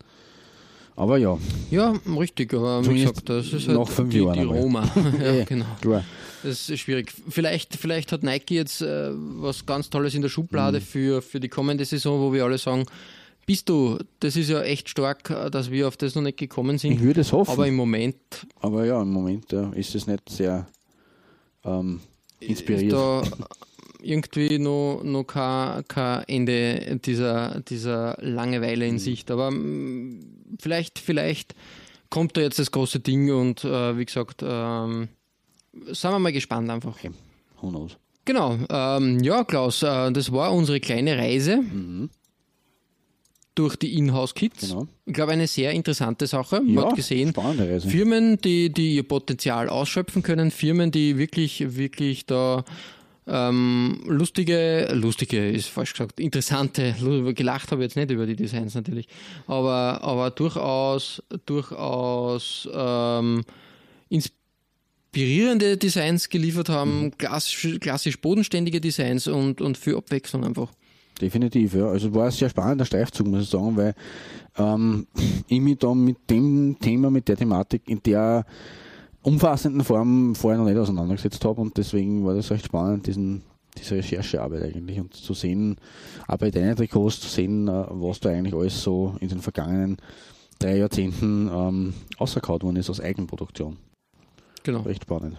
Aber 0.95 1.17
ja, 1.17 1.39
Ja, 1.71 1.95
richtig, 2.19 2.53
aber 2.55 2.85
wie 2.87 3.01
gesagt, 3.01 3.29
das 3.29 3.53
ist 3.53 3.67
halt 3.67 3.79
nach 3.79 3.89
fünf 3.89 4.11
die, 4.11 4.19
Jahren 4.21 4.35
die. 4.41 4.45
Roma. 4.45 4.85
ja, 5.19 5.33
Eh, 5.33 5.45
genau. 5.45 5.65
klar. 5.81 6.05
Das 6.43 6.69
ist 6.69 6.81
schwierig. 6.81 7.13
Vielleicht, 7.29 7.77
vielleicht 7.77 8.13
hat 8.13 8.23
Nike 8.25 8.55
jetzt 8.57 8.83
äh, 8.83 9.11
was 9.15 9.65
ganz 9.65 9.89
Tolles 9.91 10.15
in 10.15 10.23
der 10.23 10.29
Schublade 10.29 10.79
Mhm. 10.81 10.83
für, 10.83 11.23
für 11.23 11.41
die 11.41 11.49
kommende 11.49 11.85
Saison, 11.85 12.21
wo 12.21 12.33
wir 12.33 12.45
alle 12.45 12.59
sagen, 12.59 12.85
bist 13.47 13.69
du, 13.69 13.99
das 14.21 14.37
ist 14.37 14.49
ja 14.51 14.63
echt 14.63 14.89
stark, 14.89 15.31
äh, 15.31 15.51
dass 15.51 15.71
wir 15.71 15.89
auf 15.89 15.97
das 15.97 16.15
noch 16.15 16.23
nicht 16.23 16.39
gekommen 16.39 16.79
sind. 16.79 16.93
Ich 16.93 17.01
würde 17.01 17.21
es 17.23 17.33
hoffen. 17.33 17.51
Aber 17.53 17.67
im 17.67 17.75
Moment 17.77 18.17
Aber 18.61 18.85
ja, 18.87 19.01
im 19.03 19.11
Moment 19.11 19.51
ja, 19.53 19.71
ist 19.73 19.95
es 19.95 20.07
nicht 20.07 20.29
sehr 20.29 20.67
ähm, 21.65 22.01
ist 22.41 22.49
inspiriert. 22.51 22.93
da 22.93 23.23
irgendwie 24.03 24.59
noch, 24.59 25.03
noch 25.05 25.25
kein, 25.25 25.87
kein 25.87 26.25
Ende 26.29 26.99
dieser, 27.05 27.61
dieser 27.61 28.17
Langeweile 28.21 28.85
Mhm. 28.87 28.91
in 28.95 28.99
Sicht. 28.99 29.31
Aber 29.31 29.51
mm, 29.51 30.57
vielleicht, 30.61 30.99
vielleicht 30.99 31.55
kommt 32.11 32.37
da 32.37 32.41
jetzt 32.41 32.59
das 32.59 32.71
große 32.73 32.99
Ding 33.01 33.33
und 33.33 33.65
äh, 33.65 33.97
wie 33.97 34.05
gesagt, 34.05 34.43
ähm, 34.45 35.09
sind 35.93 36.11
wir 36.11 36.19
mal 36.19 36.33
gespannt 36.33 36.69
einfach. 36.69 36.97
Who 37.61 37.69
knows? 37.71 37.97
Genau, 38.25 38.57
ähm, 38.71 39.21
ja 39.23 39.45
Klaus, 39.45 39.83
äh, 39.83 40.11
das 40.13 40.31
war 40.33 40.53
unsere 40.53 40.79
kleine 40.81 41.17
Reise. 41.17 41.61
Durch 43.55 43.77
die 43.77 43.99
Inhouse-Kits. 43.99 44.71
Genau. 44.71 44.89
Ich 45.05 45.13
glaube, 45.13 45.33
eine 45.33 45.47
sehr 45.47 45.73
interessante 45.73 46.27
Sache. 46.27 46.61
Man 46.61 46.75
Ja, 46.75 46.87
hat 46.87 46.97
gesehen. 46.97 47.33
Firmen, 47.81 48.41
die, 48.41 48.73
die 48.73 48.97
ihr 48.97 49.03
Potenzial 49.03 49.69
ausschöpfen 49.69 50.23
können, 50.23 50.51
Firmen, 50.51 50.91
die 50.91 51.19
wirklich, 51.19 51.77
wirklich 51.77 52.27
da 52.27 52.65
ähm, 53.27 54.01
lustige, 54.07 54.89
lustige 54.95 55.51
ist 55.51 55.69
falsch 55.69 55.93
gesagt, 55.93 56.19
interessante, 56.19 56.95
gelacht 57.35 57.71
habe 57.71 57.83
ich 57.83 57.87
jetzt 57.87 57.97
nicht 57.97 58.11
über 58.11 58.27
die 58.27 58.35
Designs 58.35 58.75
natürlich, 58.75 59.07
aber, 59.47 60.03
aber 60.03 60.31
durchaus, 60.31 61.23
durchaus 61.47 62.69
ähm, 62.75 63.45
inspirierende 64.09 65.77
Designs 65.77 66.29
geliefert 66.31 66.69
haben, 66.69 67.17
klassisch, 67.17 67.79
klassisch 67.81 68.21
bodenständige 68.21 68.81
Designs 68.81 69.29
und, 69.29 69.61
und 69.61 69.79
für 69.79 69.97
Abwechslung 69.97 70.45
einfach. 70.45 70.73
Definitiv, 71.23 71.75
ja. 71.75 71.87
Also 71.87 72.13
war 72.13 72.25
ein 72.25 72.31
sehr 72.33 72.49
spannender 72.49 72.85
Streifzug, 72.85 73.29
muss 73.29 73.45
ich 73.45 73.49
sagen, 73.49 73.77
weil 73.77 73.95
ähm, 74.59 75.07
ich 75.47 75.61
mich 75.61 75.79
da 75.79 75.95
mit 75.95 76.17
dem 76.29 76.77
Thema, 76.81 77.11
mit 77.11 77.29
der 77.29 77.37
Thematik 77.37 77.89
in 77.89 78.03
der 78.03 78.45
umfassenden 79.23 79.85
Form 79.85 80.35
vorher 80.35 80.59
noch 80.59 80.67
nicht 80.67 80.77
auseinandergesetzt 80.77 81.45
habe 81.45 81.61
und 81.61 81.77
deswegen 81.77 82.27
war 82.27 82.35
das 82.35 82.51
recht 82.51 82.65
spannend, 82.65 83.07
diesen, 83.07 83.43
diese 83.79 83.95
Recherchearbeit 83.95 84.65
eigentlich 84.65 84.99
und 84.99 85.15
zu 85.15 85.33
sehen, 85.33 85.77
auch 86.27 86.39
bei 86.39 86.51
deinen 86.51 86.75
Trikots 86.75 87.21
zu 87.21 87.29
sehen, 87.29 87.69
äh, 87.69 87.85
was 87.89 88.19
da 88.19 88.31
eigentlich 88.31 88.55
alles 88.55 88.83
so 88.83 89.15
in 89.21 89.29
den 89.29 89.39
vergangenen 89.39 89.99
drei 90.59 90.79
Jahrzehnten 90.79 91.49
ähm, 91.53 91.95
ausgekaut 92.19 92.65
worden 92.65 92.77
ist 92.77 92.91
aus 92.91 93.01
Eigenproduktion. 93.01 93.77
Genau. 94.65 94.81
Recht 94.81 95.05
spannend. 95.05 95.39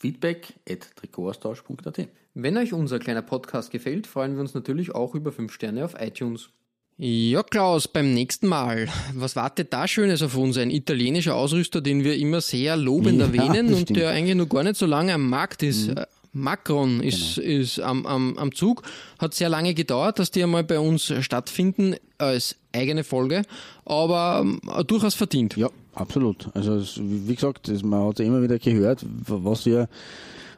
Feedback 0.00 0.54
at 0.68 0.80
Trikotaustausch.at 0.96 2.08
Wenn 2.34 2.56
euch 2.56 2.72
unser 2.72 2.98
kleiner 2.98 3.22
Podcast 3.22 3.70
gefällt, 3.70 4.06
freuen 4.06 4.34
wir 4.34 4.40
uns 4.40 4.54
natürlich 4.54 4.94
auch 4.94 5.14
über 5.14 5.30
5 5.30 5.52
Sterne 5.52 5.84
auf 5.84 5.94
iTunes. 6.00 6.48
Ja, 6.96 7.42
Klaus, 7.42 7.88
beim 7.88 8.12
nächsten 8.12 8.46
Mal. 8.46 8.88
Was 9.14 9.34
wartet 9.36 9.72
da 9.72 9.88
Schönes 9.88 10.20
auf 10.22 10.36
uns? 10.36 10.58
Ein 10.58 10.70
italienischer 10.70 11.34
Ausrüster, 11.34 11.80
den 11.80 12.04
wir 12.04 12.16
immer 12.16 12.40
sehr 12.42 12.76
lobend 12.76 13.18
Ja, 13.20 13.26
erwähnen 13.26 13.68
und 13.68 13.74
stimmt. 13.82 13.90
Mhm. 13.90 13.94
der 13.94 14.10
eigentlich 14.10 14.36
noch 14.36 14.48
gar 14.48 14.62
nicht 14.64 14.76
so 14.76 14.84
lange 14.86 15.14
am 15.14 15.28
Markt 15.28 15.62
ist. 15.62 15.88
Äh, 15.88 16.04
Macron 16.32 17.00
ist, 17.00 17.36
Genau. 17.36 17.48
ist 17.60 17.80
am, 17.80 18.06
am, 18.06 18.38
am 18.38 18.54
Zug. 18.54 18.82
Hat 19.18 19.34
sehr 19.34 19.48
lange 19.48 19.74
gedauert, 19.74 20.18
dass 20.18 20.30
die 20.30 20.42
einmal 20.42 20.64
bei 20.64 20.78
uns 20.78 21.12
stattfinden 21.20 21.96
als 22.18 22.56
eigene 22.72 23.02
Folge, 23.04 23.42
aber 23.84 24.40
ähm, 24.42 24.60
durchaus 24.86 25.14
verdient. 25.14 25.56
Ja, 25.56 25.68
absolut. 25.94 26.48
Also 26.54 26.74
es, 26.76 27.00
wie 27.02 27.34
gesagt, 27.34 27.68
es, 27.68 27.82
man 27.82 28.06
hat 28.06 28.18
ja 28.20 28.24
immer 28.26 28.42
wieder 28.42 28.58
gehört, 28.58 29.04
was 29.26 29.66
wir 29.66 29.88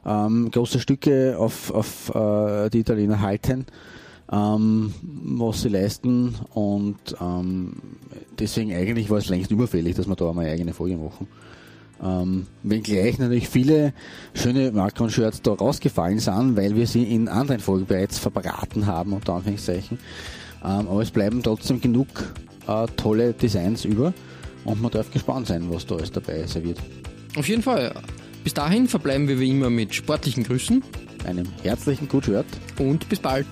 ähm, 0.05 0.51
große 0.51 0.81
Stücke 0.81 1.37
auf, 1.39 1.71
auf 1.71 2.15
äh, 2.15 2.69
die 2.71 2.81
Italiener 2.81 3.21
halten, 3.21 3.67
ähm, 4.31 4.93
was 5.03 5.63
sie 5.63 5.69
leisten 5.69 6.35
und 6.55 6.99
ähm, 7.21 7.75
deswegen 8.39 8.73
eigentlich 8.75 9.09
war 9.09 9.19
es 9.19 9.29
längst 9.29 9.51
überfällig, 9.51 9.95
dass 9.95 10.07
wir 10.09 10.17
da 10.17 10.29
einmal 10.29 10.45
eine 10.45 10.55
eigene 10.55 10.75
Folge 10.75 10.97
machen. 10.97 11.29
Ähm, 12.03 12.47
wenngleich 12.63 13.19
natürlich 13.19 13.49
viele 13.49 13.93
schöne 14.35 14.73
Macron-Shirts 14.73 15.43
da 15.43 15.53
rausgefallen 15.53 16.19
sind, 16.19 16.57
weil 16.57 16.75
wir 16.75 16.87
sie 16.87 17.05
in 17.05 17.29
anderen 17.29 17.61
Folgen 17.61 17.87
bereits 17.87 18.19
verbraten 18.19 18.87
haben, 18.87 19.13
unter 19.13 19.35
Anführungszeichen. 19.35 19.99
Ähm, 20.65 20.89
aber 20.89 21.03
es 21.03 21.11
bleiben 21.11 21.43
trotzdem 21.43 21.81
genug 21.81 22.09
äh, 22.67 22.87
tolle 22.97 23.33
Designs 23.33 23.85
über 23.85 24.13
und 24.65 24.81
man 24.83 24.91
darf 24.91 25.11
gespannt 25.11 25.47
sein, 25.47 25.67
was 25.69 25.87
da 25.87 25.97
alles 25.97 26.11
dabei 26.11 26.45
serviert. 26.47 26.79
Auf 27.37 27.49
jeden 27.49 27.63
Fall. 27.63 27.95
Bis 28.45 28.55
dahin 28.55 28.89
verbleiben 28.89 29.29
wir 29.29 29.39
wie 29.39 29.51
immer 29.51 29.71
mit 29.71 29.95
sportlichen 29.95 30.43
Grüßen 30.43 30.83
Einem 31.25 31.47
herzlichen 31.63 32.09
Good 32.09 32.25
Shirt. 32.25 32.47
und 32.81 33.09
bis 33.09 33.21
bald. 33.21 33.47